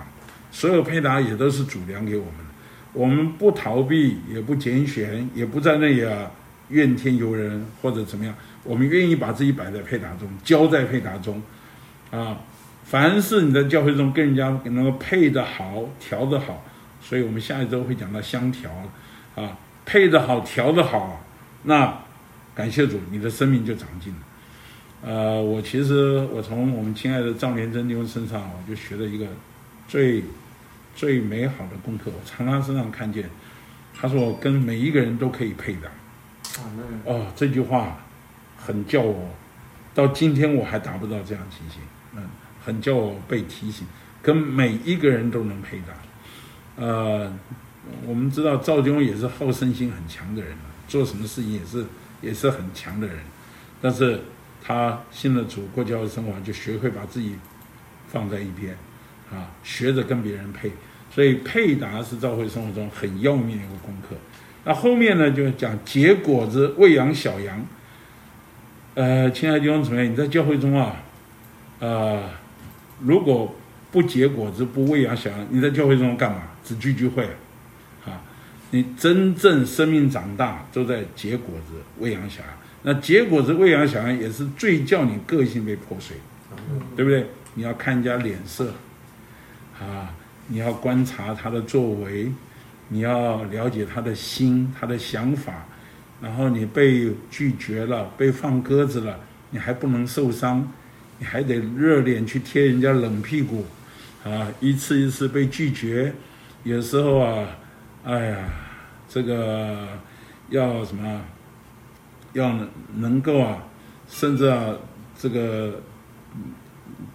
[0.51, 2.45] 所有配搭也都是主粮给我们的。
[2.93, 6.31] 我们不逃避，也不拣选，也不在那里啊
[6.69, 8.35] 怨天尤人或者怎么样。
[8.65, 11.43] 我们愿意把自己摆在配搭中，交在配搭中，
[12.11, 12.39] 啊，
[12.85, 16.63] 凡是你在教会中跟人家能够配得好、调得好，
[17.01, 18.71] 所以我们下一周会讲到相调，
[19.35, 21.25] 啊，配得好、调得好，
[21.65, 21.99] 那
[22.55, 24.19] 感谢主，你的生命就长进了。
[25.03, 29.27] 呃，我其实我从我们亲爱的赵连珍弟兄身上，我就学了一个
[29.89, 30.23] 最。
[30.95, 33.25] 最美好的功课，我从他身上看见，
[33.99, 35.91] 他说我跟每一个人都可以配的。
[37.07, 37.97] 哦，这句话
[38.59, 39.31] 很叫我，
[39.95, 41.81] 到今天我还达不到这样情形，
[42.15, 42.23] 嗯，
[42.63, 43.87] 很叫我被提醒，
[44.21, 45.85] 跟每一个人都能配的。
[46.77, 47.33] 呃，
[48.07, 50.55] 我们知道赵军也是好胜心很强的人，
[50.89, 51.87] 做什么事情也是
[52.21, 53.17] 也是很强的人，
[53.81, 54.21] 但是
[54.63, 57.35] 他信了主，过教会生活就学会把自己
[58.09, 58.77] 放在一边。
[59.33, 60.71] 啊，学着跟别人配，
[61.11, 64.15] 所以配搭是教会生活中很要命的一个功课。
[64.63, 67.65] 那后面呢，就讲结果子喂养小羊。
[68.93, 70.97] 呃，亲爱的弟兄姊妹，你在教会中啊，
[71.79, 72.23] 呃，
[73.01, 73.55] 如果
[73.91, 76.43] 不结果子、不喂养小羊，你在教会中干嘛？
[76.63, 77.25] 只聚聚会
[78.05, 78.21] 啊？
[78.71, 82.51] 你真正生命长大都在结果子、喂养小羊。
[82.83, 86.17] 那结果是喂养小孩也是最叫你个性被破碎，
[86.97, 87.27] 对不对？
[87.55, 88.73] 你要看人家脸色。
[89.81, 90.15] 啊，
[90.47, 92.31] 你要观察他的作为，
[92.89, 95.67] 你要了解他的心、他的想法，
[96.21, 99.19] 然后你被拒绝了、被放鸽子了，
[99.51, 100.71] 你还不能受伤，
[101.19, 103.65] 你还得热脸去贴人家冷屁股，
[104.25, 106.13] 啊，一次一次被拒绝，
[106.63, 107.49] 有时候啊，
[108.05, 108.39] 哎呀，
[109.09, 109.89] 这个
[110.51, 111.21] 要什么，
[112.33, 112.57] 要
[112.97, 113.63] 能够啊，
[114.09, 114.75] 甚至啊，
[115.19, 115.81] 这个，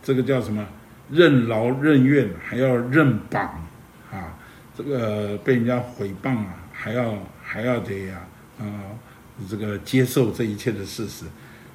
[0.02, 0.66] 这个叫什么？
[1.10, 3.42] 任劳任怨，还要任绑，
[4.12, 4.38] 啊，
[4.76, 8.28] 这个被人家诽谤啊，还要还要得呀，
[8.60, 8.66] 啊，
[9.50, 11.24] 这个接受这一切的事实，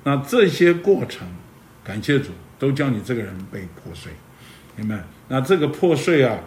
[0.05, 1.27] 那这些过程，
[1.83, 4.13] 感谢主，都叫你这个人被破碎，
[4.77, 5.03] 明白？
[5.29, 6.39] 那这个破碎啊，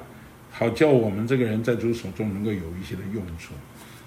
[0.52, 3.56] 好叫我们这个人在主手中能够有一些的用处，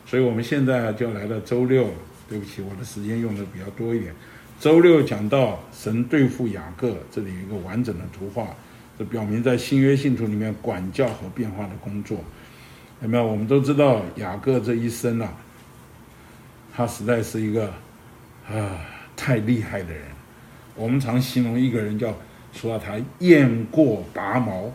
[0.07, 1.93] 所以我们现在就来到周六，
[2.29, 4.15] 对不起，我的时间用的比较多一点。
[4.61, 8.49] 周六讲到神对付雅各，这里有一个完整的图画。
[8.99, 12.19] 这表明在新约信徒里面管教和变化的工作，
[13.01, 13.25] 有没有？
[13.25, 15.33] 我们都知道雅各这一生啊，
[16.75, 17.73] 他实在是一个
[18.51, 18.85] 啊
[19.17, 20.03] 太厉害的人。
[20.75, 22.13] 我们常形容一个人叫
[22.53, 24.69] 说他雁过拔毛，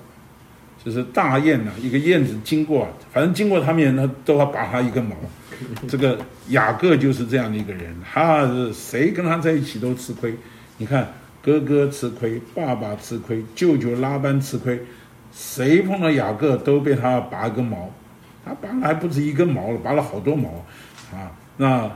[0.81, 5.17] 就是大雁呢，一个燕子经过，反正经过他面前，他都要拔他一根毛。
[5.87, 6.17] 这个
[6.49, 10.35] 雅各就是这样的一个人，他是谁跟他在一起都吃亏。
[10.77, 11.07] 你看。
[11.45, 14.79] 哥哥吃亏，爸爸吃亏，舅舅拉班吃亏，
[15.33, 17.91] 谁碰到雅各都被他拔根毛，
[18.45, 20.65] 他拔了还不止一根毛了，拔了好多毛，
[21.11, 21.91] 啊，那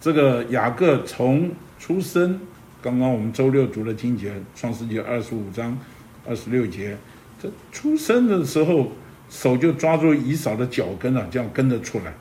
[0.00, 1.50] 这个雅各从
[1.80, 2.38] 出生，
[2.80, 5.76] 刚刚我们周六读了经节，创世纪二十五章
[6.24, 6.96] 二十六节，
[7.42, 8.92] 这出生的时候
[9.28, 12.14] 手就抓住以扫的脚跟了，这样跟着出来，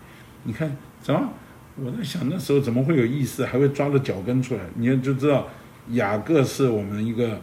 [0.43, 1.29] 你看怎么？
[1.75, 4.61] 我在想那时候怎么会有意识，还会抓着脚跟出来？
[4.75, 5.47] 你看就知道。
[5.93, 7.41] 雅各是我们一个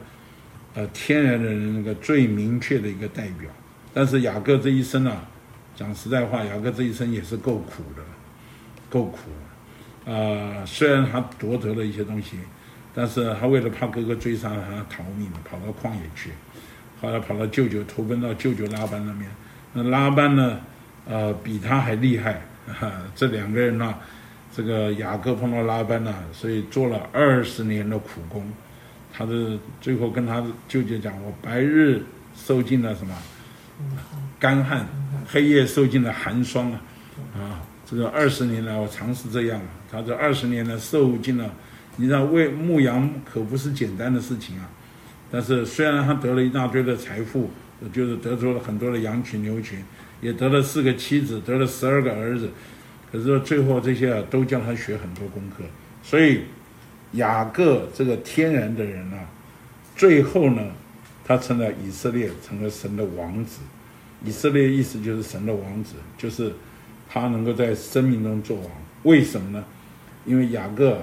[0.73, 3.51] 呃天然的人那个最明确的一个代表，
[3.93, 5.29] 但是雅各这一生啊，
[5.75, 8.03] 讲实在话，雅各这一生也是够苦的，
[8.89, 9.19] 够苦。
[10.11, 12.39] 啊，虽然他夺得了一些东西，
[12.95, 16.31] 但是他为了怕哥哥追杀他，逃命，跑到旷野去，
[17.01, 19.29] 后来跑到舅舅，投奔到舅舅拉班那边。
[19.73, 20.61] 那拉班呢，
[21.07, 22.41] 呃，比他还厉害。
[23.15, 23.95] 这两个人呢。
[24.51, 28.51] 这个雅各碰到拉班了，所以做了二十年的苦工，
[29.13, 32.03] 他的最后跟他舅舅讲：“我白日
[32.35, 33.15] 受尽了什么
[34.41, 34.85] 干旱，
[35.29, 36.81] 黑夜受尽了寒霜啊！
[37.37, 39.61] 啊，这个二十年来我尝试这样。
[39.93, 41.49] 他这二十年呢，受尽了，
[41.95, 44.69] 你知道为牧羊可不是简单的事情啊。
[45.31, 47.49] 但是虽然他得了一大堆的财富，
[47.93, 49.85] 就是得出了很多的羊群牛群，
[50.21, 52.51] 也得了四个妻子，得了十二个儿子。”
[53.11, 55.65] 可是说最后这些啊，都叫他学很多功课，
[56.03, 56.43] 所以
[57.13, 59.19] 雅各这个天然的人啊，
[59.97, 60.63] 最后呢，
[61.25, 63.61] 他成了以色列，成了神的王子。
[64.25, 66.53] 以色列意思就是神的王子，就是
[67.09, 68.71] 他能够在生命中做王。
[69.05, 69.65] 为什么呢？
[70.27, 70.99] 因为雅各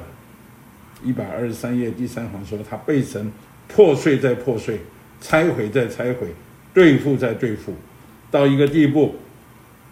[1.03, 3.32] 一百二十三页第三行说，他被神
[3.68, 4.80] 破碎再破碎，
[5.22, 6.28] 拆毁再拆毁，
[6.72, 7.74] 对付再对付，
[8.36, 9.15] 到一个地步，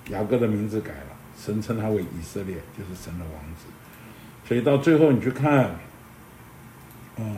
[0.09, 1.15] 雅各的名字改了。
[1.39, 3.67] 神称他为以色列，就是神的王子。
[4.45, 5.71] 所以到最后你去看，
[7.15, 7.37] 哦，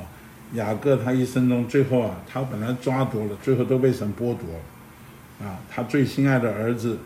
[0.54, 4.48] 雅各他一生中最后啊，他本来抓夺了，最后都被神剥夺
[5.40, 6.98] 了，啊，他最心爱的儿子，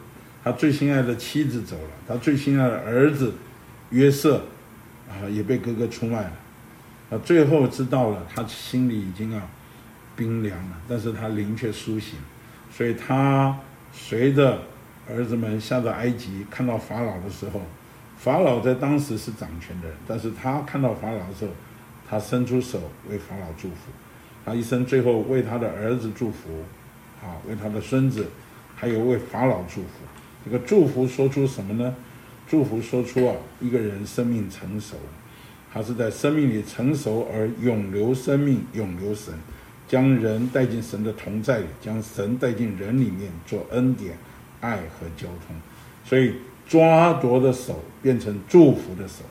[0.44, 3.34] 他最心爱的妻子走了，他最心爱的儿子
[3.90, 4.44] 约瑟
[5.10, 6.34] 啊也被哥哥出卖了，
[7.12, 9.42] 啊，最后知道了，他心里已经啊
[10.16, 12.18] 冰凉了，但是他灵却苏醒，
[12.72, 13.58] 所以他
[13.92, 14.60] 随着
[15.10, 17.62] 儿子们下到埃及，看到法老的时候，
[18.18, 21.52] 法老在当时是掌权的人，但是他看到法老的时候。
[22.12, 23.92] 他伸出手为法老祝福，
[24.44, 26.50] 他一生最后为他的儿子祝福，
[27.22, 28.26] 啊，为他的孙子，
[28.76, 29.90] 还有为法老祝福。
[30.44, 31.94] 这个祝福说出什么呢？
[32.48, 34.96] 祝福说出啊，一个人生命成熟，
[35.72, 39.32] 他是在生命里成熟而永留生命，永留神，
[39.90, 44.18] 将人带进神的同在里，将神带进人里面做恩典、
[44.62, 45.54] 爱和交通。
[46.06, 46.36] 所以
[46.66, 49.26] 抓夺的手变成祝福的手。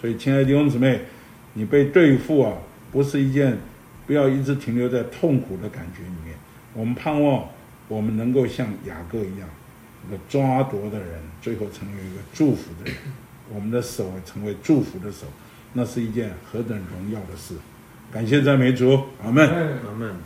[0.00, 1.02] 所以，亲爱的弟兄姊妹。
[1.54, 2.52] 你被对付啊，
[2.92, 3.58] 不是一件，
[4.06, 6.36] 不要一直停留在痛苦的感觉里面。
[6.72, 7.48] 我们盼望
[7.88, 9.48] 我们能够像雅各一样，
[10.06, 12.94] 一个抓夺的人，最后成为一个祝福的人。
[13.52, 15.26] 我们的手成为祝福的手，
[15.72, 17.54] 那是一件何等荣耀的事！
[18.10, 20.16] 感谢赞美主，阿门，阿门。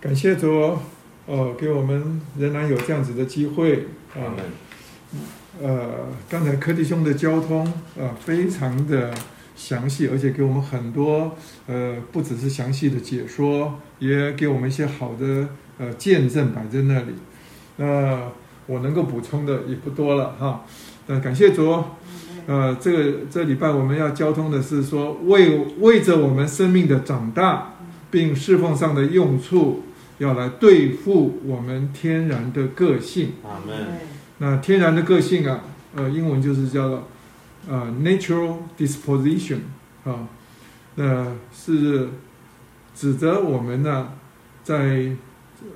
[0.00, 0.78] 感谢主，
[1.26, 4.38] 哦，给我们仍然有这样子的机会，阿门。
[5.62, 7.66] 呃，刚才柯弟兄的交通
[7.98, 9.12] 啊，非常的
[9.54, 11.36] 详细，而且给我们很多
[11.66, 15.46] 呃，不只是详细的解说，也给我们一些好的
[15.76, 17.12] 呃见证摆在那里。
[17.76, 18.30] 那
[18.64, 20.64] 我能够补充的也不多了哈。
[21.06, 21.84] 那感谢主，
[22.46, 27.74] 呃，这个这礼拜我们要交通的是说，为为着我们生命的长大，
[28.10, 29.84] 并侍奉上的用处，
[30.18, 33.32] 要来对付我们天然的个性。
[33.44, 33.86] 阿门。
[34.38, 35.60] 那天然的个性啊，
[35.94, 37.08] 呃，英文就是叫做
[37.68, 39.58] 呃 natural disposition
[40.04, 40.26] 啊，
[40.96, 42.08] 那是
[42.94, 44.08] 指责我们呢，
[44.64, 45.12] 在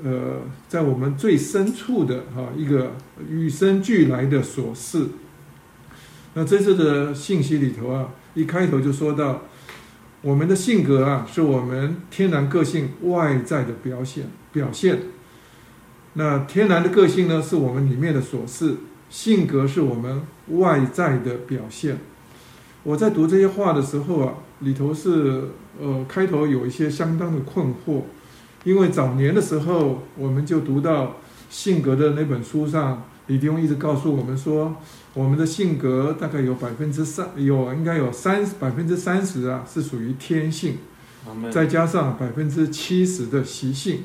[0.03, 2.93] 呃在我们最深处的哈一个
[3.29, 5.07] 与生俱来的琐事。
[6.35, 9.43] 那这次的信息里头啊，一开头就说到，
[10.20, 15.03] 我们的性格啊，是我们天然个性外在的表现表现。
[16.14, 18.76] 那天然的个性呢，是我们里面的琐事；
[19.09, 21.99] 性格是我们外在的表现。
[22.82, 28.03] 我在读这些话的时候啊，里头是呃开头有一些相当的困惑，
[28.64, 31.16] 因为早年的时候我们就读到
[31.49, 34.76] 性格的那本书上，李丁一直告诉我们说，
[35.15, 40.79] 我们的性格大概有百分之三，有应该有三百分之三十啊是属于天性，
[41.53, 44.01] 再加上百分之七十的习性。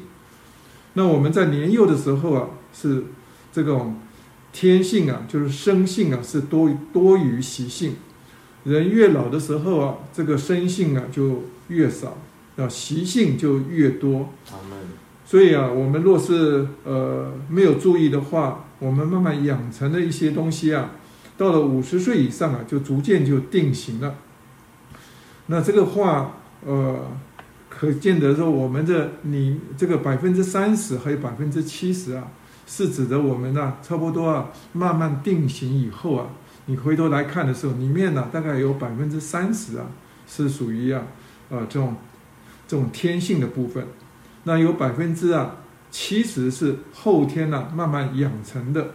[0.93, 3.05] 那我们在年幼的时候啊，是
[3.51, 3.99] 这种
[4.53, 7.95] 天性啊，就是生性啊，是多多于习性。
[8.65, 12.17] 人越老的时候啊，这个生性啊就越少，
[12.57, 14.29] 啊习性就越多。
[15.29, 20.89] 所以啊，我们若是呃没有注意的话，我们慢慢养成的一些东西啊，
[21.37, 24.15] 到了五十岁以上啊，就逐渐就定型了。
[25.45, 26.97] 那这个话呃。
[27.69, 32.27] 可见得说，我们的你这个百分之三十还有百分之七十啊，
[32.65, 36.27] 是指的我们呢，差不多啊，慢慢定型以后啊，
[36.65, 39.85] 你回头来看的时候，里面呢大概有百分之三十啊，
[40.27, 41.03] 是属于啊，
[41.49, 41.95] 呃这种
[42.67, 43.85] 这种天性的部分，
[44.43, 45.57] 那有百分之啊
[45.91, 48.91] 其实是后天呢慢慢养成的，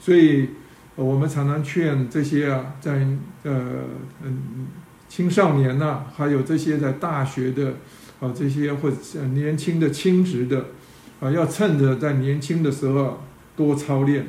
[0.00, 0.50] 所以
[0.96, 3.06] 我们常常劝这些啊，在
[3.42, 3.52] 呃
[4.22, 4.66] 嗯
[5.08, 7.74] 青少年呐，还有这些在大学的。
[8.20, 8.96] 啊，这些或者
[9.34, 10.66] 年轻的青职的，
[11.20, 13.20] 啊，要趁着在年轻的时候
[13.56, 14.28] 多操练。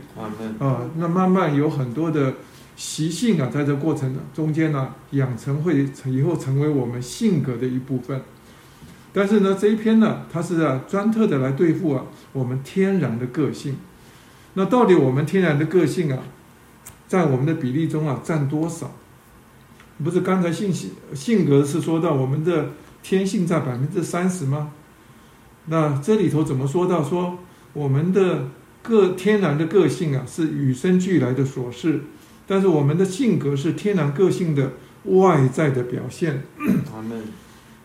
[0.58, 2.34] 啊，那慢慢有很多的
[2.76, 8.20] 习性啊，在这过程中间呢，养成会以后成为我们性格的一部分。
[9.16, 13.78] 但是呢，这一篇呢，它是啊专特的来对付啊我们天然的个性。
[14.56, 16.20] 那到底我们天然的个性啊，
[17.08, 18.92] 在我们的比例中啊占多少？
[20.04, 22.72] 不是刚才性性性格是说到我们的。
[23.08, 24.72] 天性在百分之三十吗？
[25.68, 27.38] 那这里头怎么说到说
[27.74, 28.48] 我们的
[28.82, 32.02] 个天然的个性啊是与生俱来的琐事，
[32.48, 34.72] 但是我们的性格是天然个性的
[35.04, 36.46] 外在的表现。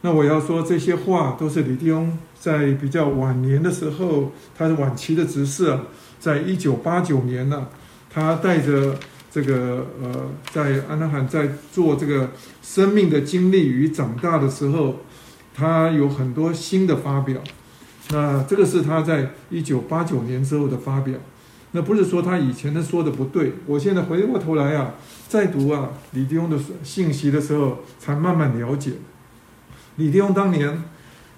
[0.02, 5.82] 那我要说这些话都是李弟兄在比较晚年的时候，他的晚期的执事啊，
[6.18, 7.68] 在一九八九年呢，
[8.08, 8.96] 他带着。
[9.32, 14.96] 这个呃，在安德罕在做这个生命的经历与长大的时候，
[15.54, 17.40] 他有很多新的发表。
[18.10, 21.14] 那这个是他在一九八九年之后的发表。
[21.70, 23.52] 那不是说他以前的说的不对。
[23.66, 24.94] 我现在回过头来啊，
[25.28, 28.94] 再读啊李弟兄的信息的时候，才慢慢了解。
[29.96, 30.82] 李弟兄当年，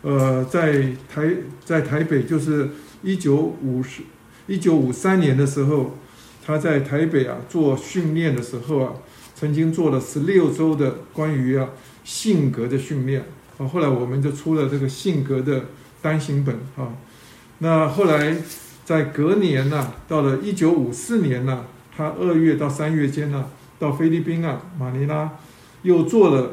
[0.02, 1.34] 呃，在台
[1.64, 2.70] 在台北，就是
[3.02, 4.02] 一九五十
[4.46, 5.98] 一九五三年的时候，
[6.44, 8.92] 他在台北啊做训练的时候啊，
[9.34, 11.70] 曾经做了十六周的关于啊
[12.04, 13.24] 性格的训练
[13.58, 13.66] 啊。
[13.66, 15.64] 后来我们就出了这个性格的
[16.00, 16.94] 单行本啊。
[17.58, 18.36] 那后来
[18.84, 21.64] 在隔年呢，到了一九五四年呢，
[21.96, 23.46] 他二月到三月间呢，
[23.80, 25.30] 到菲律宾啊马尼拉，
[25.82, 26.52] 又做了。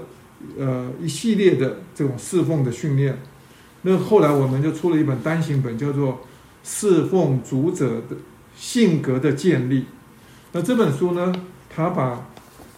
[0.58, 3.22] 呃，一系列的这种侍奉的训练，
[3.82, 6.14] 那后来我们就出了一本单行本，叫做
[6.64, 8.16] 《侍奉主者的
[8.56, 9.82] 性格的建立》。
[10.54, 11.34] 那这本书呢，
[11.70, 12.26] 他把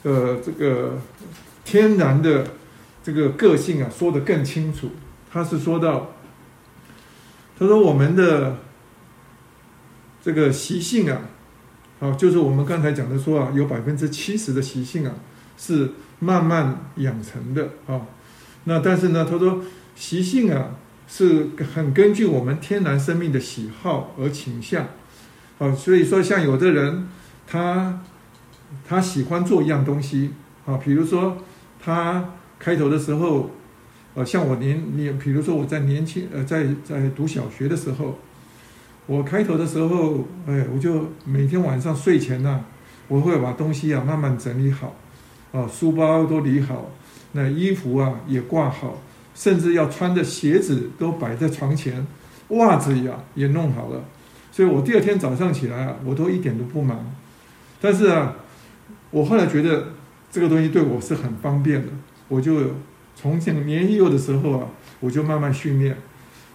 [0.02, 0.98] 呃这个
[1.64, 2.48] 天然的
[3.04, 4.90] 这个个性啊说得更清楚。
[5.32, 6.16] 他是说到，
[7.60, 8.58] 他说我们的
[10.24, 11.22] 这个习性啊，
[12.00, 15.14] 啊，就是我们刚才讲的说啊，有百分之七十的习性啊
[15.60, 15.92] 是。
[16.23, 17.99] 慢慢养成的啊，
[18.65, 19.60] 那但是呢，他说
[19.95, 20.69] 习性啊
[21.07, 24.85] 是很根据我们天然生命的喜好而倾向，
[25.57, 27.07] 啊，所以说像有的人
[27.48, 28.03] 他
[28.88, 30.31] 他喜欢做一样东西
[30.68, 31.38] 啊，比如说
[31.84, 32.30] 他
[32.60, 33.49] 开头的时候，
[34.14, 38.19] 呃，像我年年，比如说我在年轻呃在在读小学的时候，
[39.07, 42.64] 我开头的时候，哎，我就每天晚上睡前呢，
[43.07, 44.95] 我会把东西啊慢慢整理好。
[45.52, 46.90] 啊，书包都理好，
[47.34, 49.02] 那衣服啊也挂好，
[49.36, 52.07] 甚至要穿的鞋子都摆在床前，
[52.49, 54.02] 袜子呀也弄好了。
[54.49, 57.06] 所以我第二天早上起来啊，我都一点都不忙。
[57.82, 58.36] 但是啊，
[59.10, 59.90] 我后来觉得
[60.32, 61.90] 这个东西对我是很方便的，
[62.30, 62.57] 我就
[63.14, 64.68] 从年幼的时候啊，
[65.02, 65.98] 我就慢慢训练，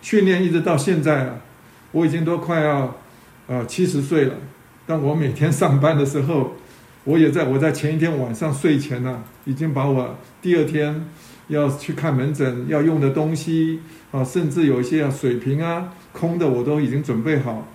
[0.01, 1.37] 训练一直到现在啊，
[1.93, 2.97] 我已经都快要
[3.47, 4.35] 呃七十岁了。
[4.87, 6.53] 但我每天上班的时候。
[7.07, 11.07] 我也在我在前一天晚上睡前呢，已经把我第二天
[11.47, 13.79] 要去看门诊要用的东西
[14.11, 17.69] 啊，甚至有一些水瓶啊空的我都已经准备好，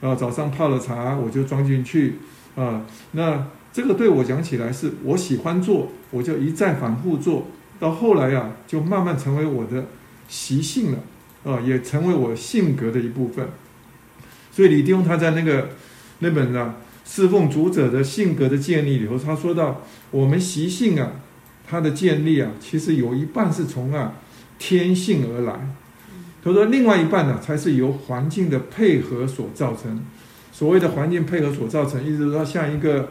[0.00, 2.14] 啊早上泡了茶我就装进去
[2.54, 2.86] 啊。
[3.10, 7.48] 那这个对我讲起来是我喜欢做，我就一再反复做
[7.80, 9.84] 到后来呀，就慢慢成为我的
[10.28, 10.98] 习性了
[11.42, 13.48] 啊，也成为我性格的一部分。
[14.52, 15.70] 所以李丁他在那个
[16.20, 16.76] 那本呢。
[17.08, 19.80] 侍奉主者的性格的建立里头，他说到
[20.10, 21.12] 我们习性啊，
[21.64, 24.14] 它的建立啊，其实有一半是从啊
[24.58, 25.54] 天性而来。
[26.42, 30.04] 他说另外一半呢，才是由环境的配合所造成。
[30.50, 33.10] 所谓的环境配合所造成，意思说像一个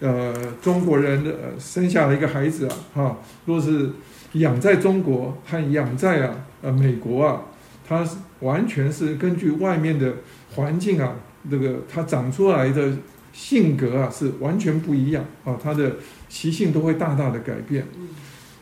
[0.00, 3.92] 呃中国人的生下了一个孩子啊，哈，若是
[4.32, 7.42] 养在中国和养在啊呃美国啊，
[7.88, 8.04] 他
[8.40, 10.14] 完全是根据外面的
[10.56, 11.14] 环境啊，
[11.48, 12.92] 这个他长出来的。
[13.36, 15.96] 性格啊是完全不一样啊，他的
[16.26, 17.86] 习性都会大大的改变。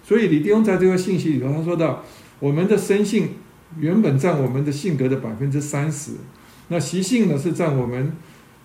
[0.03, 2.03] 所以李弟兄在这个信息里头，他说到
[2.41, 3.29] 我们的生性
[3.79, 6.15] 原本占我们的性格的百分之三十，
[6.69, 8.17] 那习性呢是占我们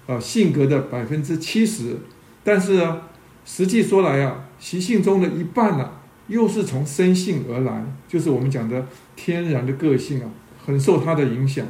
[0.07, 1.97] 啊性格的百分之七十。
[2.43, 3.03] 但是啊，
[3.45, 5.91] 实际说来啊，习性中的一半呢，
[6.27, 10.29] 又是从生性而来，就是我们讲的天然的个性啊，
[10.65, 11.67] 很受他的影响。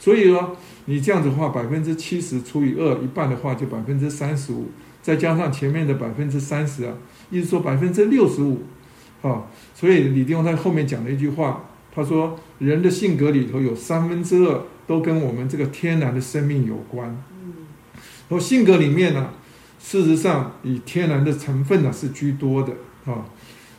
[0.00, 0.56] 所以说。
[0.90, 4.66] 你这样子的话，百分之七十除以二，一半的话就百分之三十五，
[5.00, 6.92] 再加上前面的百分之三十啊，
[7.30, 8.62] 意思说百分之六十五，
[9.22, 11.62] 啊，所以李弟兄在后面讲了一句话，
[11.94, 17.08] 他说人的性格里头有三分之二都跟我们这个天然的生命有关。
[17.40, 17.52] 嗯，
[18.28, 19.30] 然后性格里面呢，
[19.78, 22.72] 事实上以天然的成分呢是居多的
[23.06, 23.26] 啊，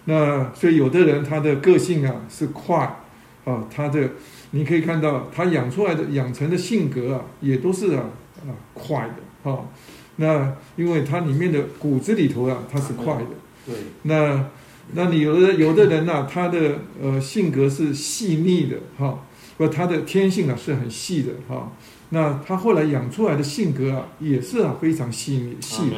[0.06, 2.78] 那所以有的人他的个性啊是快，
[3.44, 4.12] 啊，他的。
[4.54, 8.04] 你可以看到他养出来的、养成的性格啊，也都是啊
[8.42, 9.60] 啊快的啊。
[10.18, 13.28] 那因为它里面的骨子里头啊，它是快的。
[13.66, 13.76] 对。
[14.04, 14.50] 那
[14.94, 19.24] 那你有的有的人呐，他的呃性格是细腻的哈，
[19.58, 21.72] 不，他的天性啊是很细的哈。
[22.10, 25.96] 那他后来养出来的性格啊，也是啊非常细腻细的。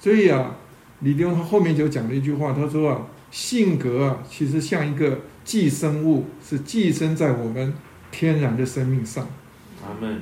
[0.00, 0.56] 所以啊，
[1.00, 5.18] 李丁他后面就讲了一句话，他说啊，性格啊，其实像一个。
[5.46, 7.72] 寄生物是寄生在我们
[8.10, 9.26] 天然的生命上。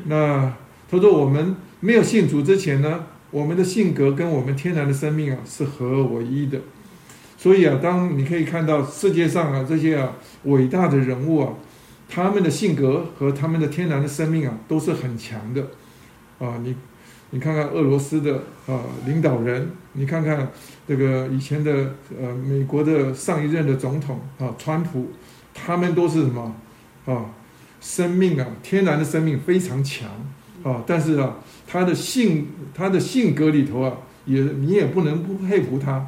[0.04, 0.52] 那
[0.88, 6.60] 他说我们没有信主之前呢，我们的性格跟我们天然的生命啊是合而为一的。
[7.38, 10.12] 所以啊，当你可以看到世界上啊这些啊
[10.44, 11.54] 伟大的人物啊，
[12.08, 15.68] 他们的性格和他们的天然的生命啊都是很强的。
[16.38, 16.74] 啊，你
[17.34, 20.48] 你看看俄罗斯的啊领导人，你看看。
[20.86, 25.06] 这个以前的呃美国的上一任的总统啊，川普，
[25.54, 26.54] 他们都是什么
[27.06, 27.30] 啊？
[27.80, 30.06] 生命啊，天然的生命非常强
[30.62, 33.96] 啊，但是啊，他的性他的性格里头啊，
[34.26, 36.06] 也你也不能不佩服他，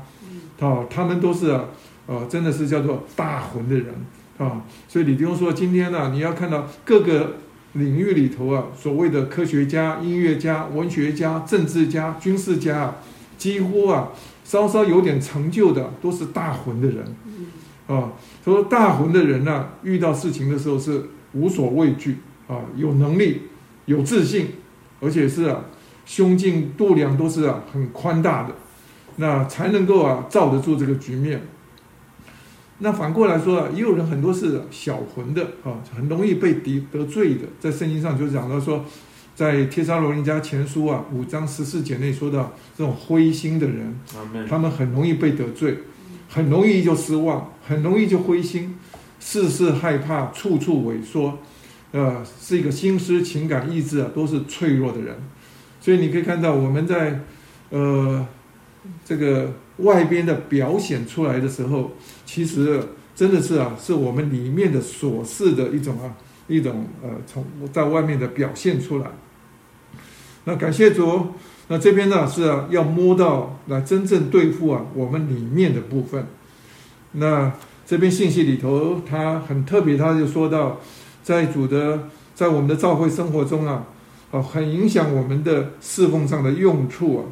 [0.60, 1.64] 啊，他们都是啊
[2.06, 3.94] 啊，真的是叫做大魂的人
[4.36, 4.62] 啊。
[4.86, 7.36] 所以李弟兄说，今天呢，你要看到各个
[7.78, 12.96] 领域里头啊，所谓的科学家、音乐家、文学家、政治家、军事家，
[13.38, 14.10] 几乎啊，
[14.44, 17.04] 稍稍有点成就的，都是大魂的人
[17.86, 18.12] 啊。
[18.44, 23.42] 说大魂的人呢，遇到事情的时候是无所畏惧啊，有能力、
[23.86, 24.48] 有自信，
[25.00, 25.64] 而且是啊，
[26.04, 28.54] 胸襟度量都是啊很宽大的，
[29.16, 31.42] 那才能够啊罩得住这个局面。
[32.78, 37.42] 那反过来说啊，也有人很多是小魂的啊，很容易被敌得罪的。
[37.58, 38.84] 在圣经上就讲到说，
[39.34, 43.98] 在帖撒罗尼迦前书啊五章十四节内说到，这种灰心的人，
[44.48, 45.78] 他们很容易被得罪。
[46.28, 48.76] 很容易就失望，很容易就灰心，
[49.20, 51.38] 事事害怕，处处萎缩，
[51.92, 55.16] 呃，是一个心思、情感、意志啊，都是脆弱的人。
[55.80, 57.20] 所以你可以看到，我们在
[57.70, 58.26] 呃
[59.04, 61.92] 这个外边的表显出来的时候，
[62.24, 62.82] 其实
[63.14, 66.14] 真的是啊，是我们里面的琐事的一种啊，
[66.48, 69.06] 一种呃，从在外面的表现出来。
[70.44, 71.28] 那感谢主。
[71.68, 76.24] 那这边呢是啊，要摸到来真正对付啊我们里面的部分。
[77.10, 77.52] 那
[77.84, 80.78] 这边信息里头，他很特别，他就说到，
[81.24, 83.84] 在主的在我们的教会生活中啊，
[84.30, 87.22] 啊，很影响我们的侍奉上的用处啊，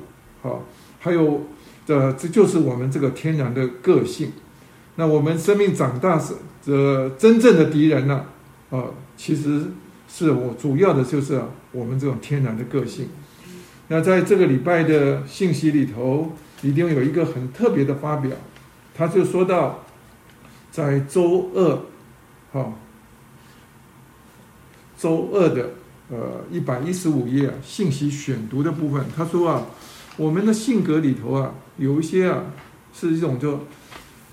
[0.43, 0.65] 好，
[1.05, 1.43] 还有
[1.85, 4.33] 这这就是我们这个天然的个性。
[4.97, 6.33] 那我们生命长大是
[6.65, 8.25] 这真正的敌人呢，
[8.71, 9.65] 啊，其实
[10.09, 13.09] 是我主要的就是，我们这种天然的个性。
[13.89, 16.33] 那在这个礼拜的信息里头，
[16.63, 18.33] 一定有一个很特别的发表，
[18.95, 19.85] 他就说到，
[20.73, 21.81] 在周二，
[22.51, 22.73] 哈，
[24.97, 25.71] 周二的
[26.09, 29.67] 呃一百一十五页信息选读的部分，他说啊，
[30.17, 32.45] 我们的性格里头啊，有一些啊
[32.93, 33.61] 是一种就，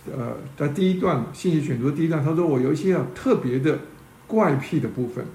[0.06, 3.80] 呃，在第一段信息选读第一段，他说我有一些啊特别的
[4.28, 5.26] 怪癖的部分，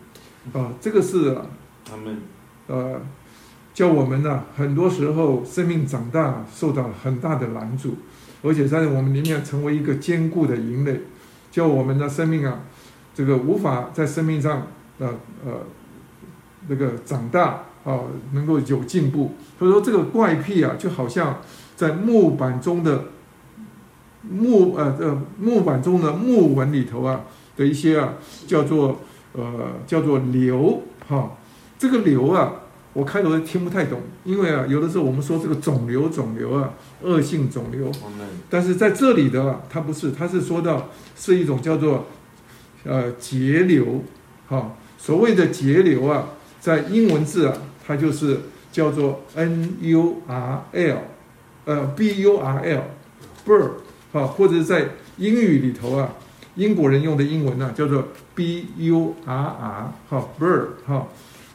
[0.52, 1.36] 啊，这个是
[1.84, 2.20] 他们
[2.66, 3.00] 呃。
[3.76, 7.94] 叫我们呢，很多时候生命长大受到很大的拦阻，
[8.42, 10.98] 而且在我们里面成为一个坚固的营垒，
[11.50, 12.62] 叫我们的生命啊，
[13.14, 14.68] 这个无法在生命上
[14.98, 15.08] 呃
[15.44, 15.52] 呃
[16.68, 18.00] 那个长大啊，
[18.32, 19.32] 能够有进步。
[19.58, 21.40] 所以说这个怪癖啊，就好像
[21.74, 23.04] 在木板中的
[24.28, 27.22] 木呃呃木板中的木纹里头啊
[27.56, 28.14] 的一些啊，
[28.46, 29.00] 叫做
[29.32, 31.30] 呃叫做瘤哈，
[31.78, 32.52] 这个瘤啊。
[32.92, 36.72] 我开头听不太懂，因为啊，有的时候我们说这个肿瘤，肿瘤啊，
[37.02, 37.92] 恶性肿瘤，
[38.48, 42.06] 但是在这里的啊它不是，它是说到是一种叫做
[42.84, 44.02] 呃结瘤，
[44.48, 48.40] 哈，所谓的结瘤啊，在英文字啊，它就是
[48.72, 50.98] 叫做 n u r l，
[51.64, 53.70] 呃 b u r l，bird，
[54.12, 56.14] 哈，或者在英语里头啊，
[56.56, 61.06] 英国人用的英文呢叫做 b u r r，哈，bird，哈，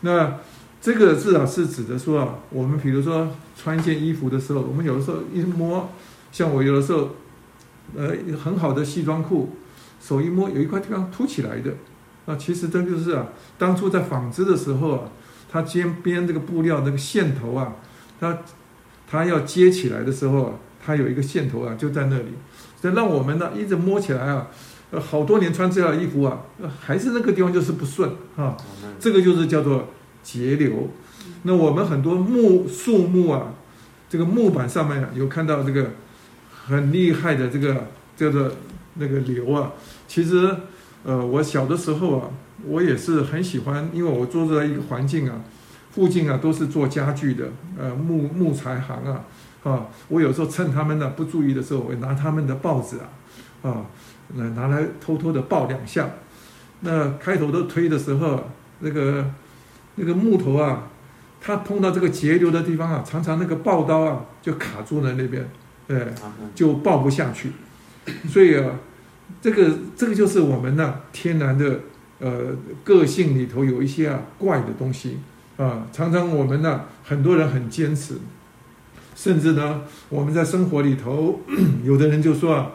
[0.02, 0.38] 那。
[0.84, 5.88] 这个字啊，是指的说啊，我们比如说穿一件衣服的时候，我们有的时候一摸，
[6.32, 7.10] 像我有的时候，
[7.96, 9.52] 呃，很好的西装裤，
[10.02, 11.74] 手一摸有一块地方凸起来的，
[12.26, 13.28] 那，其实这就是啊，
[13.60, 15.04] 当初在纺织的时候啊，
[15.52, 17.76] 它编编这个布料那个线头啊，
[18.20, 18.40] 它
[19.10, 20.54] 它要接起来的时候啊，
[20.86, 22.34] 它有一个线头啊，就在那里，
[22.82, 24.48] 这让我们呢一直摸起来啊，
[24.92, 26.42] 呃，好多年穿这样的衣服啊，
[26.80, 28.56] 还是那个地方就是不顺啊，
[29.00, 29.88] 这个就是叫做。
[30.24, 30.88] 节流，
[31.42, 33.56] 那我们很多木树木啊，
[34.08, 35.94] 这个木板上面有看到这个
[36.68, 38.52] 很厉害的这个叫做
[38.94, 39.72] 那个流啊。
[40.08, 40.56] 其实，
[41.04, 42.30] 呃，我小的时候啊，
[42.66, 45.42] 我也是很喜欢，因为我住在一个环境啊，
[45.92, 49.24] 附近啊都是做家具的，呃，木木材行啊，
[49.64, 53.86] 啊，我有时候趁他们呢不注意的时候，我拿他们的报纸啊，啊，
[54.36, 56.10] 拿拿来偷偷的报两下。
[56.82, 59.26] 那开头都推的时候，那个。
[59.96, 60.88] 那个木头啊，
[61.42, 65.46] 它碰到这个节流的地方啊，常常那个刨刀啊就卡住了那边，
[65.86, 66.08] 对，
[66.56, 67.52] 就刨不下去。
[68.30, 68.80] 所以啊，
[69.42, 71.82] 这个这个就是我们呢天然的
[72.22, 75.20] 呃个性里头有一些啊怪的东西
[75.58, 78.16] 啊，常常我们呢很多人很坚持，
[79.16, 81.42] 甚至呢我们在生活里头，
[81.84, 82.72] 有的人就说啊，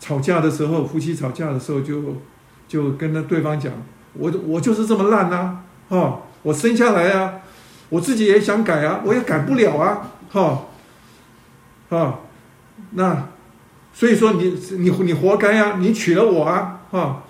[0.00, 2.16] 吵架的时候，夫妻吵架的时候就
[2.66, 3.72] 就跟那对方讲，
[4.14, 5.58] 我我就是这么烂呐，
[5.88, 6.22] 哦。
[6.42, 7.34] 我生下来啊，
[7.90, 10.64] 我自己也想改啊，我也改不了啊，哈，
[11.90, 12.20] 啊，
[12.92, 13.28] 那
[13.92, 17.24] 所以说你你你活该啊，你娶了我啊，哈，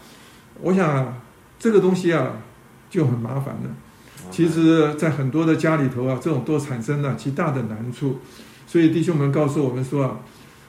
[0.61, 1.20] 我想
[1.61, 2.39] 这个东西啊
[2.91, 3.71] 就很麻烦了。
[4.31, 8.19] 其实，在很多的家里头啊，这种都产生了极大的难处。
[8.67, 10.21] 所以弟兄们告诉我们说啊，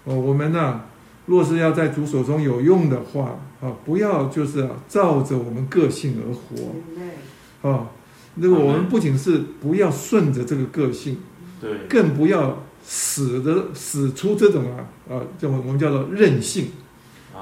[0.04, 0.82] 哦，我们呢，
[1.28, 7.88] 若是要在主手中有用的话啊，不要就是照着我们个性而活啊。
[8.36, 11.18] 那个我们不仅是不要顺着这个个性，
[11.60, 16.72] 对，更不要使得使出这种啊啊，这种我们叫做任性。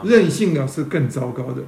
[0.04, 1.62] 任性啊是更糟糕的。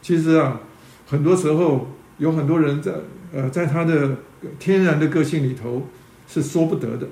[0.00, 0.60] 其实啊，
[1.06, 2.92] 很多时候有很多人在
[3.32, 4.16] 呃在他的
[4.58, 5.86] 天然的个性里头
[6.26, 7.06] 是说不得的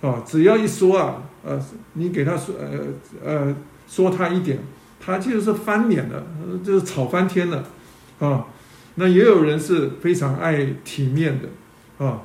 [0.00, 1.60] 啊，只要一说啊呃，
[1.94, 2.78] 你给他说呃
[3.24, 3.56] 呃
[3.86, 4.58] 说他一点，
[5.00, 6.22] 他就是翻脸了，
[6.64, 7.64] 就是吵翻天了
[8.18, 8.46] 啊。
[8.96, 12.22] 那也有人是非常爱体面的啊，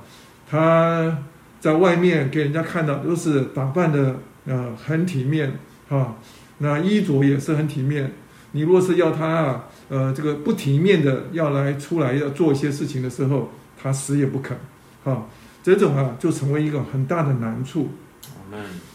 [0.50, 1.20] 他
[1.60, 4.16] 在外面给人家看到都是打扮的
[4.46, 5.60] 呃很体面
[5.90, 6.16] 啊。
[6.58, 8.14] 那衣着也是很体面，
[8.54, 9.64] 你若是要他啊，
[9.94, 14.58] 呃，这个不体面的要来出来要做一些事情的时候，他死也不肯，
[15.04, 15.26] 啊，
[15.62, 17.90] 这种啊就成为一个很大的难处。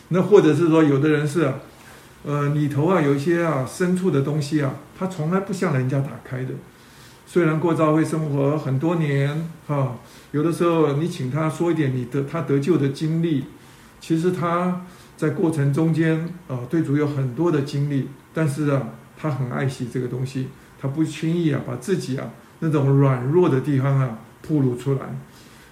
[0.09, 1.53] 那或者是说，有的人是，
[2.25, 6.51] 呃，里头啊有一些啊深处的东西啊，他从来不向人家打开的。
[7.27, 9.99] 虽然过教会生活很多年，哈，
[10.33, 13.45] 有的时候你请他说一点你得他得救的经历，
[14.01, 14.85] 其实他。
[15.19, 18.81] 在过程中间啊，对主有很多的经历，但是啊，
[19.21, 20.47] 他很爱惜这个东西，
[20.81, 22.31] 他不轻易啊把自己啊
[22.61, 25.01] 那种软弱的地方啊暴露出来。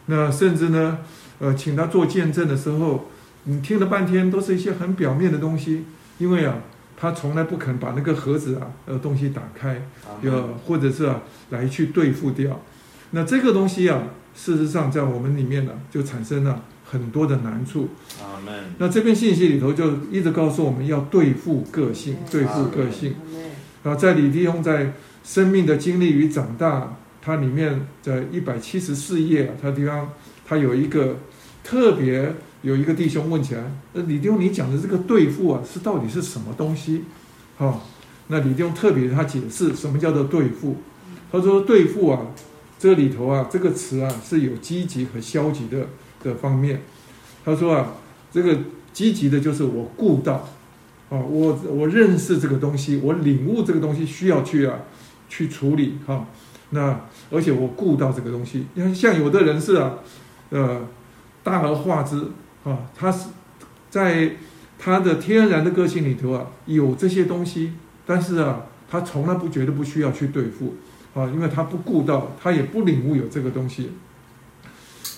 [0.06, 0.98] 那甚至呢，
[1.38, 3.08] 呃，请他做见证的时候，
[3.44, 5.84] 你听了半天都是一些很表面的东西，
[6.18, 6.58] 因为啊，
[6.96, 9.82] 他从来不肯把那个盒子啊呃东西打开，
[10.22, 12.60] 要或者是啊来去对付掉。
[13.10, 14.02] 那这个东西啊，
[14.34, 16.62] 事实上在我们里面呢，就产生了。
[16.88, 17.88] 很多的难处，
[18.78, 23.16] 那这篇信息里头就一直告诉我们要对付个性，对付个性。
[23.86, 30.10] 然后在李弟兄在生命的经历与长大，它里面在一百七十四页，他地方
[30.44, 31.18] 他有一个
[31.62, 37.04] 特别有一个弟兄问起来，那李弟兄你讲的这个对付啊，是到底是什么东西？
[37.56, 37.86] 好，
[38.26, 40.78] 那李弟兄特别他解释什么叫做对付，
[41.30, 42.22] 他说对付啊，
[42.80, 45.86] 这里头啊这个词啊是有积极和消极的。
[46.24, 46.80] 的方面，
[47.44, 47.92] 他说啊，
[48.32, 48.58] 这个
[48.92, 50.48] 积极的就是我顾到，
[51.08, 54.80] 啊，我我认识这个东西，我领悟这个东西需要去啊，
[55.28, 56.26] 去处理哈。
[56.70, 57.00] 那
[57.30, 59.94] 而且我顾到这个东西，因为像有的人是啊，
[60.50, 60.84] 呃，
[61.44, 62.20] 大而化之
[62.64, 63.28] 啊，他是
[63.88, 64.32] 在
[64.78, 67.72] 他的天然的个性里头啊，有这些东西，
[68.04, 70.74] 但是啊，他从来不觉得不需要去对付
[71.14, 73.92] 啊，因为他不顾到，他也不领悟有这个东西。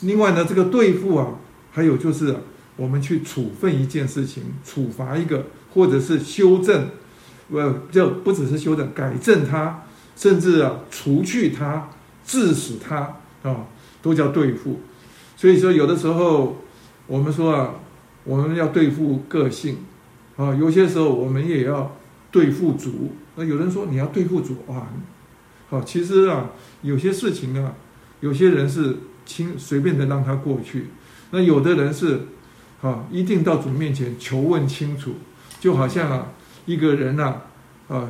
[0.02, 1.36] 另外呢，这个对付啊，
[1.73, 2.36] 还有就是
[2.77, 6.89] 我们去处分一件事情，处罚一个，或者是修正，
[7.51, 9.82] 呃，就不只是修正，改正它，
[10.16, 11.89] 甚至啊，除去它，
[12.24, 13.66] 致死它啊，
[14.03, 14.81] 都叫对付。
[15.36, 16.57] 所以说，有的时候
[17.07, 17.74] 我们说啊，
[18.24, 19.78] 我们要对付个性
[20.36, 21.97] 啊，有些时候我们也要
[22.31, 23.12] 对付主。
[23.36, 24.89] 那有人说你要对付主啊，
[25.70, 26.51] 好，其实啊，
[26.82, 27.74] 有些事情啊，
[28.20, 28.97] 有些人是。
[29.28, 30.86] 轻随便的让他过去，
[31.32, 32.19] 那有的人是，
[32.81, 35.16] 啊，一定到主面前求问清楚，
[35.61, 36.27] 就好像啊，
[36.67, 37.35] 一个人呐，
[37.89, 38.09] 啊，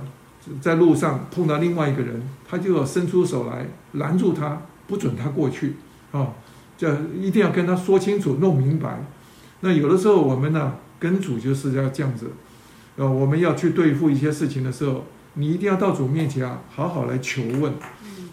[0.61, 5.77] 在路上碰到另外一个人，他就要伸出手来拦住他，不准他过去，
[6.13, 6.29] 啊，
[6.77, 9.05] 这一定要跟他说清楚、弄明白。
[9.61, 12.31] 那有的时候我们呢，跟主就是要这样子，
[12.97, 15.05] 呃，我们要去对付一些事情的时候，
[15.35, 17.73] 你一定要到主面前啊，好好来求问，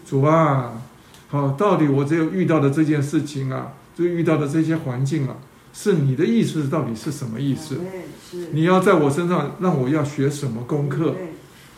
[0.06, 0.72] 主啊。
[1.28, 5.34] 好，到底我只有遇到的这件事情啊，就遇到的这些环境啊，
[5.78, 7.76] 是你的意思到底是什么意思？
[8.52, 11.14] 你要在我身上让我要学什么功课？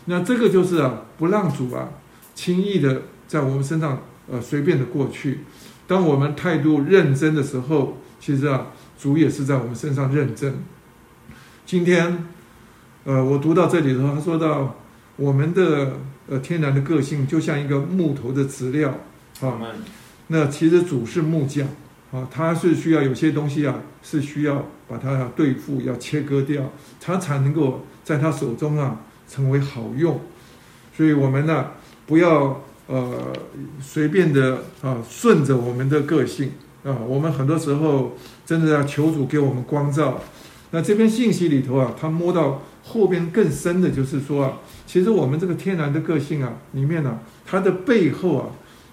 [0.05, 1.89] 那这个就是啊，不让主啊
[2.33, 5.41] 轻易的在我们身上呃随便的过去。
[5.85, 8.67] 当我们态度认真的时候，其实啊，
[8.97, 10.55] 主也是在我们身上认真。
[11.65, 12.25] 今天，
[13.03, 14.77] 呃，我读到这里的时候，他说到
[15.17, 15.97] 我们的
[16.29, 18.97] 呃天然的个性就像一个木头的资料。
[19.41, 19.59] 啊，
[20.27, 21.67] 那其实主是木匠，
[22.11, 26.63] 啊，他是需要有些东西啊，是需要把它要对付，要切割掉，
[26.99, 30.19] 他才能够在他手中啊成为好用。
[30.97, 31.67] 所以我们呢，
[32.07, 33.31] 不要呃
[33.79, 36.51] 随便的啊顺着我们的个性
[36.83, 40.19] 啊，我们很多时候真的要求主给我们光照。
[40.71, 44.53] 那这篇信息里头啊，他摸到后边更深的就是说啊，
[44.87, 48.45] 其实我们这个天然的个性啊里面呢，它的背后啊。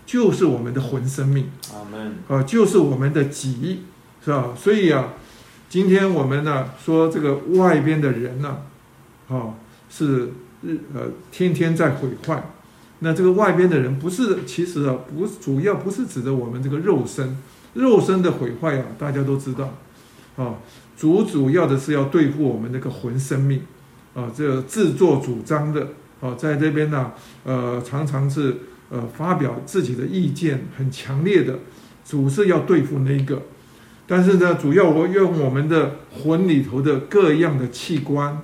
[0.06, 3.82] 就是我们的魂生命，阿门啊，就是我们的己，
[4.24, 4.54] 是吧？
[4.56, 5.14] 所以啊，
[5.68, 8.58] 今天我们呢说这个外边的人呢，
[9.28, 9.54] 啊，
[9.90, 10.30] 是
[10.62, 12.50] 日呃天天在毁坏。
[13.00, 17.36] 那这个外边的人不是，其实啊，不主要不是指的我们这个肉身，
[17.74, 19.74] 肉身的毁坏啊，大家都知道，
[20.36, 20.54] 啊，
[20.96, 23.60] 主主要的是要对付我们那个魂生命，
[24.14, 25.88] 啊，这自作主张的，
[26.22, 27.12] 啊，在这边呢，
[27.44, 28.56] 呃，常常是
[28.88, 31.58] 呃发表自己的意见，很强烈的，
[32.04, 33.42] 主是要对付那个，
[34.06, 38.40] 但是呢，主要我用我们的魂里头的各样的器官，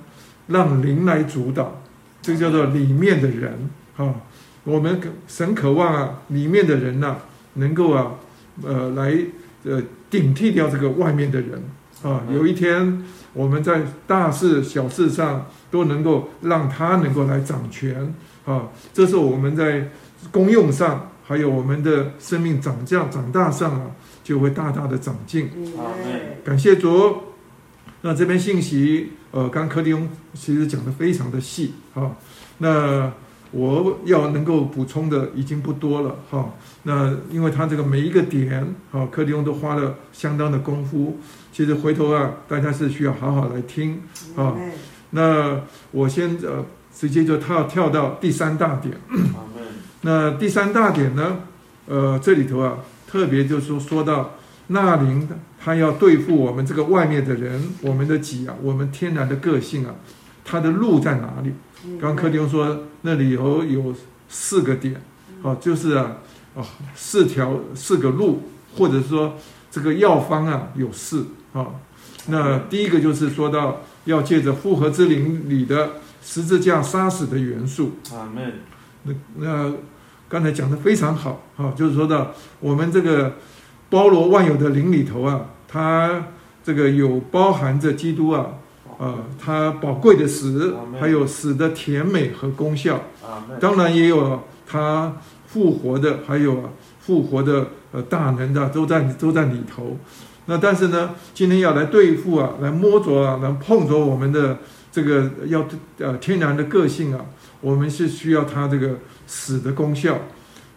[0.47, 1.81] 让灵来主导，
[2.21, 4.15] 这个叫做里面的人啊，
[4.63, 7.17] 我们神渴望啊，里面的人呐，
[7.53, 8.13] 能够啊，
[8.61, 9.17] 呃，来
[9.63, 11.63] 呃顶替掉这个外面的人
[12.03, 13.03] 啊，有一天。
[13.35, 18.13] 我们在大事小事上都能够让他能够来掌权
[18.45, 19.89] 啊，这是我们在
[20.31, 23.91] 功用上，还有我们的生命长价长大上啊，
[24.23, 25.49] 就会大大的长进。
[26.43, 27.17] 感谢主。
[28.05, 32.11] 那这边信息，呃，刚柯利翁其实讲的非常的细啊。
[32.57, 33.09] 那
[33.51, 36.49] 我要能够补充的已经不多了哈。
[36.83, 41.17] 那因为他这个每一个点，啊，柯利翁都花了相当的功夫。
[41.53, 44.01] 其实回头啊，大家是需要好好来听
[44.35, 44.53] 啊。
[45.11, 48.93] 那我先呃，直接就跳跳到第三大点。
[50.03, 51.39] 那第三大点呢，
[51.87, 52.77] 呃，这里头啊，
[53.07, 54.35] 特别就是说说到
[54.67, 55.27] 纳林，
[55.59, 59.95] 他要对付我们这个外面的人，我们的己啊，我们天然的个性啊，
[60.45, 61.53] 他的路在哪里？
[61.99, 63.93] 刚柯丁说那里头有
[64.29, 65.01] 四个点，
[65.41, 66.17] 哦，就是啊，
[66.53, 66.65] 哦，
[66.95, 68.43] 四条四个路，
[68.75, 69.35] 或者说
[69.69, 71.27] 这个药方啊，有四。
[71.53, 71.67] 啊，
[72.27, 75.91] 那第一个就是说到要借着复合之灵里的
[76.23, 77.91] 十字架杀死的元素。
[78.11, 78.53] 阿门。
[79.03, 79.71] 那那
[80.33, 83.33] 刚才讲的非常好啊，就是说到我们这个
[83.91, 86.25] 包罗万有的灵里头啊，它
[86.63, 88.47] 这个有包含着基督啊，
[88.97, 92.99] 啊，它宝贵的死，还有死的甜美和功效。
[93.59, 99.95] 当然也有它复活的，还有复活的呃大能的，都在都在里头。
[100.47, 104.57] 那但是呢，今天要来对付啊，来摸着啊，来碰着我们的
[104.91, 105.63] 这个要
[105.99, 107.23] 呃天然的个性啊，
[107.61, 108.97] 我们是需要它这个
[109.27, 110.19] 死的功效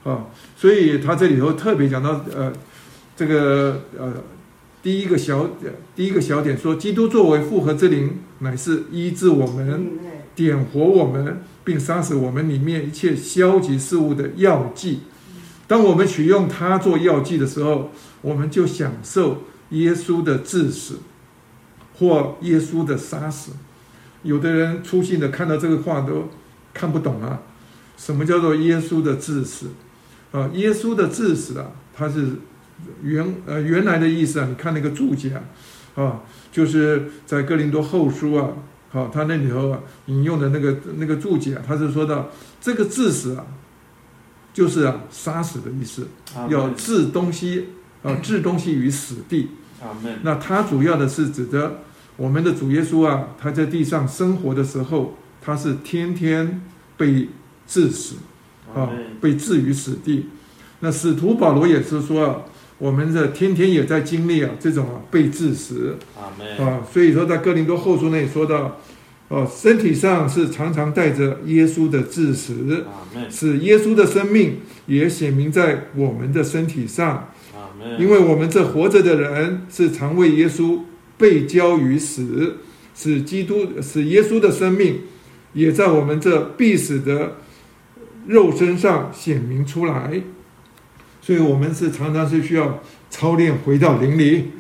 [0.05, 2.53] 啊，所以他这里头特别讲到呃
[3.17, 4.13] 这个呃
[4.83, 5.49] 第一个小
[5.95, 9.91] 第一个小点说，基督作为复合之灵，乃是医治我们、
[10.35, 15.01] 点活我们，并杀死我们里面一切消极事物的药剂。
[15.67, 17.91] 当我们取用它做药剂的时候，
[18.23, 19.43] 我们就享受。
[19.71, 21.01] 耶稣的致死，
[21.99, 23.51] 或耶稣的杀死，
[24.23, 26.29] 有的人粗心的看到这个话都
[26.73, 27.43] 看不懂啊。
[27.97, 29.69] 什么叫做耶稣的致死？
[30.33, 32.29] 啊，耶稣的致死啊，它是
[33.03, 34.47] 原呃原来的意思啊。
[34.49, 36.21] 你看那个注解啊，啊，
[36.53, 38.51] 就是在哥林多后书啊，
[38.91, 43.47] 好，他那里头啊引用的那个那个注解啊，他是说到这个致死啊，
[44.53, 46.07] 就是啊杀死的意思，
[46.49, 47.69] 要置东西。
[48.03, 49.49] 啊，置东西于死地。
[50.23, 51.81] 那他主要的是指的
[52.17, 56.63] 我们的主耶稣啊，他在地上生活的时候，他是天天
[56.97, 57.29] 被
[57.67, 58.17] 致死，
[58.75, 58.91] 啊，
[59.21, 60.27] 被置于死地。
[60.81, 62.45] 那使徒保罗也是说，
[62.79, 65.97] 我们这天天也在经历啊这种啊被致死。
[66.59, 68.79] 啊，所以说在哥林多后书那里说到，
[69.29, 72.85] 哦，身体上是常常带着耶稣的致死，
[73.31, 77.31] 使耶稣的生命也显明在我们的身体上。
[77.99, 80.81] 因为我们这活着的人是常为耶稣
[81.17, 82.57] 被交于死，
[82.95, 85.01] 使基督使耶稣的生命
[85.53, 87.37] 也在我们这必死的
[88.27, 90.21] 肉身上显明出来，
[91.21, 92.81] 所以我们是常常是需要
[93.11, 94.53] 操练回到灵里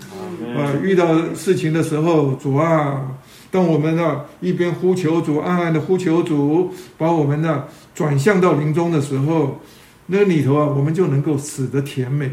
[0.57, 3.13] 啊，遇到事情的时候，主啊，
[3.51, 7.65] 当我们呢一边呼求主，暗暗的呼求主，把我们呢
[7.95, 9.61] 转向到灵中的时候，
[10.07, 12.33] 那里头啊，我们就能够死得甜美。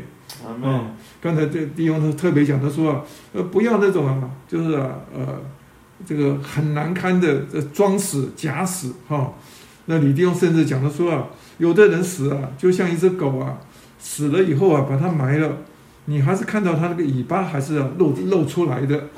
[0.62, 3.02] 啊，刚才这弟兄他特别讲，他说啊，
[3.34, 5.42] 呃，不要那种啊，就是啊，呃，
[6.06, 9.34] 这个很难堪的这装死假死哈。
[9.86, 11.28] 那李弟兄甚至讲的说啊，
[11.58, 13.60] 有的人死啊，就像一只狗啊，
[14.00, 15.58] 死了以后啊，把它埋了，
[16.06, 19.10] 你还是看到它那个尾巴还是露露出来的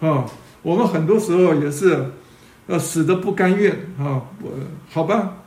[0.00, 0.26] 啊。
[0.62, 2.12] 我们很多时候也是，
[2.66, 4.50] 呃，死的不甘愿啊，我
[4.90, 5.38] 好吧，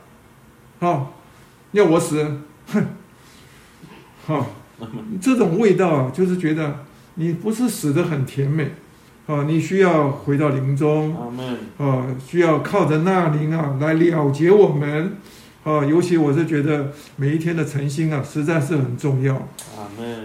[0.80, 1.06] 啊，
[1.72, 2.86] 要我死，哼，
[4.26, 4.46] 好。
[5.22, 6.84] 这种味道啊，就是觉得
[7.14, 8.74] 你不是死的很甜美，
[9.26, 11.14] 啊，你需要回到林中，
[11.78, 15.16] 啊，需要靠着那灵啊来了结我们，
[15.64, 19.48] 啊，尤其我是觉得每一天的诚心啊，实在是很重要，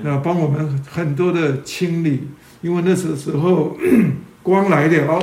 [0.03, 2.30] 那帮我们很多的清理，
[2.61, 3.76] 因为那时时候
[4.44, 5.18] 光来了，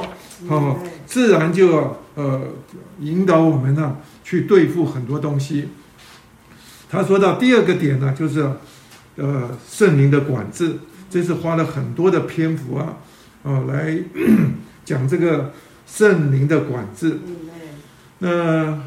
[0.48, 0.76] 啊，
[1.06, 2.42] 自然就呃
[3.00, 5.68] 引导我们呢去对付很多东西。
[6.90, 8.50] 他说到第二个点呢，就是。
[9.20, 10.78] 呃，圣灵的管制，
[11.10, 12.98] 这是花了很多的篇幅啊，
[13.48, 13.98] 啊，来
[14.84, 15.52] 讲这个
[15.86, 17.18] 圣灵的管制。
[18.18, 18.82] 那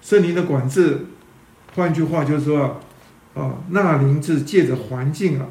[0.00, 1.06] 圣灵的管制，
[1.74, 2.80] 换句话就是说
[3.34, 5.46] 啊，那灵是借着环境啊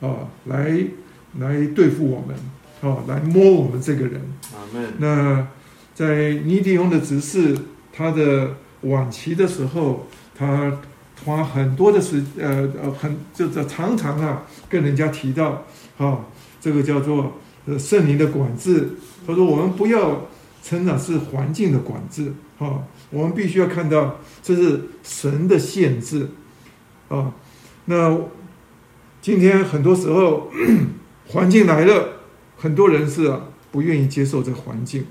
[0.00, 0.84] 啊来
[1.38, 2.36] 来对付我们，
[2.82, 4.20] 啊来摸我们这个人。
[4.98, 5.48] 那
[5.94, 7.56] 在尼迪翁的执事，
[7.92, 10.06] 他的晚期的时候，
[10.38, 10.78] 他
[11.24, 15.64] 花很多的时呃呃很就是常常啊跟人家提到
[15.98, 16.20] 啊
[16.60, 18.90] 这个叫做呃圣灵的管制。
[19.26, 20.28] 他说我们不要
[20.62, 26.28] 成长是环境的管制啊，我们必须要看到这是神的限制
[27.08, 27.32] 啊。
[27.84, 28.18] 那
[29.20, 30.50] 今天很多时候
[31.28, 32.20] 环境来了，
[32.56, 35.06] 很多人是啊不愿意接受这个环境。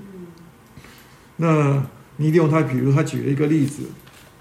[1.36, 1.82] 那
[2.16, 3.84] 尼利用他比如他举了一个例子，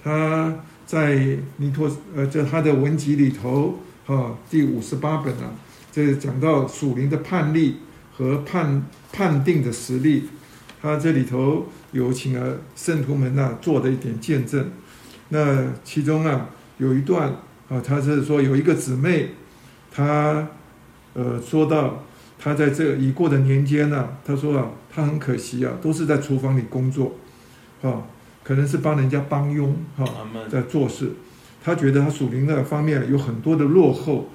[0.03, 0.53] 他
[0.85, 5.53] 在尼托呃在他的文集里头啊第五十八本啊，
[5.91, 7.77] 这讲到属灵的判例
[8.19, 10.25] 和判判定的实力，
[10.81, 14.69] 他这里头有请了圣徒们呐做的一点见证。
[15.29, 17.29] 那其中啊有一段
[17.69, 19.29] 啊，他是说有一个姊妹，
[19.89, 20.49] 她
[21.13, 22.03] 呃说到
[22.37, 24.69] 她在这已过的年间呢，她说啊。
[24.91, 27.13] 她很可惜啊，都是在厨房里工作，
[27.83, 28.01] 啊，
[28.43, 30.03] 可能是帮人家帮佣，哈，
[30.49, 31.11] 在做事。
[31.63, 34.27] 她觉得她属灵的方面有很多的落后，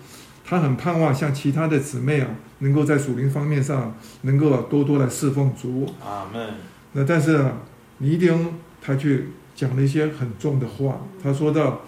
[0.55, 2.28] 他很盼望像其他的姊妹啊，
[2.60, 5.93] 能够在属灵方面上能够多多来侍奉主。
[6.01, 6.55] 阿门。
[6.93, 7.60] 那但是啊，
[7.98, 9.24] 尼丁他却
[9.56, 11.01] 讲了一些很重的话。
[11.20, 11.81] 他说到，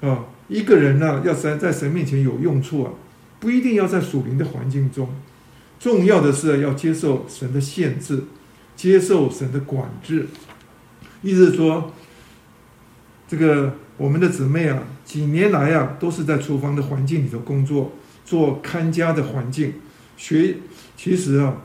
[0.00, 2.92] 啊，一个人呢，要在在神面前有用处啊，
[3.38, 5.10] 不一定要在属灵的环境中。
[5.78, 8.24] 重要的是要接受神的限制，
[8.74, 10.28] 接受神的管制。
[11.20, 11.92] 意思是说，
[13.28, 14.82] 这个我们的姊妹啊，
[15.12, 17.92] 几年来啊，都是在厨房的环境里头工作，
[18.24, 19.74] 做看家的环境
[20.16, 20.54] 学。
[20.96, 21.58] 其实啊，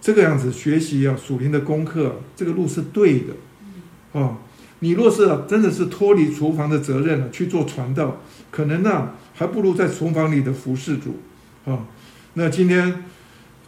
[0.00, 4.18] 这个样子学习啊，属灵的功课，这个路是对的。
[4.18, 4.38] 啊，
[4.78, 11.20] 你若是真的是脱离厨房的责任了去做传道，可能呢，还不如在厨房里的服侍主。
[11.66, 11.86] 啊，
[12.32, 13.04] 那今天。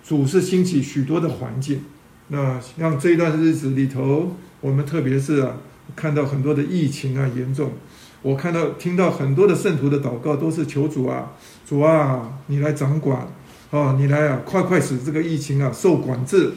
[0.09, 1.81] 主是兴起许多的环境，
[2.29, 5.57] 那像这一段日子里头，我们特别是啊，
[5.97, 7.73] 看到很多的疫情啊严重，
[8.23, 11.33] 我看到听到很多的圣徒的祷告都是求主啊，
[11.67, 13.29] 主啊，你来掌管，
[13.71, 16.53] 哦，你来啊，快快使这个疫情啊受管制，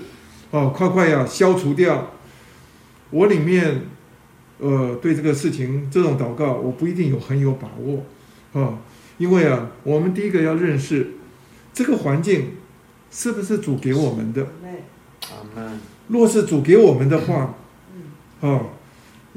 [0.51, 2.11] 哦，快快呀消除掉。
[3.11, 3.81] 我里面，
[4.59, 8.03] 呃，对这个事情这种祷告，我不一定有很有把握，
[8.59, 8.79] 啊，
[9.17, 11.15] 因为啊，我们第一个要认识
[11.73, 12.51] 这个环境。
[13.11, 14.45] 是不是主给我们的？
[16.09, 17.55] 若是主给我们的话，
[18.41, 18.67] 哦，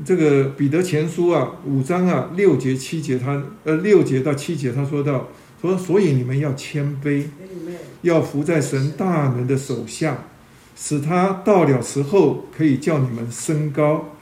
[0.05, 5.29] 这个彼得前书啊，五章啊，六节七节，他呃六节到七节，他说到
[5.61, 7.25] 说，所以你们要谦卑，
[8.03, 10.25] 要服在神大能的手下，
[10.75, 14.17] 使他到了时候可以叫你们升高。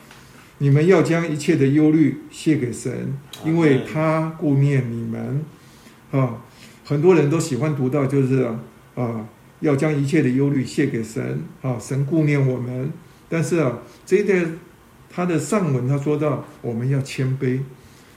[0.59, 5.45] 你们要将一切的忧虑卸给神，因为他顾念你们。
[6.11, 6.43] 啊，
[6.85, 8.49] 很多人都喜欢读到就是
[8.95, 9.27] 啊。
[9.61, 11.77] 要将一切的忧虑卸给神啊！
[11.79, 12.91] 神顾念我们，
[13.29, 14.59] 但是啊，这一段
[15.13, 17.59] 他的上文他说到，我们要谦卑，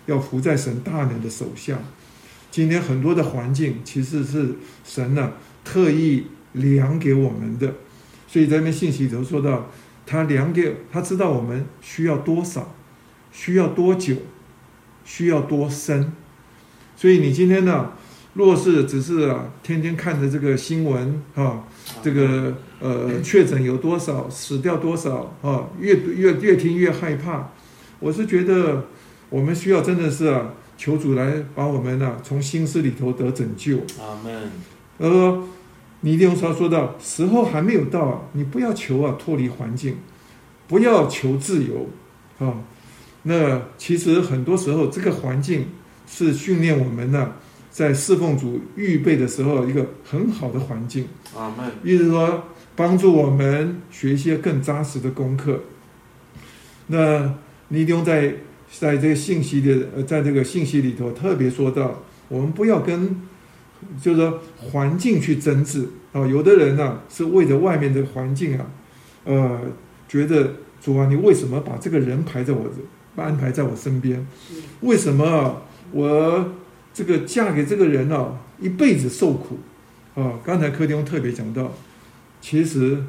[0.06, 1.80] 要服在神大能的手下。
[2.52, 4.56] 今天很多的环境其实是
[4.86, 5.34] 神呢
[5.65, 7.74] 特意量给我们的，
[8.28, 9.72] 所以在那信息里头说到，
[10.06, 12.76] 他量给他知道我们需要多少，
[13.32, 14.15] 需要多久，
[15.03, 16.14] 需要多深，
[16.95, 17.94] 所以你今天呢？
[18.34, 21.64] 若是只是啊，天天看着这个新闻啊，
[22.01, 27.51] 这个呃确诊有多少，死掉多少啊，越越越听越害怕。
[27.99, 28.88] 我是觉得
[29.30, 33.77] 我们需要真的是啊，求主来把我们呢从心思里头得拯救。
[33.99, 34.49] 阿门。
[34.97, 35.47] 他说，
[36.01, 39.97] 你一定要说到时候还没有到啊，你不要求啊脱离环境，
[40.68, 41.88] 不要求自由
[42.39, 42.64] 啊。
[43.22, 45.68] 那其实很多时候这个环境
[46.07, 47.34] 是训练我们呢。
[47.74, 51.08] 在侍奉主预备的时候，一个很好的环境。
[51.36, 51.72] 阿门。
[51.84, 52.44] 意思说，
[52.76, 55.60] 帮助我们学一些更扎实的功课。
[56.86, 57.34] 那
[57.70, 58.36] 尼丁在
[58.70, 63.20] 在这个信息的呃，在这个信息里头特别说到，我们不要跟
[64.00, 66.28] 就是说环境去争执啊。
[66.28, 68.68] 有的人呢是为着外面的环境啊，
[69.24, 69.60] 呃，
[70.08, 74.24] 觉得主啊，你为什么把这个人排在我这，安排在我身边？
[74.82, 76.54] 为什么我？
[76.94, 79.57] 这个嫁给这个人啊，一辈子受苦，
[80.14, 80.40] 啊！
[80.44, 81.74] 刚才柯丁特别讲到，
[82.40, 83.03] 其实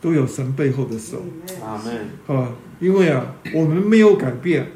[0.00, 1.24] 都有神背后的手。
[1.60, 2.08] 阿门。
[2.28, 4.70] 啊，因为啊，我们没有改变，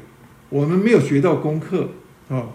[0.49, 1.89] 我们没有学到功课，
[2.27, 2.49] 啊，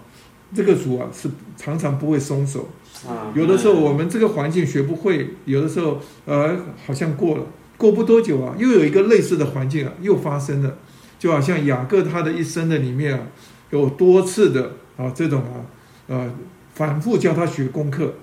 [0.54, 2.68] 这个主啊是常常不会松手。
[3.06, 3.32] 啊。
[3.34, 6.54] 有的时候我们这个环境学不会，有的时候呃
[6.86, 7.46] 好像过了，
[7.78, 10.76] 过不多久啊，又有一个类似的环境啊，又发生了，
[11.18, 13.26] 就好像雅各他的一生的里面啊，
[13.70, 15.64] 有多次的啊这种啊，
[16.08, 16.28] 呃，
[16.74, 18.14] 反复教他学功课，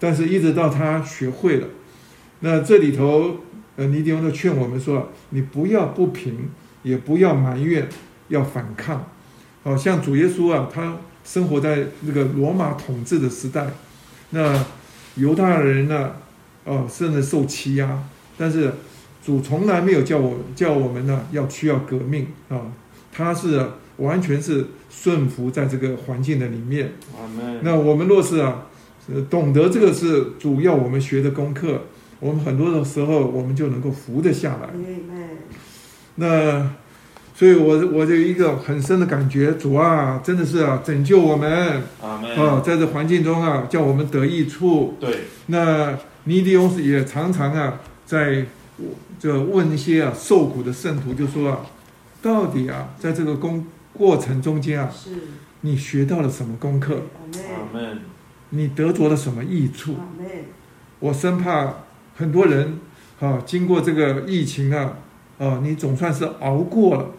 [0.00, 1.68] 但是一直到他学会了，
[2.40, 3.36] 那这里头
[3.76, 6.50] 呃尼迪翁就劝我们说，你不要不平，
[6.82, 7.88] 也不要埋怨，
[8.28, 9.08] 要反抗，
[9.62, 13.66] 好像主耶稣啊，他生活在那个罗马统治的时代，
[14.30, 14.64] 那
[15.14, 16.16] 犹太人呢，
[16.64, 18.02] 哦，甚至受欺压，
[18.36, 18.72] 但是。
[19.24, 22.62] 主从来没有叫我叫我们呢要需要革命啊，
[23.12, 23.60] 他是
[23.98, 26.92] 完全是顺服在这个环境的里面。
[27.62, 28.66] 那我们若是啊，
[29.28, 31.82] 懂得这个是主要我们学的功课，
[32.20, 34.70] 我们很多的时候我们就能够服得下来。
[36.16, 36.70] 那
[37.34, 44.94] 所以，我我就一个很深的感觉，主啊，真的是啊，拯救我们啊，在这环境中啊，叫我们得益处。
[44.98, 45.20] 对。
[45.46, 48.46] 那尼迪翁也常常啊，在。
[49.18, 51.60] 就问一些啊受苦的圣徒，就说啊，
[52.20, 53.64] 到底啊，在这个功
[53.96, 55.10] 过程中间啊，是，
[55.62, 57.02] 你学到了什么功课？
[58.50, 59.96] 你得着了什么益处？
[61.00, 61.74] 我生怕
[62.16, 62.78] 很多人
[63.20, 64.98] 啊，经过这个疫情啊，
[65.38, 67.10] 啊，你总算是熬过了，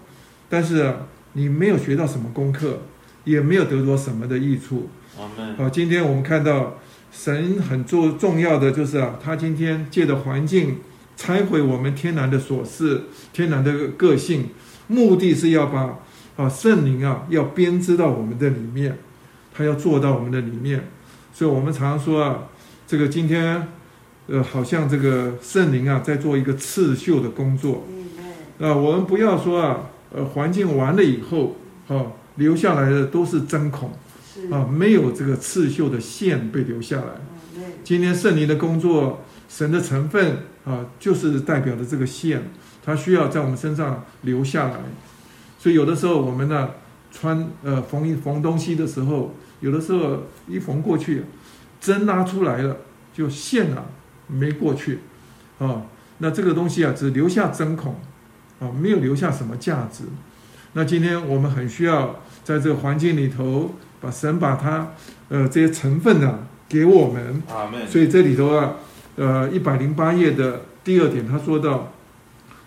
[0.47, 0.93] 但是
[1.33, 2.81] 你没有学到什么功课，
[3.23, 4.89] 也没有得着什么的益处。
[5.57, 6.77] 啊，今天我们看到
[7.11, 10.77] 神很重重要的就是啊，他今天借的环境。
[11.19, 14.49] 拆毁我们天然的琐事，天然的个性，
[14.85, 15.97] 目的是要把
[16.37, 18.97] 啊圣灵啊要编织到我们的里面，
[19.53, 20.87] 他要做到我们的里面。
[21.33, 22.43] 所以我们常说啊，
[22.87, 23.67] 这个今天
[24.27, 27.85] 呃好像这个圣灵啊在做一个刺绣的工作。
[28.59, 31.57] 啊，我们不要说啊，呃环境完了以后，
[31.89, 32.05] 啊
[32.35, 33.91] 留下来的都是针孔，
[34.49, 37.61] 啊没有这个刺绣的线被留下来。
[37.83, 40.37] 今天圣灵的工作，神的成分。
[40.67, 42.41] 啊，就是代表的这个线，
[42.83, 44.75] 它需要在我们身上留下来。
[45.57, 46.69] 所以有的时候我们呢，
[47.11, 51.23] 穿呃缝一缝东西的时候，有的时候一缝过去，
[51.79, 52.77] 针拉出来了，
[53.13, 53.85] 就线啊
[54.27, 54.99] 没过去，
[55.59, 55.83] 啊，
[56.19, 57.95] 那这个东西啊只留下针孔，
[58.59, 60.03] 啊，没有留下什么价值。
[60.73, 64.93] 那今天我们很需要在这个环境里头，把神把它
[65.29, 66.39] 呃这些成分呢
[66.69, 67.41] 给我们。
[67.87, 68.75] 所以这里头啊。
[69.19, 71.91] 呃，一百零八页的第二点，他说到，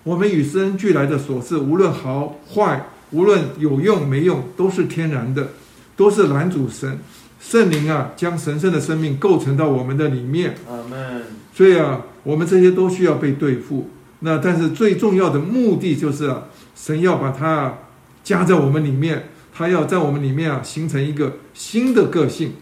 [0.02, 5.48] 我们与生俱来的所事，无论好坏，无论有用没用，都是天然的，
[5.94, 6.98] 都是男主神
[7.38, 10.54] 圣灵啊，将神圣的生命构成到我们的里面。
[10.68, 11.22] 阿门。
[11.52, 13.90] 所以啊，我们这些都需要被对付。
[14.20, 16.44] 那但是最重要的目的就是啊，
[16.74, 17.78] 神要把它
[18.24, 22.52] 加在我们里面，他要在我们里面啊，形成一个新的个性。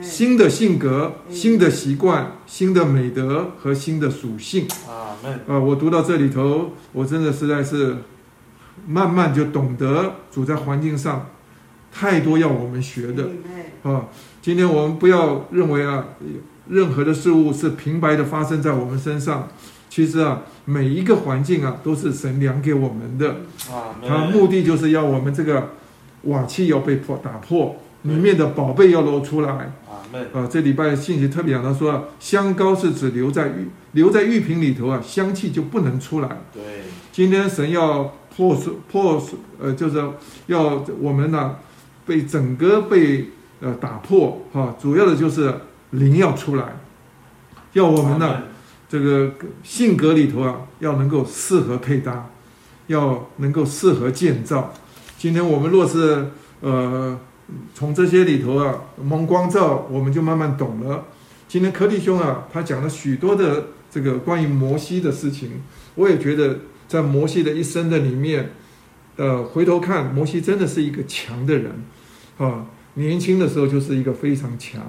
[0.00, 4.66] 新的性格、新的习惯、新的美德和新的属性。
[4.88, 5.16] 啊，
[5.46, 7.96] 呃，我读到这里头，我真的实在是
[8.86, 11.30] 慢慢就懂得主在环境上
[11.92, 13.28] 太多要我们学的。
[13.82, 14.06] 啊，
[14.40, 16.04] 今天我们不要认为啊，
[16.68, 19.48] 任何的事物是平白的发生在我们身上。
[19.88, 23.28] 其实啊，每一个环境啊，都是神量给我们的。
[23.70, 25.70] 啊，它目的就是要我们这个
[26.22, 27.76] 瓦器要被破打破。
[28.02, 29.50] 里面的宝贝要露出来
[29.86, 30.02] 啊！
[30.34, 36.28] 啊，这礼拜信息特别讲到说，香膏是指留在玉留在玉瓶里头啊，香气就不能出来。
[36.52, 38.56] 对，今天神要破
[38.90, 39.22] 破
[39.60, 40.02] 呃，就是
[40.46, 41.56] 要我们呢
[42.04, 43.30] 被整个被
[43.60, 45.54] 呃打破哈，主要的就是
[45.90, 46.80] 灵要出来，
[47.74, 48.42] 要我们呢
[48.88, 52.28] 这个性格里头啊要能够适合配搭，
[52.88, 54.74] 要能够适合建造。
[55.16, 56.26] 今天我们若是
[56.60, 57.16] 呃。
[57.74, 61.06] 从这些里头啊，蒙光照，我们就慢慢懂了。
[61.48, 65.62] 今天柯弟兄啊，他讲了许多的这个关于摩西的事情，
[65.94, 68.52] 我也觉得在摩西的一生的里面，
[69.16, 71.72] 呃，回头看摩西真的是一个强的人，
[72.38, 74.80] 啊，年轻的时候就是一个非常强，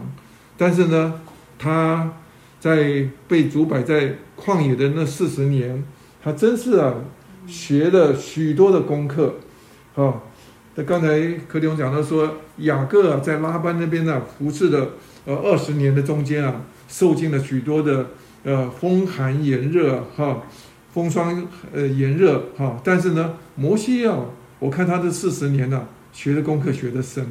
[0.57, 1.21] 但是呢，
[1.59, 2.13] 他
[2.59, 5.83] 在被主摆在旷野的那四十年，
[6.23, 6.95] 他真是啊，
[7.45, 9.35] 学了许多的功课，
[9.95, 10.21] 啊。
[10.75, 11.07] 那刚才
[11.47, 14.93] 柯弟兄讲到说，雅各，在拉班那边呢，服侍的
[15.25, 18.07] 呃二十年的中间啊，受尽了许多的
[18.43, 20.41] 呃风寒炎热哈，
[20.91, 22.81] 风霜呃炎热哈。
[22.83, 24.17] 但是呢，摩西啊，
[24.57, 27.23] 我看他这四十年呢，学的功课学的深，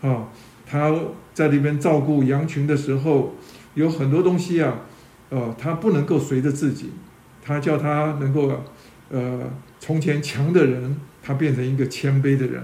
[0.00, 0.26] 啊，
[0.66, 0.92] 他
[1.32, 3.36] 在那边照顾羊群的时候，
[3.74, 4.80] 有很多东西啊，
[5.30, 6.90] 呃，他不能够随着自己，
[7.44, 8.50] 他叫他能够
[9.12, 9.48] 呃
[9.78, 10.96] 从前强的人。
[11.24, 12.60] 他变成一个谦卑的人，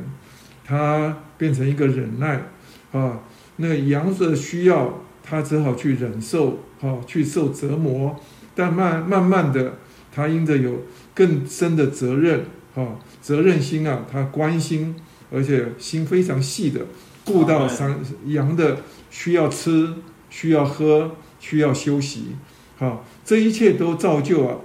[0.65, 2.43] 他变成一个忍耐，
[2.91, 3.20] 啊，
[3.55, 8.19] 那个羊的需要，他只好去忍受，啊去受折磨，
[8.57, 9.75] 但慢慢慢的，
[10.11, 10.85] 他因着有
[11.15, 14.97] 更深的责任啊，责任心啊，他关心，
[15.31, 16.81] 而且心非常细的，
[17.25, 17.97] 顾到山
[18.27, 19.95] 羊的需要吃、
[20.31, 22.35] 需要喝、需要休息，
[22.77, 24.57] 好，这一切都造就啊，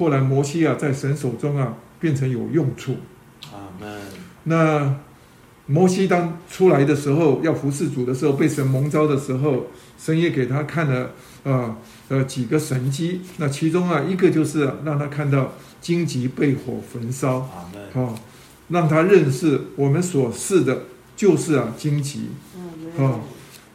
[0.00, 2.96] 后来摩西啊，在神手中啊，变成有用处。
[3.52, 4.00] 阿门。
[4.44, 4.96] 那
[5.66, 9.66] 摩西当出来的时候，要服侍主的时候，被神蒙召的时候，
[9.98, 11.10] 神也给他看了
[11.44, 11.76] 啊
[12.08, 13.20] 呃几个神迹。
[13.36, 15.52] 那其中啊，一个就是让他看到
[15.82, 17.46] 荆棘被火焚烧，
[17.92, 18.14] 啊，
[18.68, 22.30] 让他认识我们所示的就是啊荆棘，
[22.98, 23.20] 啊，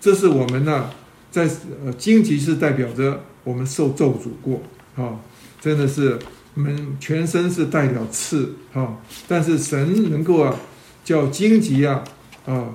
[0.02, 0.90] 这是我们呢
[1.30, 1.48] 在
[1.86, 4.62] 呃荆棘是代表着我们受咒诅过，
[4.96, 5.20] 啊，
[5.66, 6.20] 真的是
[6.54, 8.98] 我们全身是带了刺，啊，
[9.28, 10.56] 但是神能够啊。
[11.04, 12.04] 叫荆棘啊，
[12.48, 12.66] 啊，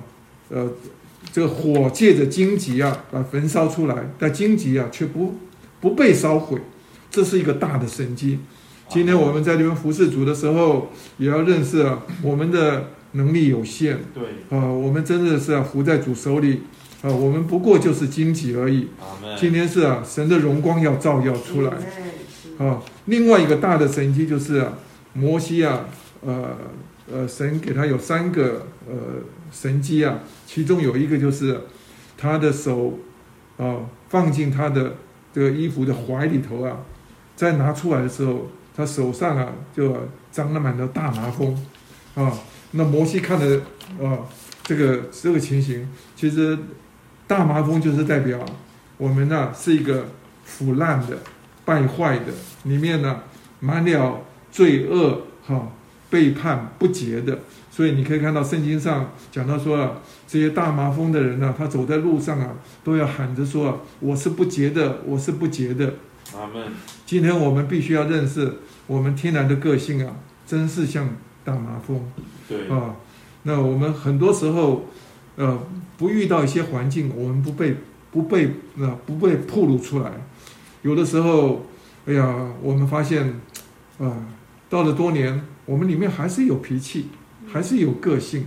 [0.47, 0.71] 呃，
[1.33, 5.35] 这个火借着荆棘啊，把焚烧出来，但荆棘啊却不
[5.81, 6.57] 不被烧毁，
[7.09, 8.39] 这是一个大的神机。
[8.87, 14.23] 今天我们在这边服侍主的时候，也要认识啊，我们的能力有限，对，
[14.57, 16.61] 啊，我们真的是啊，服在主手里，
[17.01, 18.87] 啊，我们不过就是荆棘而已。
[19.37, 21.73] 今天是啊，神的荣光要照耀出来，
[22.61, 24.73] 啊，另外一个大的神机就是啊，
[25.13, 25.85] 摩西啊，
[26.21, 26.55] 呃。
[27.11, 28.95] 呃，神给他有三个呃
[29.51, 31.59] 神机啊，其中有一个就是
[32.17, 32.97] 他的手
[33.57, 34.95] 啊放进他的
[35.33, 36.77] 这个衣服的怀里头啊，
[37.35, 41.53] 再拿出来的时候，他手上啊就长了满了大麻风
[42.15, 42.31] 啊。
[42.71, 43.59] 那摩西看的
[44.01, 44.19] 啊
[44.63, 46.57] 这个这个情形，其实
[47.27, 48.39] 大麻风就是代表
[48.95, 50.05] 我们呢是一个
[50.45, 51.17] 腐烂的、
[51.71, 52.33] 败坏的，
[52.63, 53.21] 里面呢
[53.61, 54.21] 满了
[54.51, 55.71] 罪恶哈。
[56.11, 57.39] 背叛不洁的，
[57.71, 59.93] 所以你可以看到圣经上讲到说啊，
[60.27, 62.49] 这些大麻风的人呢，他走在路上啊，
[62.83, 65.93] 都要喊着说：“啊我是不洁的，我是不洁的。”
[66.35, 66.73] 阿门。
[67.05, 68.55] 今天我们必须要认识
[68.87, 70.13] 我们天然的个性啊，
[70.45, 71.07] 真是像
[71.45, 72.11] 大麻风。
[72.49, 72.97] 对啊，
[73.43, 74.87] 那我们很多时候，
[75.37, 75.57] 呃，
[75.97, 77.77] 不遇到一些环境，我们不被
[78.11, 78.47] 不被
[78.81, 80.11] 啊不被暴露出来。
[80.81, 81.65] 有的时候，
[82.05, 83.39] 哎呀，我们发现
[83.99, 84.25] 啊，
[84.69, 85.41] 到了多年。
[85.65, 87.05] 我们里面还是有脾气，
[87.47, 88.45] 还是有个性，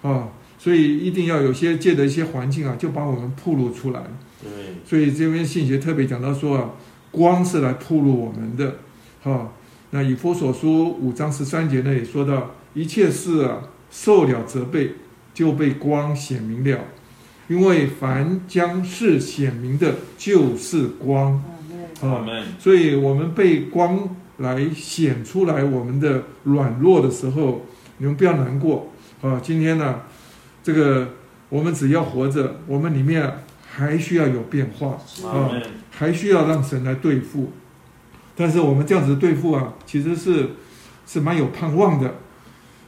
[0.00, 4.02] 啊，所以一定要有些借的一些环境啊，就把我们暴露出来。
[4.40, 4.76] 对。
[4.84, 6.70] 所以这边信学特别讲到说啊，
[7.10, 8.78] 光是来暴露我们的，
[9.22, 9.52] 哈。
[9.90, 14.92] 那以佛所书五章十三节呢也说到，一切事啊受了责备，
[15.34, 16.78] 就被光显明了，
[17.48, 21.42] 因为凡将事显明的，就是光。
[22.00, 22.24] 啊，
[22.58, 24.16] 所以我们被光。
[24.38, 27.66] 来显出来我们的软弱的时候，
[27.96, 29.40] 你们不要难过啊！
[29.42, 30.02] 今天呢，
[30.62, 31.08] 这个
[31.48, 33.28] 我们只要活着，我们里面
[33.68, 34.96] 还需要有变化
[35.28, 35.50] 啊，
[35.90, 37.50] 还需要让神来对付。
[38.36, 40.50] 但是我们这样子对付啊，其实是
[41.04, 42.14] 是蛮有盼望的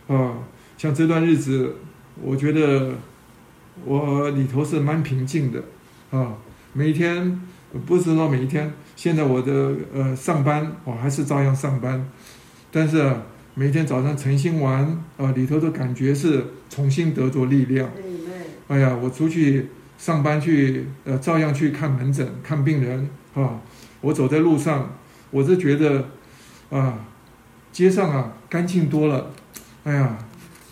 [0.07, 0.35] 啊。
[0.78, 1.78] 像这段日子，
[2.23, 2.93] 我觉得
[3.84, 5.62] 我里头是蛮平静的
[6.10, 6.34] 啊，
[6.72, 7.40] 每一天。
[7.86, 12.05] 不是说每一天，现在我的呃上班，我还是照样上班，
[12.72, 13.14] 但是
[13.55, 17.88] 每天早上晨兴完，啊里头的感觉是重新得着力量。
[18.66, 23.60] 哎呀，我出去上班去，呃照样去看门诊看病人啊。
[24.01, 24.90] 我走在路上，
[25.30, 26.09] 我是觉得
[26.70, 26.98] 啊，
[27.70, 29.30] 街上啊干净多了。
[29.84, 30.18] 哎呀，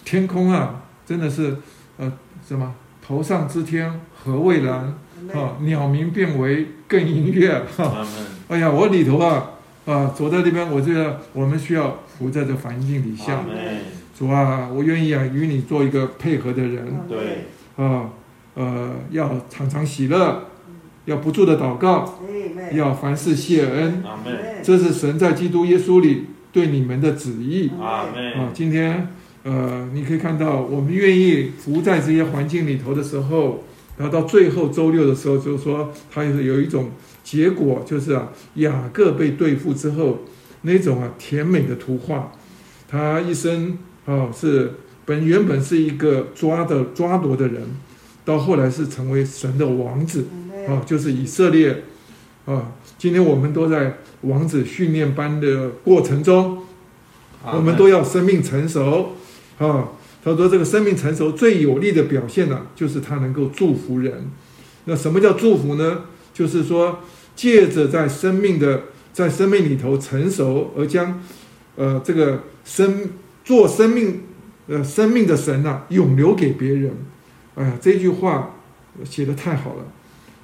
[0.04, 1.56] 天空啊真的是
[1.96, 2.12] 呃
[2.44, 2.74] 什么
[3.08, 4.94] 头上之天何蔚蓝。
[5.34, 8.06] 啊，鸟鸣变为更音乐哈！
[8.46, 9.50] 哎呀，我里头啊
[9.84, 13.44] 啊，走在那边，我觉得我们需要活在这环境底下。
[14.16, 17.00] 主啊，我愿意啊，与你做一个配合的人。
[17.08, 17.46] 对。
[17.76, 18.10] 啊，
[18.54, 20.44] 呃，要常常喜乐，
[21.06, 22.20] 要不住的祷告，
[22.72, 24.02] 要凡事谢恩。
[24.62, 27.70] 这是神在基督耶稣里对你们的旨意。
[27.80, 28.06] 啊，
[28.54, 29.08] 今天
[29.48, 33.64] 呃，你可以看到，我们愿意服在这些环境里头的时候。
[33.96, 36.90] 然后到最后周六的时候，就是说他有有一种
[37.24, 40.20] 结果，就是啊，雅各被对付之后，
[40.62, 42.30] 那种啊甜美的图画，
[42.86, 47.62] 他一生啊是本原本是一个抓的抓夺的人，
[48.24, 50.26] 到后来是成为神的王子
[50.68, 51.82] 啊，就是以色列
[52.44, 52.74] 啊。
[52.98, 56.58] 今天我们都在王子训练班的过程中，
[57.52, 59.16] 我们都要生命成熟
[59.58, 59.88] 啊。
[60.20, 64.28] 他说：“这个生命成熟最有力的表现呢，就是他能够祝福人。
[64.84, 66.02] 那什么叫祝福呢？
[66.34, 66.98] 就是说，
[67.36, 68.82] 借着在生命的
[69.12, 71.22] 在生命里头成熟，而将
[71.76, 73.10] 呃这个生
[73.44, 74.22] 做生命
[74.66, 76.92] 呃生命的神呐，永留给别人。
[77.54, 78.56] 哎呀，这句话
[79.04, 79.84] 写的太好了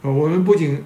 [0.02, 0.10] 啊！
[0.10, 0.78] 我们不仅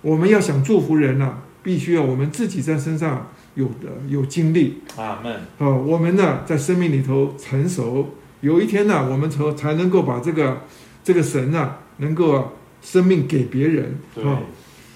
[0.00, 4.80] 我们要想祝福人呐，必须要我们自己在身上有的有经历。
[4.96, 5.34] 阿门。
[5.58, 10.62] 啊，我们呢在生命里头成熟，有一天呢，我们才才能够把这个
[11.02, 12.44] 这个神呢，能够啊
[12.80, 14.40] 生命给别人对，啊。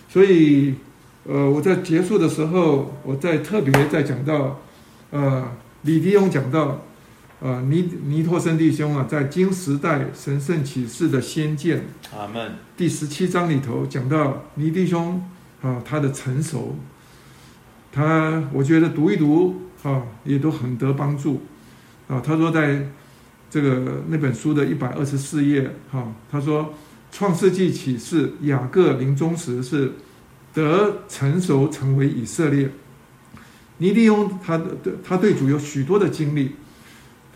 [0.09, 0.75] 所以，
[1.25, 4.61] 呃，我在结束的时候，我在特别在讲到，
[5.11, 5.51] 呃，
[5.83, 6.83] 李迪勇讲到，
[7.41, 12.53] 呃，尼尼托生弟兄啊，在金时代神圣启示的先见阿门。
[12.77, 15.23] 第十七章里头讲到尼弟兄
[15.63, 16.77] 啊，他的成熟，
[17.93, 21.43] 他我觉得读一读啊，也都很得帮助
[22.09, 22.20] 啊。
[22.24, 22.89] 他说在
[23.51, 26.73] 这个那本书的一百二十四页哈、他说
[27.10, 29.93] 创世纪启示雅各临终时是
[30.55, 32.70] 得成熟成为以色列。
[33.77, 34.64] 尼利翁他的
[35.05, 36.52] 他对主有许多的经历，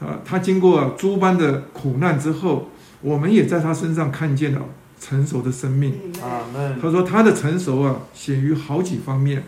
[0.01, 2.71] 他他经过诸般的苦难之后，
[3.03, 4.63] 我们也在他身上看见了
[4.99, 5.93] 成熟的生命。
[6.23, 6.79] 阿门。
[6.81, 9.45] 他说他的成熟啊，显于好几方面。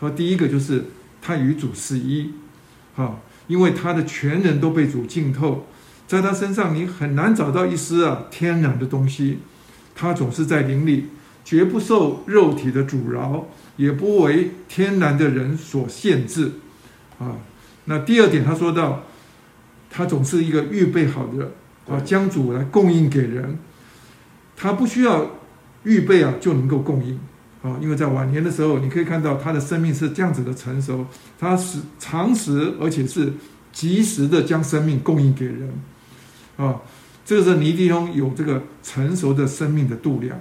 [0.00, 0.86] 他说第一个就是
[1.20, 2.32] 他与主是一，
[2.96, 3.16] 啊，
[3.46, 5.66] 因为他的全人都被主浸透，
[6.06, 9.40] 在他身上你很难找到一丝啊天然的东西。
[9.94, 11.08] 他总是在灵里，
[11.44, 13.46] 绝不受肉体的阻挠，
[13.76, 16.52] 也不为天然的人所限制，
[17.18, 17.36] 啊。
[17.84, 19.04] 那第二点，他说到，
[19.90, 21.52] 他总是一个预备好的
[21.92, 23.58] 啊，将主来供应给人，
[24.56, 25.32] 他不需要
[25.82, 27.20] 预备啊就能够供应
[27.62, 31.06] 啊，因为在晚年的时候，你可以看到他的生命是这样子的成熟，
[31.38, 33.32] 他是常时而且是
[33.72, 35.70] 及时的将生命供应给人
[36.56, 36.80] 啊，
[37.24, 40.38] 这个是尼弟兄有这个成熟的生命的度量。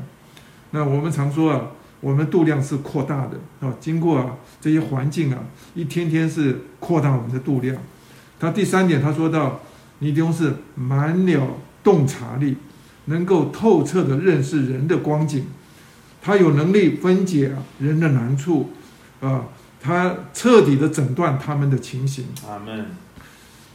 [0.71, 1.67] 那我们常说啊，
[1.99, 5.39] 我们度量是扩大的啊，经过啊这些环境啊，
[5.75, 7.75] 一天天是扩大我们的度量。
[8.39, 9.59] 他第三点，他说到
[9.99, 12.55] 尼弟兄是满了洞察力。
[13.05, 15.43] 能够透彻的认识人的光景，
[16.21, 18.71] 他有能力分解啊人的难处，
[19.21, 19.45] 啊，
[19.81, 22.25] 他彻底的诊断他们的情形。
[22.47, 22.85] 阿门。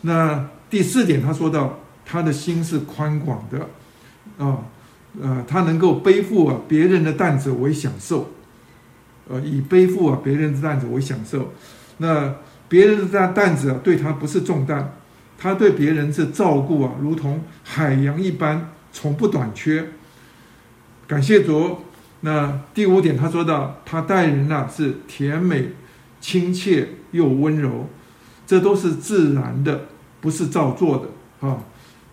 [0.02, 4.58] 那第四点，他说到他的心是宽广的，啊，
[5.20, 8.30] 呃，他能够背负啊别人的担子为享受，
[9.28, 11.52] 呃，以背负啊别人的担子为享受。
[11.98, 12.34] 那
[12.68, 14.96] 别人的担担子啊对他不是重担，
[15.38, 18.70] 他对别人是照顾啊，如同海洋一般。
[18.96, 19.88] 从不短缺，
[21.08, 21.78] 感谢主。
[22.24, 25.72] 那第五点，他说到他待人呐是甜美、
[26.22, 27.86] 亲切又温柔，
[28.46, 29.82] 这都是自然的，
[30.22, 31.59] 不是照做的啊。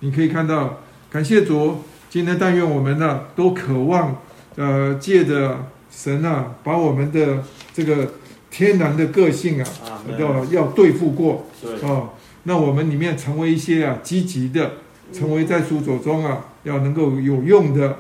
[0.02, 0.80] 你可以看到，
[1.10, 1.78] 感谢主。
[2.10, 4.18] 今天但愿我们呢都渴望，
[4.58, 7.42] 呃，借着神啊，把我们的
[7.74, 8.16] 这个
[8.50, 9.68] 天然的个性啊，
[10.20, 11.48] 要要对付过
[11.84, 12.10] 啊。
[12.44, 14.74] 那我们里面成为一些啊积极的，
[15.12, 16.46] 成为在书所中啊。
[16.64, 17.98] 要能够有用的，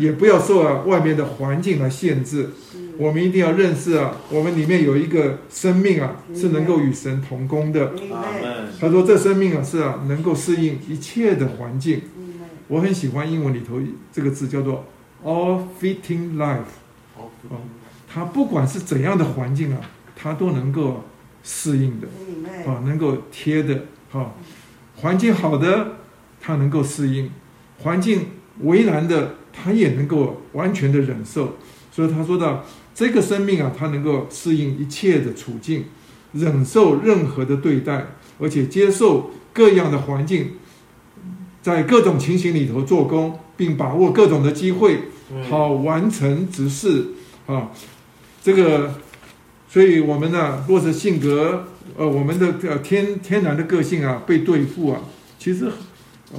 [0.00, 2.50] 也不要受啊外面的环境来限制。
[2.98, 7.92] 我们一定要认识啊，我们里面有一个生命啊，是能够与神同工的。
[8.80, 12.02] 他说这生命啊是啊能够适应一切的环境。
[12.66, 13.80] 我很喜欢英文里头
[14.12, 14.84] 这个字叫做
[15.24, 16.74] all fitting life。
[17.16, 17.30] 哦，
[18.12, 19.80] 他不管是怎样的环境啊，
[20.16, 21.04] 他都能够
[21.44, 22.08] 适应的，
[22.68, 24.32] 啊，能够贴的，啊，
[24.96, 25.98] 环境好的，
[26.46, 27.28] 他能够适应。
[27.82, 28.26] 环境
[28.60, 31.56] 为难的，他也能够完全的忍受，
[31.90, 32.64] 所以他说到
[32.94, 35.86] 这个生命啊，他能够适应一切的处境，
[36.32, 38.06] 忍受任何的对待，
[38.38, 40.52] 而且接受各样的环境，
[41.60, 45.00] 在各种情形里头做工，并把握各种的机会，
[45.50, 47.08] 好完成执事
[47.46, 47.72] 啊。
[48.42, 48.94] 这个，
[49.68, 51.66] 所以我们呢，若是性格，
[51.96, 55.00] 呃，我们的呃天天然的个性啊，被对付啊，
[55.38, 55.70] 其实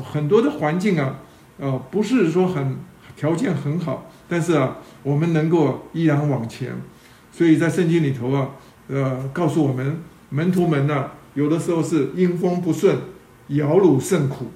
[0.03, 1.19] 很多的环境啊。
[1.59, 2.77] 呃，不是说很
[3.15, 6.71] 条件很好，但是啊，我们能够依然往前。
[7.31, 8.49] 所以在圣经里头啊，
[8.87, 9.99] 呃，告诉我们
[10.29, 12.95] 门徒们呢，有的时候是阴风不顺，
[13.47, 14.51] 摇橹甚苦，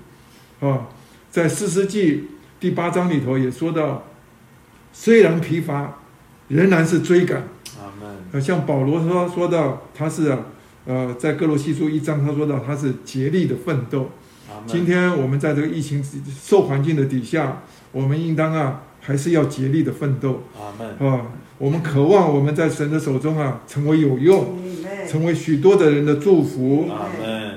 [0.59, 0.89] 啊，
[1.31, 2.27] 在四世纪
[2.59, 4.03] 第八章里头也说到，
[4.93, 5.97] 虽然疲乏，
[6.49, 7.47] 仍然是追赶。
[7.79, 8.15] 阿门。
[8.33, 10.37] 呃，像保罗说说到他是啊，
[10.85, 14.11] 呃，在哥罗西书一章他说到他是竭力的奋斗。
[14.67, 16.03] 今天我们在这个疫情
[16.41, 20.43] 受环境的底下，我们应当啊，还是要竭力的奋斗。
[20.99, 21.25] 啊，
[21.57, 24.57] 我们渴望我们在神的手中啊，成为有用，
[25.07, 26.89] 成为许多的人的祝福。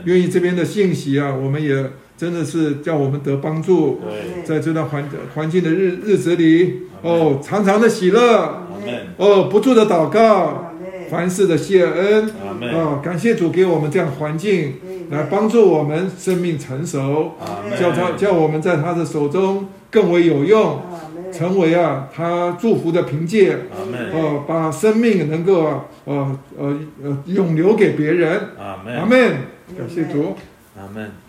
[0.04, 4.00] 愿意这边的信息啊，我们也真的是叫我们得帮助。
[4.44, 8.68] 在这段环环境的日日子里，哦，常常的喜乐。
[9.16, 10.72] 哦，不住的祷告。
[11.10, 12.30] 凡事的谢恩。
[12.74, 14.74] 啊，感谢主给我们这样环境。
[15.14, 17.32] 来帮助我们生命成熟，
[17.78, 20.80] 叫他叫我们在他的手中更为有用，
[21.32, 23.56] 成为啊他祝福的凭借，
[24.12, 28.40] 哦，把生命能够啊呃呃呃永留给别人。
[28.58, 29.18] 阿门，
[29.78, 30.34] 感谢主。
[30.76, 31.23] 阿门。